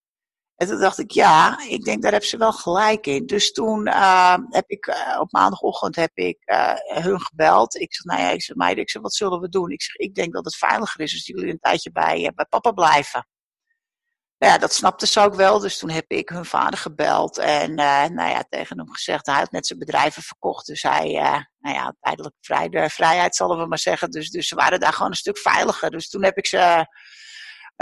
En 0.64 0.70
toen 0.70 0.80
dacht 0.80 1.00
ik, 1.00 1.12
ja, 1.12 1.60
ik 1.68 1.84
denk 1.84 2.02
daar 2.02 2.12
hebben 2.12 2.30
ze 2.30 2.38
wel 2.38 2.54
gelijk 2.54 3.08
in. 3.08 3.26
Dus 3.26 3.52
toen 3.52 3.88
uh, 3.88 4.36
heb 4.50 4.70
ik 4.70 4.88
uh, 4.88 5.20
op 5.20 5.32
maandagochtend 5.32 5.96
heb 5.96 6.12
ik 6.14 6.38
uh, 6.46 6.74
hun 6.84 7.22
gebeld. 7.22 7.76
Ik 7.76 7.94
zeg, 7.94 8.06
nou 8.06 8.22
ja, 8.22 8.30
ik 8.30 8.42
zeg, 8.42 8.76
ik 8.76 8.90
zeg, 8.90 9.02
wat 9.02 9.14
zullen 9.14 9.40
we 9.40 9.50
doen? 9.50 9.70
Ik 9.70 9.82
zeg, 9.82 9.96
ik 9.96 10.16
denk 10.16 10.34
dat 10.34 10.46
het 10.46 10.56
veiliger 10.56 11.00
is 11.02 11.14
als 11.14 11.26
jullie 11.26 11.52
een 11.52 11.60
tijdje 11.60 11.92
bij, 11.92 12.32
bij 12.36 12.46
papa 12.46 12.72
blijven. 12.72 13.28
Nou 14.38 14.54
ja, 14.54 14.58
dat 14.58 14.74
snapte 14.74 15.08
ze 15.08 15.20
ook 15.20 15.36
wel. 15.36 15.60
Dus 15.60 15.78
toen 15.78 15.90
heb 15.90 16.06
ik 16.08 16.30
hun 16.30 16.46
vader 16.46 16.80
gebeld. 16.80 17.38
En 17.38 17.74
nou 17.74 18.30
ja, 18.30 18.44
tegen 18.50 18.78
hem 18.78 18.92
gezegd, 18.92 19.26
hij 19.26 19.36
had 19.36 19.52
net 19.52 19.68
zijn 19.68 19.80
bedrijven 19.80 20.22
verkocht. 20.22 20.66
Dus 20.66 20.82
hij, 20.82 21.12
nou 21.60 21.76
ja, 21.76 21.96
tijdelijk 22.00 22.36
vrij, 22.40 22.90
vrijheid 22.90 23.36
zullen 23.36 23.58
we 23.58 23.66
maar 23.66 23.80
zeggen. 23.80 24.12
Dus, 24.12 24.30
dus 24.30 24.48
ze 24.48 24.56
waren 24.56 24.80
daar 24.80 24.94
gewoon 24.94 25.12
een 25.12 25.18
stuk 25.18 25.38
veiliger. 25.38 25.92
Dus 25.92 26.10
toen 26.10 26.24
heb 26.24 26.38
ik 26.38 26.48
ze 26.48 26.86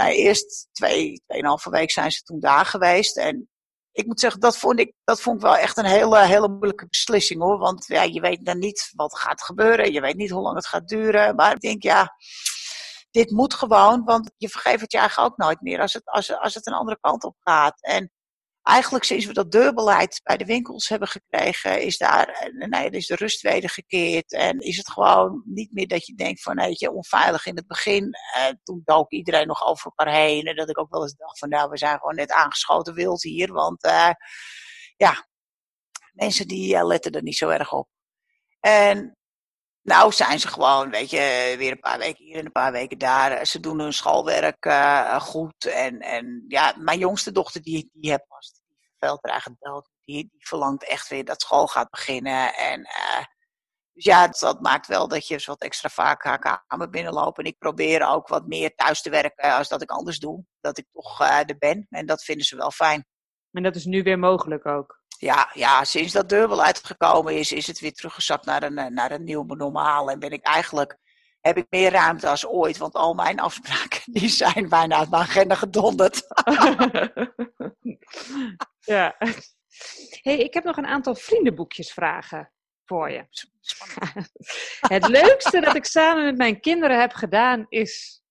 nou, 0.02 0.14
eerst 0.14 0.68
twee, 0.72 1.22
tweeënhalve 1.26 1.70
week 1.70 1.90
zijn 1.90 2.10
ze 2.10 2.22
toen 2.22 2.40
daar 2.40 2.66
geweest. 2.66 3.16
En 3.16 3.48
ik 3.92 4.06
moet 4.06 4.20
zeggen, 4.20 4.40
dat 4.40 4.58
vond 4.58 4.78
ik, 4.78 4.94
dat 5.04 5.20
vond 5.20 5.36
ik 5.36 5.42
wel 5.42 5.56
echt 5.56 5.76
een 5.76 5.84
hele, 5.84 6.24
hele 6.24 6.48
moeilijke 6.48 6.86
beslissing 6.88 7.40
hoor. 7.40 7.58
Want 7.58 7.86
ja, 7.86 8.02
je 8.02 8.20
weet 8.20 8.44
dan 8.44 8.58
niet 8.58 8.90
wat 8.94 9.18
gaat 9.18 9.42
gebeuren. 9.42 9.92
Je 9.92 10.00
weet 10.00 10.16
niet 10.16 10.30
hoe 10.30 10.42
lang 10.42 10.56
het 10.56 10.66
gaat 10.66 10.88
duren. 10.88 11.34
Maar 11.34 11.52
ik 11.52 11.60
denk, 11.60 11.82
ja, 11.82 12.16
dit 13.10 13.30
moet 13.30 13.54
gewoon, 13.54 14.04
want 14.04 14.30
je 14.36 14.48
vergeeft 14.48 14.80
het 14.80 14.92
je 14.92 14.98
eigenlijk 14.98 15.30
ook 15.30 15.38
nooit 15.38 15.60
meer 15.60 15.80
als 15.80 15.92
het, 15.92 16.04
als, 16.04 16.38
als 16.38 16.54
het 16.54 16.66
een 16.66 16.72
andere 16.72 16.98
kant 17.00 17.24
op 17.24 17.36
gaat. 17.38 17.82
En 17.82 18.12
eigenlijk 18.62 19.04
sinds 19.04 19.26
we 19.26 19.32
dat 19.32 19.50
deurbeleid 19.50 20.20
bij 20.22 20.36
de 20.36 20.44
winkels 20.44 20.88
hebben 20.88 21.08
gekregen, 21.08 21.82
is 21.82 21.98
daar 21.98 22.28
eh, 22.28 22.68
nee, 22.68 22.90
is 22.90 23.06
de 23.06 23.14
rust 23.14 23.40
wedergekeerd. 23.40 24.32
En 24.32 24.58
is 24.58 24.76
het 24.76 24.90
gewoon 24.90 25.42
niet 25.44 25.72
meer 25.72 25.88
dat 25.88 26.06
je 26.06 26.14
denkt 26.14 26.42
van, 26.42 26.56
weet 26.56 26.80
je, 26.80 26.92
onveilig 26.92 27.46
in 27.46 27.56
het 27.56 27.66
begin. 27.66 28.12
Eh, 28.34 28.48
toen 28.62 28.82
dook 28.84 29.10
iedereen 29.10 29.46
nog 29.46 29.64
over 29.64 29.84
elkaar 29.84 30.14
heen. 30.14 30.44
En 30.44 30.56
dat 30.56 30.68
ik 30.68 30.78
ook 30.78 30.90
wel 30.90 31.02
eens 31.02 31.16
dacht 31.16 31.38
van, 31.38 31.48
nou, 31.48 31.70
we 31.70 31.78
zijn 31.78 31.98
gewoon 31.98 32.14
net 32.14 32.32
aangeschoten 32.32 32.94
wild 32.94 33.22
hier. 33.22 33.52
Want 33.52 33.84
uh, 33.84 34.10
ja, 34.96 35.26
mensen 36.12 36.48
die 36.48 36.74
uh, 36.74 36.86
letten 36.86 37.12
er 37.12 37.22
niet 37.22 37.36
zo 37.36 37.48
erg 37.48 37.72
op. 37.72 37.88
En 38.60 39.16
nou 39.82 40.12
zijn 40.12 40.40
ze 40.40 40.48
gewoon, 40.48 40.90
weet 40.90 41.10
je, 41.10 41.54
weer 41.58 41.70
een 41.70 41.80
paar 41.80 41.98
weken 41.98 42.24
hier 42.24 42.38
en 42.38 42.44
een 42.44 42.52
paar 42.52 42.72
weken 42.72 42.98
daar. 42.98 43.46
Ze 43.46 43.60
doen 43.60 43.78
hun 43.78 43.92
schoolwerk 43.92 44.64
uh, 44.64 45.20
goed. 45.20 45.64
En, 45.64 46.00
en 46.00 46.44
ja, 46.48 46.74
mijn 46.78 46.98
jongste 46.98 47.32
dochter 47.32 47.62
die, 47.62 47.90
die 47.92 48.10
heeft 48.10 48.26
vast, 48.28 48.60
die 48.64 49.08
er 49.20 49.30
eigenlijk. 49.30 49.90
Die, 50.04 50.28
die 50.32 50.46
verlangt 50.46 50.84
echt 50.84 51.08
weer 51.08 51.24
dat 51.24 51.42
school 51.42 51.66
gaat 51.66 51.90
beginnen. 51.90 52.54
En 52.54 52.80
uh, 52.80 53.24
dus 53.92 54.04
ja, 54.04 54.28
dat 54.28 54.60
maakt 54.60 54.86
wel 54.86 55.08
dat 55.08 55.26
je 55.26 55.42
wat 55.46 55.62
extra 55.62 55.88
vaak 55.88 56.24
haar 56.24 56.64
kamer 56.66 56.90
binnenloopt. 56.90 57.38
En 57.38 57.44
ik 57.44 57.58
probeer 57.58 58.08
ook 58.08 58.28
wat 58.28 58.46
meer 58.46 58.74
thuis 58.74 59.02
te 59.02 59.10
werken 59.10 59.52
als 59.54 59.68
dat 59.68 59.82
ik 59.82 59.90
anders 59.90 60.18
doe. 60.18 60.44
Dat 60.60 60.78
ik 60.78 60.86
toch 60.92 61.20
uh, 61.20 61.38
er 61.38 61.58
ben. 61.58 61.86
En 61.90 62.06
dat 62.06 62.24
vinden 62.24 62.46
ze 62.46 62.56
wel 62.56 62.70
fijn. 62.70 63.06
En 63.52 63.62
dat 63.62 63.76
is 63.76 63.84
nu 63.84 64.02
weer 64.02 64.18
mogelijk 64.18 64.66
ook? 64.66 65.02
ja, 65.22 65.50
ja, 65.54 65.84
sinds 65.84 66.12
dat 66.12 66.28
deurbeleid 66.28 66.84
gekomen 66.84 67.38
is, 67.38 67.52
is 67.52 67.66
het 67.66 67.80
weer 67.80 67.92
teruggezakt 67.92 68.44
naar 68.44 68.62
een, 68.62 68.94
naar 68.94 69.10
een 69.10 69.24
nieuw 69.24 69.44
normaal. 69.44 70.10
En 70.10 70.18
ben 70.18 70.30
ik 70.30 70.42
eigenlijk, 70.42 70.98
heb 71.40 71.56
ik 71.56 71.66
meer 71.70 71.90
ruimte 71.90 72.28
als 72.28 72.46
ooit, 72.46 72.76
want 72.76 72.94
al 72.94 73.14
mijn 73.14 73.40
afspraken 73.40 74.02
die 74.12 74.28
zijn 74.28 74.68
bijna 74.68 74.96
uit 74.96 75.10
mijn 75.10 75.22
agenda 75.22 75.54
gedonderd. 75.54 76.22
ja. 78.94 79.16
hey, 80.22 80.38
ik 80.38 80.54
heb 80.54 80.64
nog 80.64 80.76
een 80.76 80.86
aantal 80.86 81.14
vriendenboekjes 81.14 81.92
vragen 81.92 82.52
voor 82.84 83.10
je. 83.10 83.26
het 84.96 85.08
leukste 85.08 85.60
dat 85.60 85.74
ik 85.74 85.84
samen 85.84 86.24
met 86.24 86.36
mijn 86.36 86.60
kinderen 86.60 87.00
heb 87.00 87.12
gedaan 87.12 87.66
is. 87.68 88.22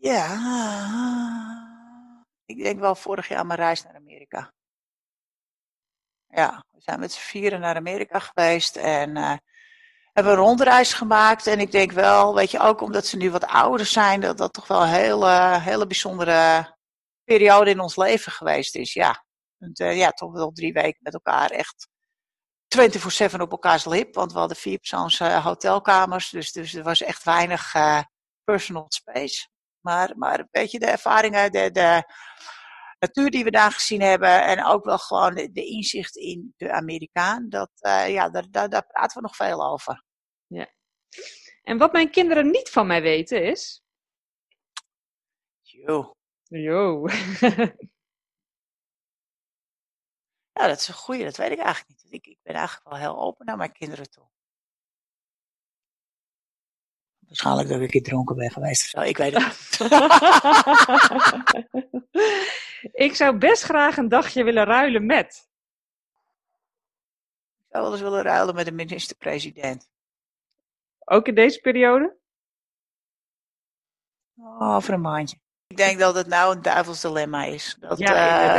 Ja, 0.00 1.71
ik 2.44 2.62
denk 2.62 2.80
wel 2.80 2.94
vorig 2.94 3.28
jaar 3.28 3.46
mijn 3.46 3.58
reis 3.58 3.82
naar 3.82 3.94
Amerika. 3.94 4.52
Ja, 6.28 6.64
we 6.70 6.80
zijn 6.80 7.00
met 7.00 7.12
z'n 7.12 7.20
vieren 7.20 7.60
naar 7.60 7.76
Amerika 7.76 8.18
geweest 8.18 8.76
en 8.76 9.16
uh, 9.16 9.36
hebben 10.12 10.32
een 10.32 10.38
rondreis 10.38 10.92
gemaakt. 10.92 11.46
En 11.46 11.60
ik 11.60 11.70
denk 11.70 11.92
wel, 11.92 12.34
weet 12.34 12.50
je, 12.50 12.58
ook 12.58 12.80
omdat 12.80 13.06
ze 13.06 13.16
nu 13.16 13.30
wat 13.30 13.46
ouder 13.46 13.86
zijn, 13.86 14.20
dat 14.20 14.38
dat 14.38 14.52
toch 14.52 14.66
wel 14.66 14.82
een 14.82 15.60
hele, 15.60 15.86
bijzondere 15.86 16.76
periode 17.24 17.70
in 17.70 17.80
ons 17.80 17.96
leven 17.96 18.32
geweest 18.32 18.74
is. 18.74 18.92
Ja, 18.92 19.24
en, 19.58 19.70
uh, 19.82 19.96
ja 19.96 20.10
toch 20.10 20.32
wel 20.32 20.52
drie 20.52 20.72
weken 20.72 21.00
met 21.02 21.14
elkaar 21.14 21.50
echt 21.50 21.88
24-7 23.36 23.40
op 23.40 23.50
elkaars 23.50 23.84
lip. 23.84 24.14
Want 24.14 24.32
we 24.32 24.38
hadden 24.38 24.56
vier 24.56 24.78
persoons 24.78 25.20
uh, 25.20 25.44
hotelkamers, 25.44 26.30
dus, 26.30 26.52
dus 26.52 26.74
er 26.74 26.82
was 26.82 27.02
echt 27.02 27.24
weinig 27.24 27.74
personal 28.44 28.86
space. 28.88 29.50
Maar, 29.82 30.12
maar 30.16 30.48
weet 30.50 30.70
je, 30.70 30.78
de 30.78 30.86
ervaringen, 30.86 31.52
de, 31.52 31.70
de, 31.70 32.04
natuur 33.02 33.30
die 33.30 33.44
we 33.44 33.50
daar 33.50 33.72
gezien 33.72 34.00
hebben 34.00 34.44
en 34.44 34.64
ook 34.64 34.84
wel 34.84 34.98
gewoon 34.98 35.34
de, 35.34 35.52
de 35.52 35.64
inzicht 35.64 36.16
in 36.16 36.54
de 36.56 36.72
Amerikaan, 36.72 37.48
dat, 37.48 37.70
uh, 37.80 38.08
ja, 38.08 38.30
daar, 38.30 38.50
daar, 38.50 38.68
daar 38.68 38.86
praten 38.86 39.16
we 39.16 39.22
nog 39.22 39.36
veel 39.36 39.70
over. 39.70 40.04
Ja. 40.46 40.66
En 41.62 41.78
wat 41.78 41.92
mijn 41.92 42.10
kinderen 42.10 42.50
niet 42.50 42.70
van 42.70 42.86
mij 42.86 43.02
weten 43.02 43.44
is. 43.44 43.82
Jo. 45.60 46.16
Jo. 46.42 47.06
ja, 50.52 50.66
dat 50.66 50.80
is 50.80 50.88
een 50.88 50.94
goeie, 50.94 51.24
dat 51.24 51.36
weet 51.36 51.50
ik 51.50 51.58
eigenlijk 51.58 52.02
niet. 52.02 52.12
Ik, 52.12 52.26
ik 52.26 52.38
ben 52.42 52.54
eigenlijk 52.54 52.88
wel 52.88 52.98
heel 52.98 53.18
open 53.18 53.46
naar 53.46 53.56
mijn 53.56 53.72
kinderen 53.72 54.10
toe. 54.10 54.28
Waarschijnlijk 57.32 57.68
dat 57.68 57.76
ik 57.76 57.82
een 57.82 57.90
keer 57.90 58.02
dronken 58.02 58.36
ben 58.36 58.50
geweest 58.50 58.82
of 58.82 58.88
zo. 58.88 59.00
Ik 59.00 59.16
weet 59.16 59.34
het 59.34 59.42
niet. 59.42 59.90
ik 63.06 63.14
zou 63.14 63.36
best 63.36 63.62
graag 63.62 63.96
een 63.96 64.08
dagje 64.08 64.44
willen 64.44 64.64
ruilen 64.64 65.06
met. 65.06 65.48
Ik 67.58 67.66
zou 67.70 67.82
wel 67.82 67.92
eens 67.92 68.00
willen 68.00 68.22
ruilen 68.22 68.54
met 68.54 68.64
de 68.64 68.72
minister-president. 68.72 69.88
Ook 71.04 71.26
in 71.26 71.34
deze 71.34 71.60
periode? 71.60 72.16
Oh, 74.36 74.74
over 74.74 74.94
een 74.94 75.00
maandje. 75.00 75.36
Ik 75.66 75.76
denk 75.76 75.98
dat 75.98 76.14
het 76.14 76.26
nou 76.26 76.56
een 76.56 76.62
duivels 76.62 77.00
dilemma 77.00 77.44
is. 77.44 77.76
Dat, 77.80 77.98
ja, 77.98 78.08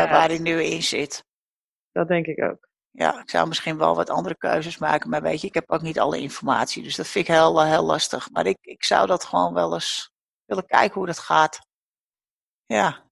uh, 0.05 0.11
waar 0.11 0.27
hij 0.27 0.39
nu 0.39 0.61
in 0.63 0.83
zit. 0.83 1.25
Dat 1.91 2.07
denk 2.07 2.25
ik 2.25 2.43
ook 2.43 2.71
ja, 2.95 3.19
ik 3.21 3.29
zou 3.29 3.47
misschien 3.47 3.77
wel 3.77 3.95
wat 3.95 4.09
andere 4.09 4.37
keuzes 4.37 4.77
maken. 4.77 5.09
Maar 5.09 5.21
weet 5.21 5.41
je, 5.41 5.47
ik 5.47 5.53
heb 5.53 5.71
ook 5.71 5.81
niet 5.81 5.99
alle 5.99 6.19
informatie. 6.19 6.83
Dus 6.83 6.95
dat 6.95 7.07
vind 7.07 7.27
ik 7.27 7.33
heel, 7.33 7.63
heel 7.63 7.83
lastig. 7.83 8.31
Maar 8.31 8.45
ik, 8.45 8.57
ik 8.61 8.83
zou 8.83 9.07
dat 9.07 9.23
gewoon 9.23 9.53
wel 9.53 9.73
eens 9.73 10.11
willen 10.45 10.65
kijken 10.65 10.93
hoe 10.93 11.05
dat 11.05 11.19
gaat. 11.19 11.59
Ja. 12.65 13.03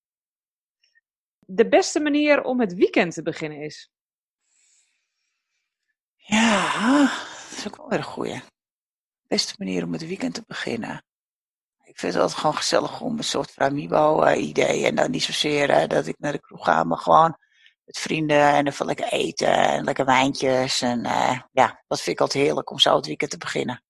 De 1.40 1.68
beste 1.68 2.00
manier 2.00 2.44
om 2.44 2.60
het 2.60 2.74
weekend 2.74 3.14
te 3.14 3.22
beginnen 3.22 3.62
is? 3.62 3.90
Ja, 6.16 7.02
dat 7.50 7.58
is 7.58 7.68
ook 7.68 7.78
wel 7.78 7.90
weer 7.90 7.98
een 7.98 8.04
goeie. 8.04 8.42
De 9.22 9.28
beste 9.28 9.56
manier 9.58 9.84
om 9.84 9.94
het 9.94 10.08
weekend 10.08 10.34
te 10.34 10.44
beginnen. 10.48 11.04
Ik 11.84 12.00
vind 12.00 12.14
het 12.14 12.22
altijd 12.22 12.40
gewoon 12.40 12.56
gezellig 12.56 13.02
om 13.02 13.18
een 13.18 13.24
soort 13.24 13.52
Framibo-idee. 13.52 14.86
En 14.86 14.96
dan 14.96 15.12
niet 15.12 15.24
zozeer 15.24 15.70
uh, 15.70 15.88
dat 15.88 16.08
ik 16.08 16.20
naar 16.20 16.32
de 16.32 16.40
kroeg 16.40 16.64
ga, 16.66 16.84
maar 16.84 16.98
gewoon 16.98 17.38
met 17.92 18.04
vrienden 18.04 18.54
en 18.54 18.68
even 18.68 18.86
lekker 18.86 19.08
eten 19.12 19.54
en 19.54 19.84
lekker 19.84 20.06
wijntjes. 20.06 20.82
En 20.82 21.06
uh, 21.06 21.40
ja, 21.52 21.84
dat 21.88 22.02
vind 22.02 22.16
ik 22.16 22.22
altijd 22.22 22.44
heerlijk 22.44 22.70
om 22.72 22.80
zo 22.80 22.96
het 22.96 23.06
weekend 23.06 23.32
te 23.32 23.38
beginnen. 23.38 23.84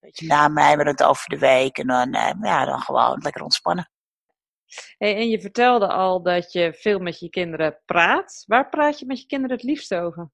Beetje 0.00 0.26
namijmerend 0.26 1.02
over 1.02 1.28
de 1.28 1.38
week 1.38 1.78
en 1.78 1.86
dan, 1.86 2.14
uh, 2.14 2.30
ja, 2.42 2.64
dan 2.64 2.80
gewoon 2.80 3.18
lekker 3.22 3.42
ontspannen. 3.42 3.90
Hey, 4.98 5.16
en 5.16 5.28
je 5.28 5.40
vertelde 5.40 5.88
al 5.88 6.22
dat 6.22 6.52
je 6.52 6.74
veel 6.74 6.98
met 6.98 7.18
je 7.18 7.28
kinderen 7.28 7.80
praat. 7.84 8.44
Waar 8.46 8.68
praat 8.68 8.98
je 8.98 9.06
met 9.06 9.20
je 9.20 9.26
kinderen 9.26 9.56
het 9.56 9.66
liefst 9.66 9.94
over? 9.94 10.30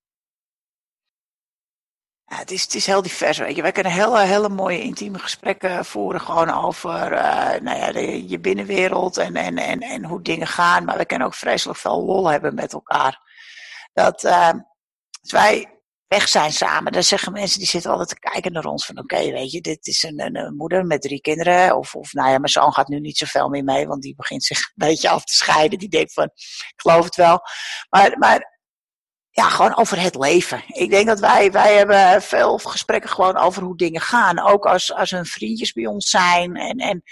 Het, 2.35 2.51
is, 2.51 2.63
het 2.63 2.75
is 2.75 2.87
heel 2.87 3.03
divers, 3.03 3.39
weet 3.39 3.57
je. 3.57 3.63
Wij 3.63 3.73
kunnen 3.73 3.93
hele, 3.93 4.21
hele 4.21 4.49
mooie 4.49 4.83
intieme 4.83 5.19
gesprekken 5.19 5.85
voeren 5.85 6.21
gewoon 6.21 6.51
over 6.51 7.13
uh, 7.13 7.61
nou 7.61 7.79
ja, 7.79 7.93
de, 7.93 8.29
je 8.29 8.41
binnenwereld 8.41 9.17
en, 9.17 9.37
en, 9.37 9.59
en, 9.59 9.81
en 9.81 10.05
hoe 10.05 10.23
dingen 10.23 10.47
gaan. 10.47 10.85
Maar 10.85 10.99
we 10.99 11.05
kunnen 11.05 11.27
ook 11.27 11.35
vreselijk 11.35 11.79
veel 11.79 12.05
lol 12.05 12.31
hebben 12.31 12.55
met 12.55 12.73
elkaar. 12.73 13.21
Dat 13.93 14.25
uh, 14.25 14.49
als 15.21 15.33
wij 15.33 15.81
weg 16.07 16.29
zijn 16.29 16.53
samen, 16.53 16.93
dan 16.93 17.03
zeggen 17.03 17.33
mensen 17.33 17.59
die 17.59 17.69
zitten 17.69 17.91
altijd 17.91 18.09
te 18.09 18.31
kijken 18.31 18.53
naar 18.53 18.65
ons 18.65 18.87
van 18.87 18.99
oké, 18.99 19.31
weet 19.31 19.51
je, 19.51 19.61
dit 19.61 19.87
is 19.87 20.03
een, 20.03 20.21
een, 20.21 20.37
een, 20.37 20.57
moeder 20.57 20.87
met 20.87 21.03
drie 21.03 21.21
kinderen. 21.21 21.77
Of, 21.77 21.95
of 21.95 22.13
nou 22.13 22.31
ja, 22.31 22.39
mijn 22.39 22.53
zoon 22.53 22.73
gaat 22.73 22.89
nu 22.89 23.01
niet 23.01 23.19
zoveel 23.19 23.49
meer 23.49 23.65
mee, 23.65 23.87
want 23.87 24.03
die 24.03 24.15
begint 24.17 24.45
zich 24.45 24.59
een 24.59 24.89
beetje 24.89 25.09
af 25.09 25.25
te 25.25 25.35
scheiden. 25.35 25.79
Die 25.79 25.89
denkt 25.89 26.13
van, 26.13 26.25
ik 26.25 26.73
geloof 26.77 27.05
het 27.05 27.17
wel. 27.17 27.41
Maar, 27.89 28.19
maar 28.19 28.60
ja, 29.41 29.49
gewoon 29.49 29.77
over 29.77 30.01
het 30.01 30.15
leven. 30.15 30.63
Ik 30.67 30.91
denk 30.91 31.07
dat 31.07 31.21
wij, 31.21 31.53
wij 31.53 31.75
hebben 31.75 32.23
veel 32.23 32.59
gesprekken 32.59 33.11
gewoon 33.11 33.37
over 33.37 33.63
hoe 33.63 33.77
dingen 33.77 34.01
gaan. 34.01 34.39
Ook 34.39 34.67
als, 34.67 34.95
als 34.95 35.11
hun 35.11 35.27
vriendjes 35.27 35.73
bij 35.73 35.87
ons 35.87 36.11
zijn. 36.11 36.57
En, 36.57 36.77
en 36.77 37.03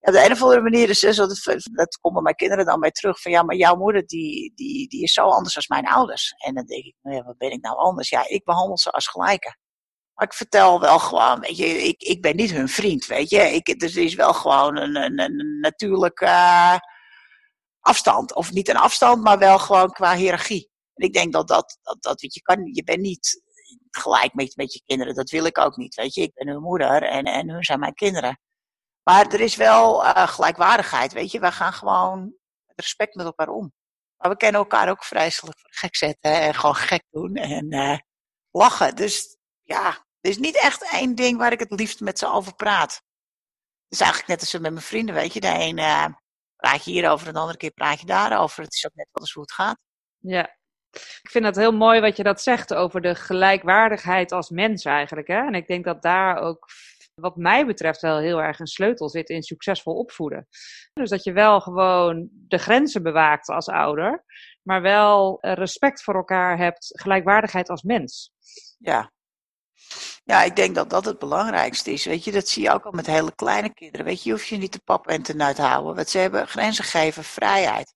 op 0.00 0.12
de 0.12 0.24
een 0.24 0.32
of 0.32 0.42
andere 0.42 0.60
manier 0.60 0.88
is 0.88 1.00
dus, 1.00 1.16
dat, 1.16 1.42
dat 1.72 1.98
komen 2.00 2.22
mijn 2.22 2.34
kinderen 2.34 2.64
dan 2.64 2.80
bij 2.80 2.90
terug. 2.90 3.20
Van 3.20 3.32
ja, 3.32 3.42
maar 3.42 3.56
jouw 3.56 3.76
moeder 3.76 4.06
die, 4.06 4.52
die, 4.54 4.88
die 4.88 5.02
is 5.02 5.12
zo 5.12 5.28
anders 5.28 5.56
als 5.56 5.68
mijn 5.68 5.86
ouders. 5.86 6.34
En 6.36 6.54
dan 6.54 6.66
denk 6.66 6.84
ik, 6.84 6.94
nou 7.02 7.16
ja, 7.16 7.22
wat 7.22 7.38
ben 7.38 7.50
ik 7.50 7.62
nou 7.62 7.76
anders? 7.76 8.08
Ja, 8.08 8.28
ik 8.28 8.44
behandel 8.44 8.78
ze 8.78 8.90
als 8.90 9.06
gelijke. 9.06 9.56
Maar 10.14 10.26
ik 10.26 10.34
vertel 10.34 10.80
wel 10.80 10.98
gewoon, 10.98 11.40
weet 11.40 11.56
je, 11.56 11.66
ik, 11.66 12.02
ik 12.02 12.22
ben 12.22 12.36
niet 12.36 12.50
hun 12.50 12.68
vriend, 12.68 13.06
weet 13.06 13.30
je. 13.30 13.40
Ik, 13.40 13.80
dus 13.80 13.96
er 13.96 14.02
is 14.02 14.14
wel 14.14 14.34
gewoon 14.34 14.76
een, 14.76 14.96
een, 14.96 15.74
uh, 16.22 16.76
afstand. 17.80 18.34
Of 18.34 18.52
niet 18.52 18.68
een 18.68 18.76
afstand, 18.76 19.22
maar 19.22 19.38
wel 19.38 19.58
gewoon 19.58 19.90
qua 19.90 20.16
hiërarchie. 20.16 20.71
Ik 21.02 21.12
denk 21.12 21.32
dat 21.32 21.48
dat, 21.48 21.78
dat, 21.82 22.02
dat 22.02 22.20
weet 22.20 22.34
je, 22.34 22.42
kan, 22.42 22.70
je 22.72 22.84
bent 22.84 23.00
niet 23.00 23.42
gelijk 23.90 24.34
met, 24.34 24.56
met 24.56 24.72
je 24.72 24.82
kinderen. 24.84 25.14
Dat 25.14 25.30
wil 25.30 25.44
ik 25.44 25.58
ook 25.58 25.76
niet, 25.76 25.94
weet 25.94 26.14
je. 26.14 26.22
Ik 26.22 26.34
ben 26.34 26.48
hun 26.48 26.62
moeder 26.62 27.02
en, 27.02 27.24
en 27.24 27.50
hun 27.50 27.64
zijn 27.64 27.80
mijn 27.80 27.94
kinderen. 27.94 28.40
Maar 29.02 29.26
er 29.26 29.40
is 29.40 29.56
wel 29.56 30.04
uh, 30.04 30.28
gelijkwaardigheid, 30.28 31.12
weet 31.12 31.30
je. 31.30 31.40
Wij 31.40 31.52
gaan 31.52 31.72
gewoon 31.72 32.20
met 32.66 32.76
respect 32.76 33.14
met 33.14 33.26
elkaar 33.26 33.48
om. 33.48 33.72
Maar 34.16 34.30
we 34.30 34.36
kennen 34.36 34.60
elkaar 34.60 34.90
ook 34.90 35.04
vreselijk 35.04 35.58
gek 35.62 35.96
zetten 35.96 36.40
en 36.40 36.54
gewoon 36.54 36.74
gek 36.74 37.04
doen 37.10 37.34
en 37.34 37.72
uh, 37.72 37.98
lachen. 38.50 38.96
Dus 38.96 39.36
ja, 39.62 39.88
er 40.20 40.30
is 40.30 40.38
niet 40.38 40.56
echt 40.56 40.92
één 40.92 41.14
ding 41.14 41.38
waar 41.38 41.52
ik 41.52 41.58
het 41.58 41.70
liefst 41.70 42.00
met 42.00 42.18
ze 42.18 42.26
over 42.26 42.54
praat. 42.54 42.92
Het 42.92 44.00
is 44.00 44.00
eigenlijk 44.00 44.30
net 44.30 44.40
als 44.40 44.52
met 44.52 44.72
mijn 44.72 44.84
vrienden, 44.84 45.14
weet 45.14 45.32
je. 45.32 45.40
De 45.40 45.48
een 45.48 45.78
uh, 45.78 46.06
praat 46.56 46.84
je 46.84 46.90
hierover 46.90 47.32
de 47.32 47.38
andere 47.38 47.58
keer 47.58 47.70
praat 47.70 48.00
je 48.00 48.06
daarover. 48.06 48.62
Het 48.62 48.74
is 48.74 48.86
ook 48.86 48.94
net 48.94 49.08
wel 49.12 49.22
eens 49.22 49.32
hoe 49.32 49.42
het 49.42 49.52
gaat. 49.52 49.78
Ja, 50.18 50.56
ik 51.22 51.30
vind 51.30 51.44
het 51.44 51.56
heel 51.56 51.72
mooi 51.72 52.00
wat 52.00 52.16
je 52.16 52.22
dat 52.22 52.42
zegt 52.42 52.74
over 52.74 53.00
de 53.00 53.14
gelijkwaardigheid 53.14 54.32
als 54.32 54.50
mens 54.50 54.84
eigenlijk. 54.84 55.28
Hè? 55.28 55.46
En 55.46 55.54
ik 55.54 55.66
denk 55.66 55.84
dat 55.84 56.02
daar 56.02 56.36
ook 56.38 56.68
wat 57.14 57.36
mij 57.36 57.66
betreft 57.66 58.00
wel 58.00 58.18
heel 58.18 58.42
erg 58.42 58.58
een 58.58 58.66
sleutel 58.66 59.08
zit 59.08 59.28
in 59.28 59.42
succesvol 59.42 59.94
opvoeden. 59.94 60.48
Dus 60.92 61.10
dat 61.10 61.24
je 61.24 61.32
wel 61.32 61.60
gewoon 61.60 62.28
de 62.32 62.58
grenzen 62.58 63.02
bewaakt 63.02 63.48
als 63.48 63.68
ouder, 63.68 64.24
maar 64.62 64.82
wel 64.82 65.40
eh, 65.40 65.52
respect 65.52 66.02
voor 66.02 66.14
elkaar 66.14 66.58
hebt, 66.58 67.00
gelijkwaardigheid 67.00 67.68
als 67.68 67.82
mens. 67.82 68.32
Ja. 68.78 69.12
Ja, 70.24 70.42
ik 70.42 70.56
denk 70.56 70.74
dat 70.74 70.90
dat 70.90 71.04
het 71.04 71.18
belangrijkste 71.18 71.92
is. 71.92 72.04
Weet 72.04 72.24
je, 72.24 72.32
dat 72.32 72.48
zie 72.48 72.62
je 72.62 72.70
ook 72.70 72.84
al 72.84 72.92
met 72.92 73.06
hele 73.06 73.34
kleine 73.34 73.74
kinderen. 73.74 74.06
Weet 74.06 74.22
je, 74.22 74.28
je 74.28 74.34
hoeft 74.34 74.48
je 74.48 74.56
niet 74.56 74.72
te 74.72 74.80
pap 74.84 75.06
en 75.06 75.22
te 75.22 75.36
nut 75.36 75.58
houden. 75.58 75.94
Want 75.94 76.08
ze 76.08 76.18
hebben 76.18 76.48
grenzen 76.48 76.84
geven, 76.84 77.24
vrijheid. 77.24 77.94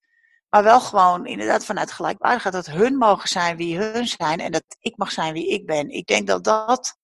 Maar 0.57 0.65
wel 0.65 0.81
gewoon 0.81 1.27
inderdaad 1.27 1.65
vanuit 1.65 1.93
gelijkwaardigheid 1.93 2.55
dat 2.55 2.67
hun 2.67 2.97
mogen 2.97 3.29
zijn 3.29 3.57
wie 3.57 3.79
hun 3.79 4.07
zijn 4.07 4.41
en 4.41 4.53
dat 4.53 4.65
ik 4.81 4.97
mag 4.97 5.13
zijn 5.13 5.33
wie 5.33 5.49
ik 5.49 5.67
ben. 5.67 5.91
Ik 5.91 6.07
denk 6.07 6.27
dat 6.27 6.45
dat 6.45 6.97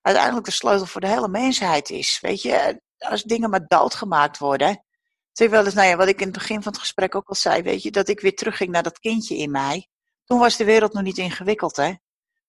uiteindelijk 0.00 0.46
de 0.46 0.52
sleutel 0.52 0.86
voor 0.86 1.00
de 1.00 1.06
hele 1.06 1.28
mensheid 1.28 1.90
is. 1.90 2.18
Weet 2.20 2.42
je, 2.42 2.80
als 2.98 3.22
dingen 3.22 3.50
maar 3.50 3.66
doodgemaakt 3.66 4.38
worden. 4.38 4.84
Wel 5.32 5.64
eens, 5.64 5.74
nou 5.74 5.88
ja, 5.88 5.96
wat 5.96 6.08
ik 6.08 6.20
in 6.20 6.26
het 6.26 6.36
begin 6.38 6.62
van 6.62 6.72
het 6.72 6.80
gesprek 6.80 7.14
ook 7.14 7.28
al 7.28 7.34
zei, 7.34 7.62
weet 7.62 7.82
je, 7.82 7.90
dat 7.90 8.08
ik 8.08 8.20
weer 8.20 8.34
terugging 8.34 8.70
naar 8.70 8.82
dat 8.82 8.98
kindje 8.98 9.36
in 9.36 9.50
mij. 9.50 9.88
Toen 10.24 10.38
was 10.38 10.56
de 10.56 10.64
wereld 10.64 10.92
nog 10.92 11.02
niet 11.02 11.18
ingewikkeld, 11.18 11.76
hè. 11.76 11.92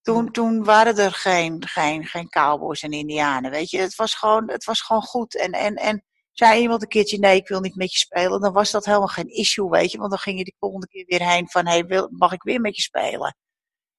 Toen, 0.02 0.32
toen 0.32 0.64
waren 0.64 0.98
er 0.98 1.14
geen, 1.14 1.68
geen, 1.68 2.06
geen 2.06 2.30
cowboys 2.30 2.82
en 2.82 2.92
indianen, 2.92 3.52
weet 3.52 3.70
je. 3.70 3.80
Het 3.80 3.96
was 3.96 4.16
gewoon, 4.16 4.50
het 4.50 4.64
was 4.64 4.82
gewoon 4.82 5.04
goed. 5.04 5.38
En, 5.38 5.52
en, 5.52 5.76
en 5.76 6.04
zei 6.32 6.62
iemand 6.62 6.82
een 6.82 6.88
keertje, 6.88 7.20
nee, 7.20 7.36
ik 7.36 7.48
wil 7.48 7.60
niet 7.60 7.76
met 7.76 7.92
je 7.92 7.98
spelen, 7.98 8.42
dan 8.42 8.54
was 8.54 8.72
dat 8.72 8.86
helemaal 8.86 9.08
geen 9.08 9.30
issue, 9.30 9.70
weet 9.70 9.92
je. 9.92 9.98
Want 9.98 10.10
dan 10.10 10.20
ging 10.20 10.38
je 10.38 10.44
die 10.44 10.56
volgende 10.60 10.88
keer 10.88 11.06
weer 11.08 11.30
heen 11.30 11.50
van, 11.50 11.68
hey, 11.68 12.08
mag 12.10 12.32
ik 12.32 12.44
weer 12.44 12.62
met 12.62 12.76
je 12.76 12.82
spelen? 12.82 13.36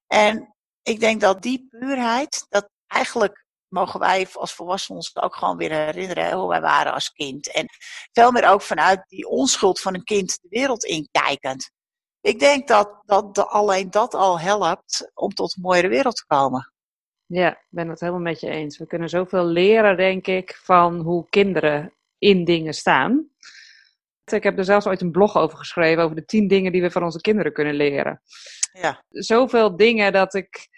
En 0.07 0.55
ik 0.83 1.01
denk 1.01 1.21
dat 1.21 1.43
die 1.43 1.67
puurheid, 1.69 2.47
dat 2.49 2.69
eigenlijk 2.87 3.45
mogen 3.69 4.01
wij 4.01 4.29
als 4.33 4.55
volwassenen 4.55 4.97
ons 4.97 5.17
ook 5.17 5.35
gewoon 5.35 5.57
weer 5.57 5.73
herinneren 5.73 6.33
hoe 6.33 6.49
wij 6.49 6.61
waren 6.61 6.93
als 6.93 7.11
kind. 7.11 7.53
En 7.53 7.67
veel 8.13 8.31
meer 8.31 8.49
ook 8.49 8.63
vanuit 8.63 9.05
die 9.09 9.29
onschuld 9.29 9.81
van 9.81 9.95
een 9.95 10.05
kind 10.05 10.39
de 10.43 10.49
wereld 10.49 10.85
inkijkend. 10.85 11.71
Ik 12.21 12.39
denk 12.39 12.69
dat, 12.69 13.03
dat 13.05 13.35
de, 13.35 13.47
alleen 13.47 13.91
dat 13.91 14.15
al 14.15 14.41
helpt 14.41 15.11
om 15.15 15.35
tot 15.35 15.57
een 15.57 15.63
mooiere 15.63 15.89
wereld 15.89 16.17
te 16.17 16.27
komen. 16.27 16.73
Ja, 17.27 17.51
ik 17.51 17.67
ben 17.69 17.89
het 17.89 18.01
helemaal 18.01 18.21
met 18.21 18.41
je 18.41 18.49
eens. 18.49 18.79
We 18.79 18.87
kunnen 18.87 19.09
zoveel 19.09 19.45
leren, 19.45 19.97
denk 19.97 20.27
ik, 20.27 20.61
van 20.63 21.01
hoe 21.01 21.29
kinderen 21.29 21.95
in 22.21 22.45
dingen 22.45 22.75
staan. 22.75 23.29
Ik 24.25 24.43
heb 24.43 24.59
er 24.59 24.65
zelfs 24.65 24.87
ooit 24.87 25.01
een 25.01 25.11
blog 25.11 25.37
over 25.37 25.59
geschreven, 25.59 26.03
over 26.03 26.17
de 26.17 26.25
tien 26.25 26.49
dingen 26.49 26.73
die 26.73 26.83
we 26.83 26.91
van 26.91 27.03
onze 27.03 27.21
kinderen 27.21 27.53
kunnen 27.53 27.75
leren. 27.75 28.23
Ja. 28.73 29.05
Zoveel 29.09 29.77
dingen 29.77 30.13
dat 30.13 30.35
ik, 30.35 30.69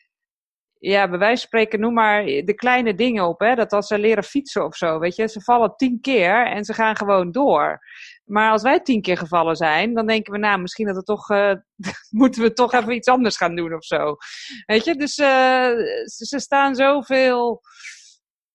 ja, 0.78 1.08
bij 1.08 1.18
wijze 1.18 1.38
van 1.40 1.46
spreken, 1.46 1.80
noem 1.80 1.94
maar 1.94 2.24
de 2.24 2.54
kleine 2.54 2.94
dingen 2.94 3.26
op. 3.26 3.40
Hè? 3.40 3.54
Dat 3.54 3.72
als 3.72 3.86
ze 3.86 3.98
leren 3.98 4.24
fietsen 4.24 4.64
of 4.64 4.76
zo, 4.76 4.98
weet 4.98 5.16
je, 5.16 5.28
ze 5.28 5.40
vallen 5.40 5.76
tien 5.76 6.00
keer 6.00 6.46
en 6.46 6.64
ze 6.64 6.74
gaan 6.74 6.96
gewoon 6.96 7.32
door. 7.32 7.80
Maar 8.24 8.50
als 8.50 8.62
wij 8.62 8.80
tien 8.80 9.02
keer 9.02 9.16
gevallen 9.16 9.56
zijn, 9.56 9.94
dan 9.94 10.06
denken 10.06 10.32
we, 10.32 10.38
nou, 10.38 10.60
misschien 10.60 10.86
dat 10.86 10.96
we 10.96 11.02
toch, 11.02 11.30
uh, 11.30 11.54
moeten 12.10 12.42
we 12.42 12.52
toch 12.52 12.72
even 12.72 12.94
iets 12.94 13.08
anders 13.08 13.36
gaan 13.36 13.56
doen 13.56 13.74
of 13.74 13.84
zo. 13.84 14.16
Weet 14.66 14.84
je, 14.84 14.94
dus 14.94 15.18
uh, 15.18 15.70
ze 16.04 16.40
staan 16.40 16.74
zoveel 16.74 17.60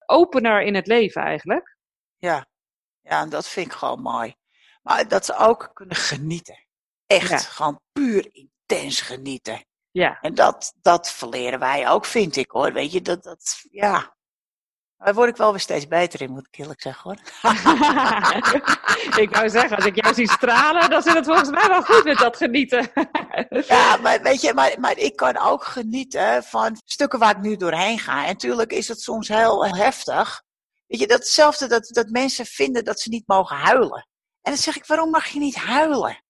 opener 0.06 0.62
in 0.62 0.76
het 0.76 0.88
leven 0.88 1.22
eigenlijk. 1.22 1.78
Ja. 2.18 2.46
Ja, 3.10 3.22
en 3.22 3.30
dat 3.30 3.48
vind 3.48 3.66
ik 3.66 3.74
gewoon 3.74 4.02
mooi. 4.02 4.36
Maar 4.82 5.08
dat 5.08 5.26
ze 5.26 5.38
ook 5.38 5.70
kunnen 5.74 5.96
genieten. 5.96 6.66
Echt, 7.06 7.46
gewoon 7.46 7.80
puur 7.92 8.30
intens 8.32 9.02
genieten. 9.02 9.66
Ja. 9.92 10.18
En 10.22 10.36
dat, 10.36 10.74
dat 10.82 11.12
verleren 11.12 11.60
wij 11.60 11.90
ook, 11.90 12.06
vind 12.06 12.36
ik 12.36 12.52
hoor. 12.52 12.74
Weet 12.74 12.92
je, 12.92 13.02
dat, 13.02 13.24
dat 13.24 13.60
ja. 13.72 14.16
Daar 14.98 15.14
word 15.14 15.30
ik 15.30 15.38
wel 15.38 15.52
weer 15.52 15.60
steeds 15.60 15.88
beter 15.88 16.22
in, 16.22 16.32
moet 16.32 16.48
ik 16.52 16.60
eerlijk 16.60 16.82
zeggen 16.82 17.04
hoor. 17.04 17.20
ik 19.24 19.30
wou 19.36 19.50
zeggen, 19.50 19.76
als 19.76 19.86
ik 19.86 20.04
jou 20.04 20.14
zie 20.14 20.32
stralen, 20.32 20.90
dan 20.90 21.02
zit 21.02 21.14
het 21.14 21.26
volgens 21.26 21.50
mij 21.50 21.68
wel 21.68 21.84
goed 21.84 22.04
met 22.04 22.18
dat 22.18 22.38
genieten. 22.38 22.92
ja, 23.68 23.98
maar 23.98 24.22
weet 24.22 24.42
je, 24.42 24.54
maar, 24.54 24.76
maar 24.80 24.98
ik 24.98 25.16
kan 25.16 25.38
ook 25.38 25.64
genieten 25.64 26.44
van 26.44 26.82
stukken 26.86 27.20
waar 27.20 27.36
ik 27.36 27.42
nu 27.42 27.56
doorheen 27.56 28.00
ga. 28.00 28.22
En 28.22 28.28
natuurlijk 28.28 28.72
is 28.72 28.88
het 28.88 29.02
soms 29.02 29.28
heel 29.28 29.66
heftig. 29.66 30.46
Weet 30.88 31.00
je, 31.00 31.08
datzelfde 31.08 31.68
dat, 31.68 31.88
dat 31.88 32.10
mensen 32.10 32.46
vinden 32.46 32.86
dat 32.86 33.00
ze 33.00 33.10
niet 33.10 33.28
mogen 33.28 33.56
huilen. 33.56 34.08
En 34.42 34.52
dan 34.54 34.58
zeg 34.58 34.76
ik, 34.76 34.86
waarom 34.86 35.10
mag 35.10 35.28
je 35.28 35.40
niet 35.40 35.56
huilen? 35.56 36.24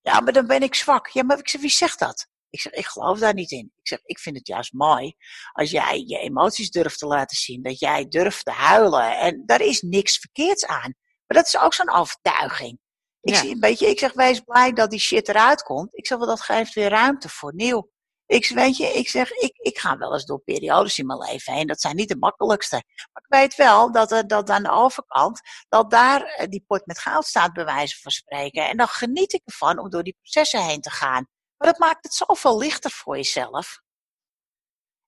Ja, 0.00 0.20
maar 0.20 0.32
dan 0.32 0.46
ben 0.46 0.62
ik 0.62 0.74
zwak. 0.74 1.08
Ja, 1.08 1.22
maar 1.22 1.38
ik 1.38 1.48
zeg, 1.48 1.60
wie 1.60 1.70
zegt 1.70 1.98
dat? 1.98 2.26
Ik 2.50 2.60
zeg, 2.60 2.72
ik 2.72 2.86
geloof 2.86 3.18
daar 3.18 3.34
niet 3.34 3.50
in. 3.50 3.72
Ik 3.76 3.88
zeg, 3.88 3.98
ik 4.02 4.18
vind 4.18 4.36
het 4.36 4.46
juist 4.46 4.72
mooi 4.72 5.14
als 5.52 5.70
jij 5.70 6.04
je 6.06 6.18
emoties 6.18 6.70
durft 6.70 6.98
te 6.98 7.06
laten 7.06 7.36
zien. 7.36 7.62
Dat 7.62 7.78
jij 7.78 8.08
durft 8.08 8.44
te 8.44 8.50
huilen. 8.50 9.18
En 9.18 9.42
daar 9.46 9.60
is 9.60 9.80
niks 9.80 10.18
verkeerds 10.18 10.66
aan. 10.66 10.94
Maar 11.26 11.42
dat 11.42 11.46
is 11.46 11.58
ook 11.58 11.74
zo'n 11.74 11.92
overtuiging. 11.92 12.78
Ik, 13.20 13.34
zie 13.34 13.50
een 13.50 13.60
beetje, 13.60 13.88
ik 13.88 13.98
zeg, 13.98 14.12
wees 14.12 14.40
blij 14.40 14.72
dat 14.72 14.90
die 14.90 14.98
shit 14.98 15.28
eruit 15.28 15.62
komt. 15.62 15.96
Ik 15.96 16.06
zeg, 16.06 16.18
wel, 16.18 16.26
dat 16.26 16.40
geeft 16.40 16.74
weer 16.74 16.88
ruimte 16.88 17.28
voor 17.28 17.54
nieuw. 17.54 17.90
Ik, 18.32 18.48
weet 18.48 18.76
je, 18.76 18.86
ik 18.86 19.08
zeg, 19.08 19.30
ik, 19.30 19.56
ik 19.56 19.78
ga 19.78 19.98
wel 19.98 20.12
eens 20.12 20.24
door 20.24 20.40
periodes 20.40 20.98
in 20.98 21.06
mijn 21.06 21.18
leven 21.18 21.52
heen. 21.52 21.66
Dat 21.66 21.80
zijn 21.80 21.96
niet 21.96 22.08
de 22.08 22.16
makkelijkste. 22.16 22.82
Maar 23.12 23.22
ik 23.22 23.28
weet 23.28 23.54
wel 23.54 23.92
dat, 23.92 24.12
er, 24.12 24.26
dat 24.26 24.50
aan 24.50 24.62
de 24.62 24.70
overkant, 24.70 25.40
dat 25.68 25.90
daar 25.90 26.22
eh, 26.22 26.48
die 26.48 26.64
pot 26.66 26.86
met 26.86 26.98
goud 26.98 27.24
staat, 27.24 27.52
bij 27.52 27.64
wijze 27.64 28.00
van 28.00 28.10
spreken. 28.10 28.68
En 28.68 28.76
dan 28.76 28.88
geniet 28.88 29.32
ik 29.32 29.40
ervan 29.44 29.78
om 29.78 29.90
door 29.90 30.02
die 30.02 30.16
processen 30.20 30.64
heen 30.64 30.80
te 30.80 30.90
gaan. 30.90 31.26
Maar 31.56 31.68
dat 31.68 31.78
maakt 31.78 32.04
het 32.04 32.14
zoveel 32.14 32.58
lichter 32.58 32.90
voor 32.90 33.16
jezelf. 33.16 33.80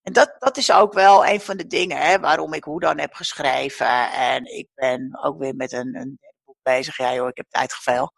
En 0.03 0.12
dat, 0.12 0.37
dat 0.39 0.57
is 0.57 0.72
ook 0.72 0.93
wel 0.93 1.27
een 1.27 1.41
van 1.41 1.57
de 1.57 1.66
dingen 1.66 1.99
hè, 1.99 2.18
waarom 2.20 2.53
ik 2.53 2.64
hoe 2.64 2.81
dan 2.81 2.99
heb 2.99 3.14
geschreven. 3.14 4.12
En 4.12 4.45
ik 4.57 4.68
ben 4.75 5.18
ook 5.22 5.39
weer 5.39 5.55
met 5.55 5.72
een, 5.72 5.97
een 5.97 6.18
boek 6.45 6.59
bezig. 6.62 6.97
Ja 6.97 7.14
joh, 7.14 7.29
ik 7.29 7.37
heb 7.37 7.47
tijd 7.49 7.72
geveel. 7.72 8.12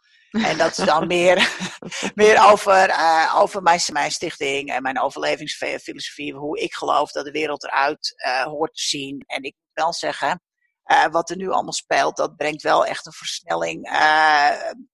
En 0.44 0.58
dat 0.58 0.78
is 0.78 0.84
dan 0.84 1.06
meer, 1.06 1.50
meer 2.14 2.50
over, 2.50 2.88
uh, 2.88 3.34
over 3.38 3.62
mijn, 3.62 3.80
mijn 3.92 4.10
stichting 4.10 4.70
en 4.70 4.82
mijn 4.82 5.00
overlevingsfilosofie. 5.00 6.34
Hoe 6.34 6.60
ik 6.60 6.74
geloof 6.74 7.10
dat 7.10 7.24
de 7.24 7.30
wereld 7.30 7.64
eruit 7.64 8.14
uh, 8.26 8.42
hoort 8.42 8.74
te 8.74 8.82
zien. 8.82 9.22
En 9.26 9.42
ik 9.42 9.54
moet 9.54 9.84
wel 9.84 9.92
zeggen, 9.92 10.42
uh, 10.86 11.06
wat 11.06 11.30
er 11.30 11.36
nu 11.36 11.50
allemaal 11.50 11.72
speelt, 11.72 12.16
dat 12.16 12.36
brengt 12.36 12.62
wel 12.62 12.86
echt 12.86 13.06
een 13.06 13.12
versnelling 13.12 13.88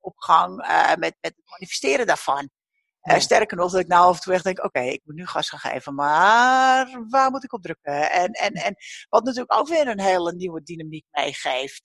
op 0.00 0.14
gang 0.16 0.56
met, 0.98 0.98
met 0.98 1.14
het 1.20 1.34
manifesteren 1.44 2.06
daarvan. 2.06 2.50
Ja. 3.02 3.18
sterker 3.18 3.56
nog, 3.56 3.70
dat 3.70 3.80
ik 3.80 3.86
nou 3.86 4.08
af 4.08 4.16
en 4.16 4.22
toe 4.22 4.32
echt 4.32 4.44
denk, 4.44 4.58
oké, 4.58 4.66
okay, 4.66 4.88
ik 4.88 5.00
moet 5.04 5.14
nu 5.14 5.26
gas 5.26 5.48
gaan 5.48 5.72
geven, 5.72 5.94
maar 5.94 7.04
waar 7.08 7.30
moet 7.30 7.44
ik 7.44 7.52
op 7.52 7.62
drukken? 7.62 8.10
En, 8.10 8.30
en, 8.30 8.52
en 8.52 8.76
wat 9.08 9.24
natuurlijk 9.24 9.54
ook 9.58 9.68
weer 9.68 9.88
een 9.88 10.00
hele 10.00 10.32
nieuwe 10.34 10.62
dynamiek 10.62 11.06
meegeeft 11.10 11.82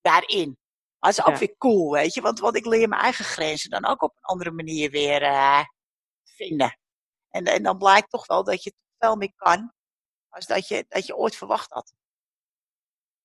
daarin. 0.00 0.58
Maar 1.04 1.12
het 1.12 1.26
is 1.26 1.32
ook 1.32 1.38
weer 1.38 1.56
cool, 1.58 1.92
weet 1.92 2.14
je. 2.14 2.20
Want, 2.20 2.38
want 2.38 2.56
ik 2.56 2.66
leer 2.66 2.88
mijn 2.88 3.02
eigen 3.02 3.24
grenzen 3.24 3.70
dan 3.70 3.86
ook 3.86 4.02
op 4.02 4.16
een 4.16 4.22
andere 4.22 4.50
manier 4.50 4.90
weer 4.90 5.22
uh, 5.22 5.60
vinden. 6.24 6.78
En, 7.30 7.44
en 7.44 7.62
dan 7.62 7.78
blijkt 7.78 8.10
toch 8.10 8.26
wel 8.26 8.44
dat 8.44 8.62
je 8.62 8.74
veel 8.98 9.16
meer 9.16 9.32
kan 9.36 9.72
als 10.28 10.46
dat 10.46 10.68
je, 10.68 10.84
dat 10.88 11.06
je 11.06 11.16
ooit 11.16 11.36
verwacht 11.36 11.70
had. 11.70 11.94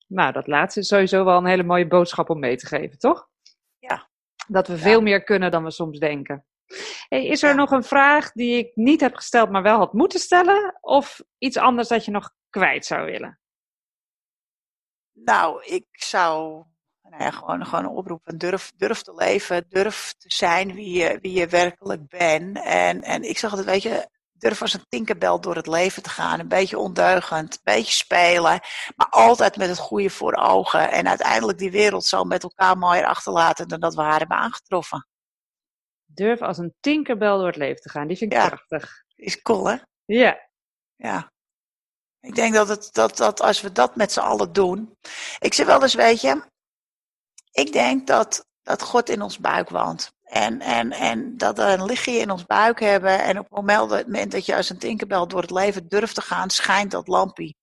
Nou, 0.08 0.32
dat 0.32 0.48
laatste 0.48 0.80
is 0.80 0.88
sowieso 0.88 1.26
wel 1.26 1.38
een 1.38 1.46
hele 1.46 1.64
mooie 1.64 1.88
boodschap 1.88 2.30
om 2.30 2.40
mee 2.40 2.58
te 2.58 2.66
geven, 2.66 2.98
toch? 2.98 3.30
Ja. 3.78 4.10
Dat 4.48 4.68
we 4.68 4.78
veel 4.78 5.02
meer 5.02 5.24
kunnen 5.24 5.52
dan 5.52 5.64
we 5.64 5.72
soms 5.72 6.00
denken. 6.00 6.46
Hey, 7.08 7.26
is 7.26 7.44
er 7.44 7.56
nog 7.56 7.72
een 7.72 7.84
vraag 7.84 8.32
die 8.32 8.58
ik 8.58 8.76
niet 8.76 9.02
heb 9.02 9.16
gesteld, 9.16 9.50
maar 9.50 9.64
wel 9.64 9.78
had 9.78 9.94
moeten 9.94 10.20
stellen? 10.20 10.78
Of 10.82 11.22
iets 11.38 11.58
anders 11.58 11.88
dat 11.88 12.06
je 12.06 12.12
nog 12.12 12.34
kwijt 12.50 12.86
zou 12.86 13.06
willen? 13.06 13.40
Nou, 15.12 15.64
ik 15.64 15.88
zou 15.92 16.64
nou 17.10 17.24
ja, 17.24 17.32
gewoon, 17.32 17.66
gewoon 17.66 17.84
een 17.84 17.92
oproep 17.92 18.22
van 18.24 18.38
durf, 18.38 18.72
durf 18.76 19.02
te 19.02 19.14
leven, 19.14 19.66
durf 19.70 20.14
te 20.18 20.26
zijn 20.28 20.74
wie 20.74 20.98
je, 20.98 21.20
wie 21.22 21.34
je 21.34 21.48
werkelijk 21.48 22.08
bent. 22.08 22.60
En, 22.64 23.02
en 23.02 23.24
ik 23.24 23.38
zeg 23.38 23.50
altijd, 23.50 23.70
weet 23.70 23.84
je, 23.84 24.10
durf 24.40 24.62
als 24.62 24.74
een 24.74 24.86
tinkerbel 24.90 25.42
door 25.42 25.56
het 25.56 25.68
leven 25.68 26.04
te 26.04 26.10
gaan. 26.10 26.40
Een 26.40 26.48
beetje 26.48 26.78
ondeugend, 26.78 27.54
een 27.54 27.74
beetje 27.74 27.92
spelen, 27.92 28.60
maar 28.96 29.08
altijd 29.10 29.58
met 29.58 29.70
het 29.70 29.78
goede 29.78 30.10
voor 30.10 30.34
ogen. 30.34 30.92
En 30.92 31.08
uiteindelijk 31.08 31.58
die 31.58 31.72
wereld 31.72 32.06
zo 32.06 32.24
met 32.24 32.44
elkaar 32.44 32.78
mooier 32.78 33.06
achterlaten 33.06 33.68
dan 33.68 33.80
dat 33.80 33.96
we 33.96 34.02
haar 34.02 34.20
hebben 34.20 34.38
aangetroffen. 34.38 35.08
Durf 36.06 36.42
als 36.42 36.58
een 36.58 36.76
tinkerbel 36.80 37.38
door 37.38 37.48
het 37.48 37.56
leven 37.56 37.82
te 37.82 37.90
gaan, 37.90 38.08
die 38.08 38.18
vind 38.18 38.34
ik 38.34 38.38
ja, 38.38 38.48
prachtig. 38.48 39.04
Is 39.16 39.42
cool, 39.42 39.66
hè? 39.66 39.76
Ja. 40.06 40.50
Ja. 40.96 41.32
Ik 42.22 42.36
denk 42.36 42.54
dat, 42.54 42.68
het, 42.68 42.90
dat, 42.92 43.18
dat 43.18 43.42
als 43.42 43.62
we 43.62 43.72
dat 43.72 43.96
met 43.96 44.12
z'n 44.12 44.20
allen 44.20 44.54
doen. 44.54 44.98
Ik 45.40 45.54
zeg 45.54 45.66
wel 45.66 45.82
eens, 45.82 45.94
weet 45.94 46.22
je, 46.22 46.44
ik 47.52 47.72
denk 47.74 48.08
dat, 48.08 48.46
dat 48.64 48.82
God 48.82 49.10
in 49.10 49.22
ons 49.22 49.40
buik 49.40 49.70
woont. 49.70 50.12
En, 50.24 50.62
en, 50.62 50.92
en 50.92 51.38
dat 51.38 51.58
we 51.58 51.64
een 51.64 51.86
lichtje 51.86 52.12
in 52.12 52.32
ons 52.32 52.46
buik 52.46 52.80
hebben. 52.80 53.24
En 53.24 53.40
op 53.40 53.48
het 53.50 54.06
moment 54.06 54.32
dat 54.32 54.46
je 54.46 54.56
als 54.56 54.70
een 54.70 54.78
tinkerbel 54.78 55.28
door 55.28 55.42
het 55.42 55.52
leven 55.52 55.88
durft 55.88 56.16
te 56.16 56.22
gaan, 56.22 56.50
schijnt 56.50 56.92
dat 56.92 57.08
lampje. 57.08 57.56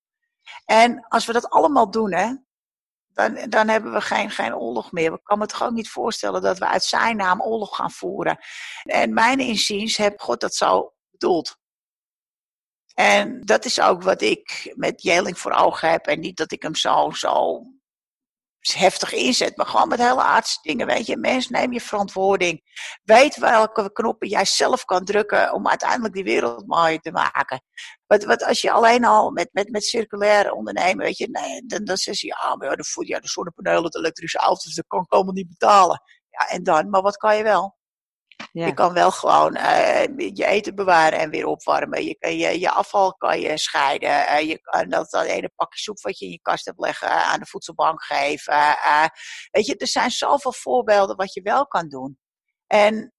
En 0.64 1.06
als 1.08 1.26
we 1.26 1.32
dat 1.32 1.50
allemaal 1.50 1.90
doen, 1.90 2.12
hè, 2.12 2.34
dan, 3.16 3.48
dan 3.48 3.68
hebben 3.68 3.92
we 3.92 4.00
geen, 4.00 4.30
geen 4.30 4.54
oorlog 4.54 4.92
meer. 4.92 5.12
We 5.12 5.22
kan 5.22 5.38
me 5.38 5.46
toch 5.46 5.62
ook 5.62 5.72
niet 5.72 5.90
voorstellen 5.90 6.42
dat 6.42 6.58
we 6.58 6.66
uit 6.66 6.84
zijn 6.84 7.16
naam 7.16 7.42
oorlog 7.42 7.76
gaan 7.76 7.90
voeren. 7.90 8.38
En 8.82 9.14
mijn 9.14 9.38
inziens 9.38 9.96
heb 9.96 10.20
God 10.20 10.40
dat 10.40 10.54
zo 10.54 10.92
bedoeld. 11.10 11.56
En 12.94 13.40
dat 13.40 13.64
is 13.64 13.80
ook 13.80 14.02
wat 14.02 14.22
ik 14.22 14.72
met 14.74 15.02
Jeling 15.02 15.38
voor 15.38 15.52
ogen 15.52 15.90
heb. 15.90 16.06
En 16.06 16.20
niet 16.20 16.36
dat 16.36 16.52
ik 16.52 16.62
hem 16.62 16.74
zo, 16.74 17.10
zo 17.10 17.62
heftig 18.74 19.12
inzet, 19.12 19.56
maar 19.56 19.66
gewoon 19.66 19.88
met 19.88 19.98
hele 19.98 20.22
aardse 20.22 20.58
dingen. 20.62 20.86
Weet 20.86 21.06
je, 21.06 21.16
mens, 21.16 21.48
neem 21.48 21.72
je 21.72 21.80
verantwoording. 21.80 22.60
Weet 23.04 23.36
welke 23.36 23.92
knoppen 23.92 24.28
jij 24.28 24.44
zelf 24.44 24.84
kan 24.84 25.04
drukken 25.04 25.52
om 25.52 25.68
uiteindelijk 25.68 26.14
die 26.14 26.24
wereld 26.24 26.66
mooier 26.66 27.00
te 27.00 27.12
maken. 27.12 27.62
Wat, 28.06 28.24
wat 28.24 28.44
als 28.44 28.60
je 28.60 28.70
alleen 28.70 29.04
al 29.04 29.30
met, 29.30 29.48
met, 29.52 29.70
met 29.70 29.84
circulair 29.84 30.52
ondernemen, 30.52 31.04
weet 31.04 31.18
je, 31.18 31.28
nee, 31.30 31.66
dan, 31.66 31.84
dan 31.84 31.96
zeg 31.96 32.20
je, 32.20 32.26
ja, 32.26 32.56
maar 32.56 32.68
ja, 32.68 32.74
de, 32.76 33.06
ja, 33.06 33.20
de 33.20 33.28
zonnepanelen, 33.28 33.90
de 33.90 33.98
elektrische 33.98 34.38
auto's, 34.38 34.74
dat 34.74 34.86
kan 34.86 35.00
ik 35.00 35.12
allemaal 35.12 35.32
niet 35.32 35.48
betalen. 35.48 36.02
Ja, 36.30 36.48
en 36.48 36.62
dan, 36.62 36.90
maar 36.90 37.02
wat 37.02 37.16
kan 37.16 37.36
je 37.36 37.42
wel? 37.42 37.75
Ja. 38.56 38.66
Je 38.66 38.74
kan 38.74 38.92
wel 38.92 39.10
gewoon 39.10 39.56
uh, 39.56 40.02
je 40.16 40.46
eten 40.46 40.74
bewaren 40.74 41.18
en 41.18 41.30
weer 41.30 41.46
opwarmen. 41.46 42.04
Je, 42.04 42.16
je, 42.18 42.60
je 42.60 42.70
afval 42.70 43.14
kan 43.14 43.40
je 43.40 43.58
scheiden. 43.58 44.08
Uh, 44.10 44.40
je 44.40 44.60
kan 44.60 44.88
dat, 44.88 45.10
dat 45.10 45.24
ene 45.24 45.50
pakje 45.56 45.78
soep 45.78 46.00
wat 46.00 46.18
je 46.18 46.24
in 46.24 46.30
je 46.30 46.40
kast 46.40 46.64
hebt 46.64 46.78
leggen 46.78 47.10
aan 47.10 47.40
de 47.40 47.46
voedselbank 47.46 48.02
geven. 48.04 48.76
Weet 49.50 49.66
je, 49.66 49.76
er 49.76 49.86
zijn 49.86 50.10
zoveel 50.10 50.52
voorbeelden 50.52 51.16
wat 51.16 51.34
je 51.34 51.42
wel 51.42 51.66
kan 51.66 51.88
doen. 51.88 52.18
En 52.66 53.14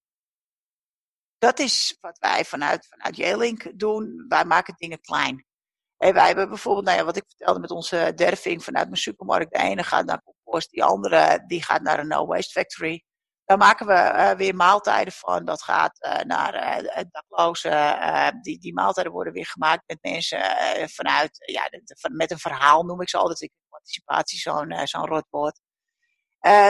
dat 1.38 1.58
is 1.58 1.96
wat 2.00 2.18
wij 2.18 2.44
vanuit, 2.44 2.86
vanuit 2.88 3.16
Jelink 3.16 3.78
doen. 3.78 4.24
Wij 4.28 4.44
maken 4.44 4.74
dingen 4.76 5.00
klein. 5.00 5.46
En 5.96 6.14
wij 6.14 6.26
hebben 6.26 6.48
bijvoorbeeld, 6.48 6.84
nou 6.86 6.98
ja, 6.98 7.04
wat 7.04 7.16
ik 7.16 7.24
vertelde 7.26 7.60
met 7.60 7.70
onze 7.70 8.12
derving 8.14 8.64
vanuit 8.64 8.86
mijn 8.86 9.00
supermarkt. 9.00 9.52
De 9.52 9.58
ene 9.58 9.82
gaat 9.82 10.04
naar 10.04 10.22
compost, 10.22 10.70
die 10.70 10.84
andere 10.84 11.44
die 11.46 11.62
gaat 11.62 11.82
naar 11.82 11.98
een 11.98 12.08
no 12.08 12.26
waste 12.26 12.52
factory. 12.52 13.04
Daar 13.48 13.58
maken 13.58 13.86
we 13.86 13.92
uh, 13.92 14.30
weer 14.30 14.54
maaltijden 14.54 15.12
van. 15.12 15.44
Dat 15.44 15.62
gaat 15.62 15.98
uh, 16.06 16.18
naar 16.20 16.54
uh, 16.54 17.04
daklozen. 17.10 18.42
die, 18.42 18.58
die 18.58 18.74
maaltijden 18.74 19.12
worden 19.12 19.32
weer 19.32 19.46
gemaakt 19.46 19.82
met 19.86 19.98
mensen 20.00 20.40
vanuit, 20.88 21.52
ja, 21.52 21.68
met 22.12 22.30
een 22.30 22.38
verhaal 22.38 22.82
noem 22.82 23.00
ik 23.00 23.08
ze 23.08 23.16
altijd. 23.16 23.50
Participatie 23.68 24.38
zo'n 24.38 24.86
zo'n 24.86 25.06
rotwoord. 25.06 25.60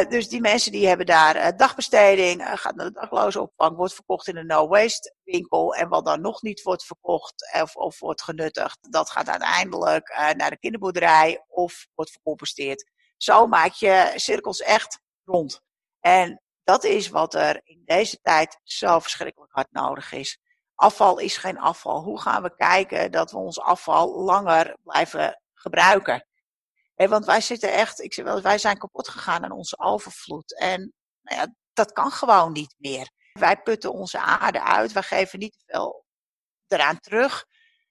dus 0.08 0.28
die 0.28 0.40
mensen 0.40 0.72
die 0.72 0.86
hebben 0.86 1.06
daar 1.06 1.56
dagbesteding, 1.56 2.42
gaat 2.54 2.74
naar 2.74 2.86
de 2.86 2.92
daklozenopvang, 2.92 3.76
wordt 3.76 3.94
verkocht 3.94 4.28
in 4.28 4.36
een 4.36 4.46
no-waste 4.46 5.14
winkel. 5.24 5.74
En 5.74 5.88
wat 5.88 6.04
dan 6.04 6.20
nog 6.20 6.42
niet 6.42 6.62
wordt 6.62 6.84
verkocht 6.84 7.58
of, 7.62 7.76
of 7.76 8.00
wordt 8.00 8.22
genuttigd, 8.22 8.92
dat 8.92 9.10
gaat 9.10 9.28
uiteindelijk 9.28 10.32
naar 10.36 10.50
de 10.50 10.58
kinderboerderij 10.58 11.44
of 11.48 11.86
wordt 11.94 12.10
vercomposteerd. 12.10 12.90
Zo 13.16 13.46
maak 13.46 13.72
je 13.72 14.12
cirkels 14.14 14.60
echt 14.60 15.00
rond. 15.24 15.60
En 16.00 16.42
dat 16.68 16.84
is 16.84 17.08
wat 17.08 17.34
er 17.34 17.60
in 17.64 17.82
deze 17.84 18.20
tijd 18.20 18.60
zo 18.62 18.98
verschrikkelijk 18.98 19.52
hard 19.52 19.72
nodig 19.72 20.12
is. 20.12 20.38
Afval 20.74 21.18
is 21.18 21.36
geen 21.36 21.58
afval. 21.58 22.02
Hoe 22.02 22.20
gaan 22.20 22.42
we 22.42 22.54
kijken 22.56 23.12
dat 23.12 23.30
we 23.30 23.36
ons 23.36 23.60
afval 23.60 24.22
langer 24.24 24.76
blijven 24.82 25.40
gebruiken? 25.54 26.26
want 26.94 27.24
wij 27.24 27.40
zitten 27.40 27.72
echt, 27.72 28.00
ik 28.00 28.14
zeg 28.14 28.24
wel, 28.24 28.42
wij 28.42 28.58
zijn 28.58 28.78
kapot 28.78 29.08
gegaan 29.08 29.44
aan 29.44 29.52
onze 29.52 29.78
overvloed. 29.78 30.58
En 30.58 30.92
nou 31.22 31.40
ja, 31.40 31.54
dat 31.72 31.92
kan 31.92 32.10
gewoon 32.10 32.52
niet 32.52 32.74
meer. 32.78 33.10
Wij 33.32 33.56
putten 33.62 33.92
onze 33.92 34.18
aarde 34.18 34.62
uit, 34.62 34.92
wij 34.92 35.02
geven 35.02 35.38
niet 35.38 35.62
veel 35.66 36.04
eraan 36.66 37.00
terug. 37.00 37.44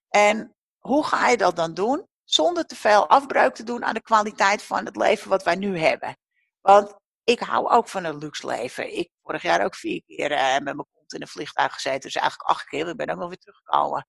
En 0.10 0.56
hoe 0.78 1.04
ga 1.04 1.30
je 1.30 1.38
dat 1.38 1.56
dan 1.56 1.74
doen? 1.74 2.08
Zonder 2.24 2.66
te 2.66 2.76
veel 2.76 3.10
afbreuk 3.10 3.56
te 3.56 3.64
doen 3.64 3.86
aan 3.86 3.94
de 3.94 4.02
kwaliteit 4.02 4.64
van 4.64 4.86
het 4.86 4.96
leven 4.96 5.30
wat 5.30 5.44
wij 5.44 5.56
nu 5.56 5.80
hebben. 5.80 6.18
Want 6.62 6.96
ik 7.28 7.40
hou 7.40 7.70
ook 7.70 7.88
van 7.88 8.04
een 8.04 8.18
luxe 8.18 8.48
leven. 8.48 8.98
Ik 8.98 9.10
vorig 9.24 9.42
jaar 9.42 9.64
ook 9.64 9.76
vier 9.76 10.04
keer 10.04 10.32
uh, 10.32 10.54
met 10.54 10.64
mijn 10.64 10.88
kont 10.94 11.14
in 11.14 11.22
een 11.22 11.28
vliegtuig 11.28 11.74
gezeten. 11.74 12.02
Dus 12.02 12.16
eigenlijk 12.16 12.50
acht 12.50 12.66
keer. 12.66 12.88
Ik 12.88 12.98
ben 12.98 13.10
ook 13.10 13.18
nog 13.18 13.28
weer 13.28 13.38
teruggekomen. 13.38 14.08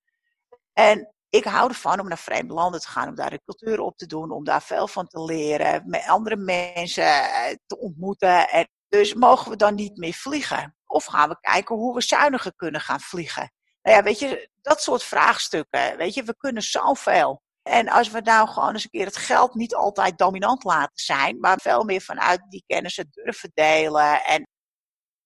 En 0.72 1.14
ik 1.28 1.44
hou 1.44 1.68
ervan 1.68 2.00
om 2.00 2.08
naar 2.08 2.18
vreemde 2.18 2.54
landen 2.54 2.80
te 2.80 2.88
gaan. 2.88 3.08
Om 3.08 3.14
daar 3.14 3.30
de 3.30 3.42
cultuur 3.44 3.80
op 3.80 3.96
te 3.96 4.06
doen. 4.06 4.30
Om 4.30 4.44
daar 4.44 4.62
veel 4.62 4.88
van 4.88 5.06
te 5.06 5.22
leren. 5.22 5.82
Met 5.86 6.06
andere 6.06 6.36
mensen 6.36 7.04
eh, 7.04 7.56
te 7.66 7.78
ontmoeten. 7.78 8.48
En 8.48 8.68
dus 8.88 9.14
mogen 9.14 9.50
we 9.50 9.56
dan 9.56 9.74
niet 9.74 9.96
meer 9.96 10.14
vliegen? 10.14 10.76
Of 10.86 11.04
gaan 11.04 11.28
we 11.28 11.40
kijken 11.40 11.76
hoe 11.76 11.94
we 11.94 12.02
zuiniger 12.02 12.54
kunnen 12.54 12.80
gaan 12.80 13.00
vliegen? 13.00 13.52
Nou 13.82 13.96
ja, 13.96 14.02
weet 14.02 14.18
je, 14.18 14.50
dat 14.62 14.82
soort 14.82 15.02
vraagstukken. 15.02 15.96
Weet 15.96 16.14
je, 16.14 16.22
we 16.22 16.36
kunnen 16.36 16.62
zoveel. 16.62 17.42
En 17.68 17.88
als 17.88 18.10
we 18.10 18.20
nou 18.20 18.48
gewoon 18.48 18.72
eens 18.72 18.84
een 18.84 18.90
keer 18.90 19.06
het 19.06 19.16
geld 19.16 19.54
niet 19.54 19.74
altijd 19.74 20.18
dominant 20.18 20.64
laten 20.64 21.04
zijn, 21.04 21.40
maar 21.40 21.60
veel 21.60 21.84
meer 21.84 22.00
vanuit 22.00 22.40
die 22.48 22.64
kennis 22.66 23.04
durven 23.10 23.50
delen 23.54 24.24
en 24.24 24.46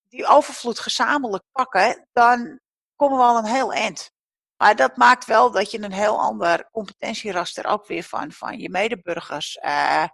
die 0.08 0.26
overvloed 0.26 0.78
gezamenlijk 0.78 1.44
pakken, 1.52 2.08
dan 2.12 2.60
komen 2.96 3.18
we 3.18 3.24
al 3.24 3.38
een 3.38 3.44
heel 3.44 3.72
eind. 3.72 4.10
Maar 4.56 4.76
dat 4.76 4.96
maakt 4.96 5.24
wel 5.24 5.50
dat 5.50 5.70
je 5.70 5.82
een 5.82 5.92
heel 5.92 6.18
ander 6.20 6.68
competentieraster 6.70 7.66
ook 7.66 7.86
weer 7.86 8.02
van, 8.02 8.32
van 8.32 8.58
je 8.58 8.70
medeburgers 8.70 9.56
uh, 9.56 10.06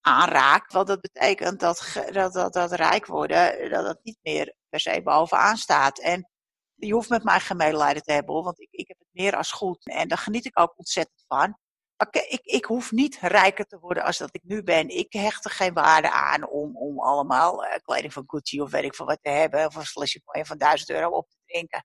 aanraakt. 0.00 0.72
Want 0.72 0.86
dat 0.86 1.00
betekent 1.00 1.60
dat, 1.60 1.92
dat, 2.12 2.32
dat, 2.32 2.52
dat 2.52 2.72
rijk 2.72 3.06
worden, 3.06 3.70
dat 3.70 3.86
het 3.86 3.98
niet 4.02 4.18
meer 4.22 4.54
per 4.68 4.80
se 4.80 5.02
bovenaan 5.02 5.56
staat. 5.56 5.98
En 5.98 6.30
je 6.76 6.92
hoeft 6.92 7.08
met 7.08 7.24
mij 7.24 7.40
geen 7.40 7.56
medelijden 7.56 8.02
te 8.02 8.12
hebben, 8.12 8.42
want 8.42 8.60
ik, 8.60 8.68
ik 8.70 8.88
heb 8.88 8.98
het 8.98 9.08
meer 9.12 9.36
als 9.36 9.52
goed. 9.52 9.86
En 9.86 10.08
daar 10.08 10.18
geniet 10.18 10.44
ik 10.44 10.58
ook 10.60 10.78
ontzettend 10.78 11.24
van. 11.26 11.58
Maar 11.96 12.08
ik, 12.10 12.40
ik 12.42 12.64
hoef 12.64 12.90
niet 12.92 13.18
rijker 13.20 13.64
te 13.66 13.78
worden 13.78 14.04
als 14.04 14.18
dat 14.18 14.28
ik 14.34 14.42
nu 14.44 14.62
ben. 14.62 14.88
Ik 14.88 15.12
hecht 15.12 15.44
er 15.44 15.50
geen 15.50 15.74
waarde 15.74 16.10
aan 16.10 16.48
om, 16.48 16.76
om 16.76 17.00
allemaal 17.00 17.64
uh, 17.64 17.74
kleding 17.82 18.12
van 18.12 18.24
Gucci 18.26 18.60
of 18.60 18.70
weet 18.70 18.84
ik 18.84 18.94
veel 18.94 19.06
wat 19.06 19.22
te 19.22 19.30
hebben. 19.30 19.66
Of 19.66 19.74
een 19.74 19.84
flesje 19.84 20.20
van 20.24 20.58
1000 20.58 20.90
euro 20.90 21.08
op 21.08 21.28
te 21.28 21.36
drinken. 21.46 21.84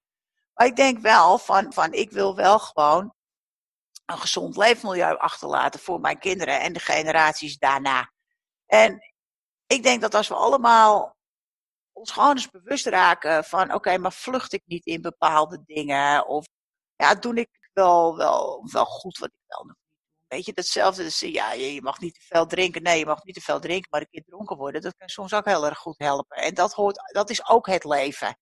Maar 0.54 0.68
ik 0.68 0.76
denk 0.76 1.00
wel 1.00 1.38
van, 1.38 1.74
van 1.74 1.94
ik 1.94 2.12
wil 2.12 2.36
wel 2.36 2.60
gewoon 2.60 3.14
een 4.06 4.18
gezond 4.18 4.58
leefmilieu 4.58 5.18
achterlaten 5.18 5.80
voor 5.80 6.00
mijn 6.00 6.20
kinderen 6.20 6.60
en 6.60 6.74
de 6.74 6.80
generaties 6.80 7.58
daarna. 7.58 8.12
En 8.66 9.00
ik 9.68 9.84
denk 9.84 10.02
dat 10.02 10.14
als 10.14 10.28
we 10.28 10.36
allemaal 10.36 11.16
ons 12.02 12.12
gewoon 12.12 12.36
eens 12.36 12.50
bewust 12.50 12.86
raken 12.86 13.44
van, 13.44 13.74
oké, 13.74 13.98
maar 13.98 14.14
vlucht 14.14 14.54
ik 14.54 14.62
niet 14.66 14.86
in 14.86 15.02
bepaalde 15.02 15.64
dingen? 15.66 16.28
Of 16.28 16.46
ja, 16.96 17.16
doe 17.16 17.36
ik 17.36 17.70
wel, 17.74 18.18
wel, 18.18 18.68
wel 18.72 18.86
goed 18.86 19.18
wat 19.18 19.30
ik 19.30 19.44
wel 19.48 19.66
nog 19.66 19.76
niet 19.88 20.00
doe? 20.00 20.28
Weet 20.28 20.46
je, 20.46 20.54
datzelfde, 20.54 21.04
dus, 21.04 21.20
ja, 21.20 21.52
je 21.54 21.82
mag 21.82 22.00
niet 22.00 22.14
te 22.14 22.22
veel 22.22 22.46
drinken. 22.46 22.84
Nee, 22.84 23.00
je 23.00 23.06
mag 23.06 23.24
niet 23.24 23.36
te 23.36 23.42
veel 23.42 23.60
drinken, 23.60 23.88
maar 23.92 24.02
een 24.02 24.10
keer 24.10 24.24
dronken 24.24 24.58
worden, 24.58 24.82
dat 24.82 24.96
kan 24.98 25.10
soms 25.10 25.34
ook 25.34 25.46
heel 25.46 25.66
erg 25.66 25.78
goed 25.78 25.98
helpen. 26.00 26.38
En 26.38 26.54
dat, 26.54 26.74
hoort, 26.74 27.14
dat 27.14 27.30
is 27.30 27.50
ook 27.50 27.68
het 27.68 27.84
leven. 27.84 28.38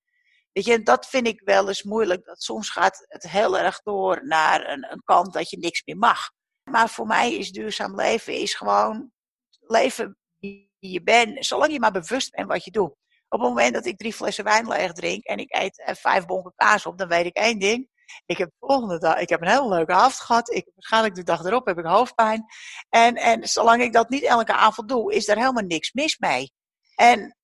Weet 0.51 0.65
je, 0.65 0.83
dat 0.83 1.05
vind 1.07 1.27
ik 1.27 1.41
wel 1.45 1.67
eens 1.67 1.83
moeilijk. 1.83 2.25
Dat 2.25 2.41
soms 2.41 2.69
gaat 2.69 3.05
het 3.07 3.23
heel 3.23 3.57
erg 3.57 3.81
door 3.81 4.27
naar 4.27 4.69
een, 4.69 4.91
een 4.91 5.01
kant 5.03 5.33
dat 5.33 5.49
je 5.49 5.57
niks 5.57 5.81
meer 5.85 5.97
mag. 5.97 6.31
Maar 6.63 6.89
voor 6.89 7.07
mij 7.07 7.33
is 7.33 7.51
duurzaam 7.51 7.95
leven 7.95 8.33
is 8.33 8.53
gewoon 8.53 9.11
leven 9.59 10.17
wie 10.39 10.69
je 10.79 11.03
bent, 11.03 11.45
zolang 11.45 11.71
je 11.71 11.79
maar 11.79 11.91
bewust 11.91 12.31
bent 12.31 12.47
wat 12.47 12.63
je 12.63 12.71
doet. 12.71 12.95
Op 13.29 13.39
het 13.39 13.49
moment 13.49 13.73
dat 13.73 13.85
ik 13.85 13.97
drie 13.97 14.13
flessen 14.13 14.43
wijn 14.43 14.67
leeg 14.67 14.91
drink 14.91 15.23
en 15.23 15.37
ik 15.37 15.55
eet 15.55 15.81
eh, 15.81 15.95
vijf 15.95 16.25
bonken 16.25 16.53
kaas 16.55 16.85
op, 16.85 16.97
dan 16.97 17.07
weet 17.07 17.25
ik 17.25 17.35
één 17.35 17.59
ding. 17.59 17.89
Ik 18.25 18.37
heb 18.37 18.49
de 18.49 18.67
volgende 18.67 18.99
dag, 18.99 19.17
ik 19.17 19.29
heb 19.29 19.41
een 19.41 19.47
hele 19.47 19.67
leuke 19.67 19.93
avond 19.93 20.19
gehad. 20.19 20.49
Ik, 20.49 20.71
waarschijnlijk 20.75 21.15
de 21.15 21.23
dag 21.23 21.43
erop 21.43 21.65
heb 21.65 21.77
ik 21.77 21.85
hoofdpijn. 21.85 22.45
En, 22.89 23.15
en 23.15 23.47
zolang 23.47 23.81
ik 23.81 23.93
dat 23.93 24.09
niet 24.09 24.23
elke 24.23 24.53
avond 24.53 24.89
doe, 24.89 25.13
is 25.13 25.27
er 25.27 25.37
helemaal 25.37 25.63
niks 25.63 25.91
mis 25.91 26.17
mee. 26.17 26.53
En 26.95 27.37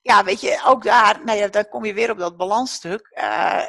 ja, 0.00 0.24
weet 0.24 0.40
je, 0.40 0.62
ook 0.64 0.82
daar, 0.82 1.24
nou 1.24 1.50
dan 1.50 1.68
kom 1.68 1.84
je 1.84 1.94
weer 1.94 2.10
op 2.10 2.18
dat 2.18 2.36
balansstuk. 2.36 3.10
Uh, 3.14 3.64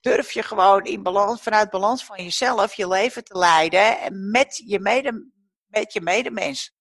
durf 0.00 0.32
je 0.32 0.42
gewoon 0.42 0.84
in 0.84 1.02
balans, 1.02 1.42
vanuit 1.42 1.70
balans 1.70 2.04
van 2.04 2.22
jezelf 2.22 2.74
je 2.74 2.88
leven 2.88 3.24
te 3.24 3.38
leiden 3.38 4.30
met 4.30 4.62
je, 4.66 4.80
mede, 4.80 5.30
met 5.66 5.92
je 5.92 6.00
medemens. 6.00 6.72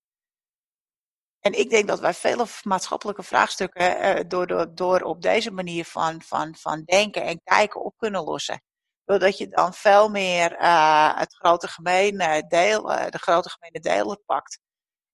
En 1.42 1.60
ik 1.60 1.70
denk 1.70 1.88
dat 1.88 2.00
wij 2.00 2.14
vele 2.14 2.46
maatschappelijke 2.64 3.24
vraagstukken 3.24 4.18
uh, 4.18 4.24
door, 4.28 4.48
door, 4.48 4.76
door 4.76 5.02
op 5.02 5.22
deze 5.22 5.52
manier 5.52 5.86
van, 5.86 6.22
van, 6.22 6.56
van 6.56 6.84
denken 6.84 7.24
en 7.24 7.42
kijken 7.44 7.84
op 7.84 7.98
kunnen 7.98 8.24
lossen. 8.24 8.64
Doordat 9.04 9.38
je 9.38 9.48
dan 9.48 9.74
veel 9.74 10.10
meer 10.10 10.62
uh, 10.62 11.18
het 11.18 11.36
grote 11.36 11.68
gemene 11.68 12.48
deel, 12.48 12.92
uh, 12.92 13.10
de 13.10 13.18
grote 13.18 13.50
gemene 13.50 13.80
deler 13.80 14.18
pakt. 14.26 14.60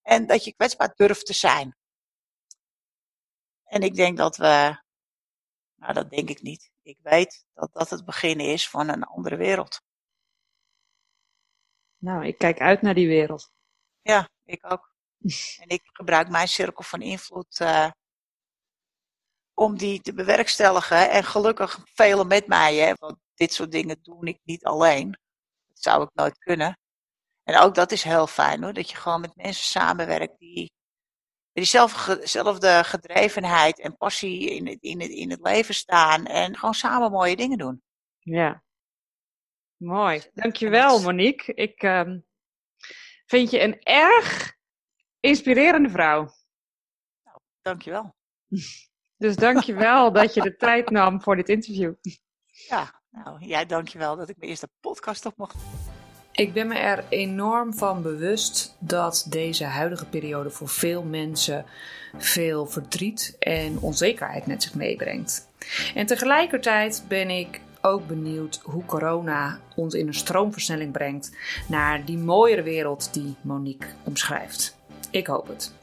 En 0.02 0.28
dat 0.28 0.44
je 0.44 0.54
kwetsbaar 0.54 0.94
durft 0.96 1.26
te 1.26 1.34
zijn. 1.34 1.76
En 3.64 3.82
ik 3.82 3.96
denk 3.96 4.18
dat 4.18 4.38
we, 4.38 4.82
nou 5.76 5.94
dat 5.94 6.10
denk 6.10 6.30
ik 6.30 6.42
niet. 6.42 6.72
Ik 6.82 6.98
weet 7.02 7.46
dat 7.54 7.74
dat 7.74 7.90
het 7.90 8.06
begin 8.06 8.40
is 8.40 8.70
van 8.70 8.90
een 8.90 9.04
andere 9.04 9.36
wereld. 9.36 9.82
Nou, 11.98 12.26
ik 12.26 12.38
kijk 12.38 12.60
uit 12.60 12.82
naar 12.82 12.94
die 12.94 13.08
wereld. 13.08 13.52
Ja, 14.02 14.30
ik 14.44 14.72
ook. 14.72 14.96
En 15.62 15.68
ik 15.68 15.82
gebruik 15.84 16.30
mijn 16.30 16.48
cirkel 16.48 16.84
van 16.84 17.02
invloed 17.02 17.60
uh, 17.60 17.90
om 19.54 19.78
die 19.78 20.02
te 20.02 20.14
bewerkstelligen. 20.14 21.10
En 21.10 21.24
gelukkig 21.24 21.80
velen 21.94 22.28
met 22.28 22.48
mij, 22.48 22.76
hè, 22.76 22.94
want 23.00 23.18
dit 23.36 23.54
soort 23.54 23.72
dingen 23.72 24.00
doe 24.02 24.28
ik 24.28 24.40
niet 24.44 24.64
alleen. 24.64 25.12
Dat 25.68 25.82
zou 25.82 26.04
ik 26.04 26.10
nooit 26.14 26.38
kunnen. 26.38 26.80
En 27.44 27.58
ook 27.60 27.76
dat 27.76 27.92
is 27.92 28.04
heel 28.04 28.28
fijn 28.28 28.64
hoor, 28.64 28.74
dat 28.74 28.90
je 28.90 28.98
gewoon 28.98 29.22
met 29.22 29.36
mensen 29.36 29.66
samenwerkt 29.66 30.40
die 30.40 30.72
diezelfde 31.52 32.84
gedrevenheid 32.84 33.80
en 33.80 33.98
passie 33.98 34.50
in 34.50 34.68
het, 34.68 34.78
in, 34.82 35.02
het, 35.02 35.10
in 35.10 35.30
het 35.30 35.40
leven 35.42 35.76
staan 35.76 36.26
en 36.26 36.58
gewoon 36.58 36.74
samen 36.74 37.12
mooie 37.12 37.36
dingen 37.36 37.58
doen. 37.58 37.82
Ja, 38.20 38.64
mooi. 39.78 40.24
Dankjewel 40.34 41.02
Monique. 41.02 41.54
Ik 41.54 41.84
um, 41.84 42.26
vind 43.26 43.52
je 43.52 43.60
een 43.60 43.82
erg 43.84 44.57
inspirerende 45.20 45.90
vrouw. 45.90 46.34
Nou, 47.24 47.38
dankjewel. 47.62 48.16
Dus 49.18 49.36
dankjewel 49.36 50.12
dat 50.12 50.34
je 50.34 50.42
de 50.42 50.56
tijd 50.56 50.90
nam 50.90 51.22
voor 51.22 51.36
dit 51.36 51.50
interview. 51.50 51.94
Ja, 52.68 53.02
nou, 53.10 53.46
jij 53.46 53.66
dankjewel 53.66 54.16
dat 54.16 54.30
ik 54.30 54.38
mijn 54.38 54.50
eerste 54.50 54.70
podcast 54.80 55.26
op 55.26 55.38
mocht. 55.38 55.56
Ik 56.32 56.54
ben 56.54 56.68
me 56.68 56.76
er 56.76 57.04
enorm 57.10 57.74
van 57.74 58.02
bewust 58.02 58.76
dat 58.80 59.26
deze 59.30 59.64
huidige 59.64 60.06
periode 60.06 60.50
voor 60.50 60.70
veel 60.70 61.04
mensen 61.04 61.66
veel 62.18 62.66
verdriet 62.66 63.36
en 63.40 63.80
onzekerheid 63.80 64.46
met 64.46 64.64
zich 64.64 64.76
meebrengt. 64.76 65.50
En 65.96 66.06
tegelijkertijd 66.06 67.06
ben 67.08 67.30
ik 67.30 67.62
ook 67.82 68.08
benieuwd 68.08 68.60
hoe 68.64 68.86
corona 68.86 69.60
ons 69.76 69.94
in 69.94 70.08
een 70.08 70.14
stroomversnelling 70.14 70.92
brengt 70.92 71.38
naar 71.68 72.06
die 72.06 72.18
mooiere 72.18 72.64
wereld 72.64 73.14
die 73.14 73.36
Monique 73.42 73.90
omschrijft. 74.04 74.77
Ik 75.18 75.28
hoop 75.28 75.48
het. 75.48 75.74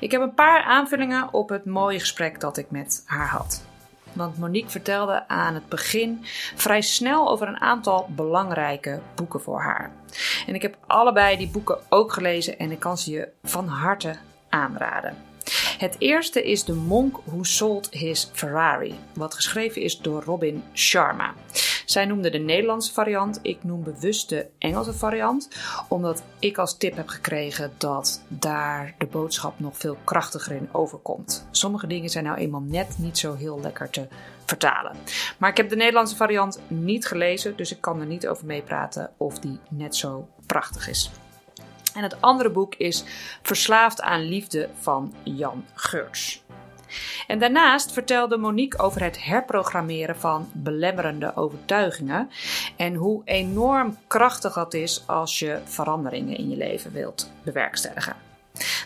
Ik 0.00 0.10
heb 0.10 0.20
een 0.20 0.34
paar 0.34 0.62
aanvullingen 0.62 1.32
op 1.32 1.48
het 1.48 1.64
mooie 1.64 1.98
gesprek 1.98 2.40
dat 2.40 2.56
ik 2.56 2.70
met 2.70 3.02
haar 3.06 3.28
had. 3.28 3.62
Want 4.12 4.38
Monique 4.38 4.70
vertelde 4.70 5.28
aan 5.28 5.54
het 5.54 5.68
begin 5.68 6.18
vrij 6.54 6.80
snel 6.80 7.28
over 7.28 7.48
een 7.48 7.60
aantal 7.60 8.08
belangrijke 8.10 9.00
boeken 9.14 9.40
voor 9.40 9.60
haar. 9.60 9.90
En 10.46 10.54
ik 10.54 10.62
heb 10.62 10.76
allebei 10.86 11.36
die 11.36 11.48
boeken 11.48 11.78
ook 11.88 12.12
gelezen 12.12 12.58
en 12.58 12.70
ik 12.70 12.80
kan 12.80 12.98
ze 12.98 13.10
je 13.10 13.28
van 13.42 13.66
harte 13.66 14.16
aanraden. 14.48 15.16
Het 15.78 15.96
eerste 15.98 16.44
is 16.44 16.64
De 16.64 16.74
Monk 16.74 17.16
Who 17.24 17.42
Sold 17.42 17.88
His 17.90 18.30
Ferrari, 18.32 18.94
wat 19.14 19.34
geschreven 19.34 19.82
is 19.82 19.98
door 19.98 20.22
Robin 20.22 20.62
Sharma. 20.74 21.34
Zij 21.88 22.04
noemde 22.04 22.30
de 22.30 22.38
Nederlandse 22.38 22.92
variant, 22.92 23.38
ik 23.42 23.64
noem 23.64 23.82
bewust 23.82 24.28
de 24.28 24.46
Engelse 24.58 24.92
variant, 24.92 25.48
omdat 25.88 26.22
ik 26.38 26.58
als 26.58 26.76
tip 26.76 26.96
heb 26.96 27.08
gekregen 27.08 27.72
dat 27.78 28.22
daar 28.28 28.94
de 28.98 29.06
boodschap 29.06 29.60
nog 29.60 29.76
veel 29.76 29.96
krachtiger 30.04 30.56
in 30.56 30.68
overkomt. 30.72 31.46
Sommige 31.50 31.86
dingen 31.86 32.10
zijn 32.10 32.24
nou 32.24 32.38
eenmaal 32.38 32.60
net 32.60 32.98
niet 32.98 33.18
zo 33.18 33.34
heel 33.34 33.60
lekker 33.60 33.90
te 33.90 34.08
vertalen. 34.44 34.96
Maar 35.38 35.50
ik 35.50 35.56
heb 35.56 35.68
de 35.68 35.76
Nederlandse 35.76 36.16
variant 36.16 36.60
niet 36.66 37.06
gelezen, 37.06 37.56
dus 37.56 37.72
ik 37.72 37.80
kan 37.80 38.00
er 38.00 38.06
niet 38.06 38.28
over 38.28 38.46
meepraten 38.46 39.10
of 39.16 39.38
die 39.38 39.58
net 39.68 39.96
zo 39.96 40.28
prachtig 40.46 40.88
is. 40.88 41.10
En 41.94 42.02
het 42.02 42.20
andere 42.20 42.50
boek 42.50 42.74
is 42.74 43.04
Verslaafd 43.42 44.00
aan 44.00 44.20
Liefde 44.20 44.68
van 44.80 45.14
Jan 45.22 45.64
Geurts. 45.74 46.42
En 47.26 47.38
daarnaast 47.38 47.92
vertelde 47.92 48.36
Monique 48.36 48.82
over 48.82 49.02
het 49.02 49.24
herprogrammeren 49.24 50.16
van 50.16 50.48
belemmerende 50.52 51.36
overtuigingen 51.36 52.30
en 52.76 52.94
hoe 52.94 53.22
enorm 53.24 53.96
krachtig 54.06 54.52
dat 54.52 54.74
is 54.74 55.02
als 55.06 55.38
je 55.38 55.58
veranderingen 55.64 56.36
in 56.36 56.50
je 56.50 56.56
leven 56.56 56.92
wilt 56.92 57.30
bewerkstelligen. 57.42 58.16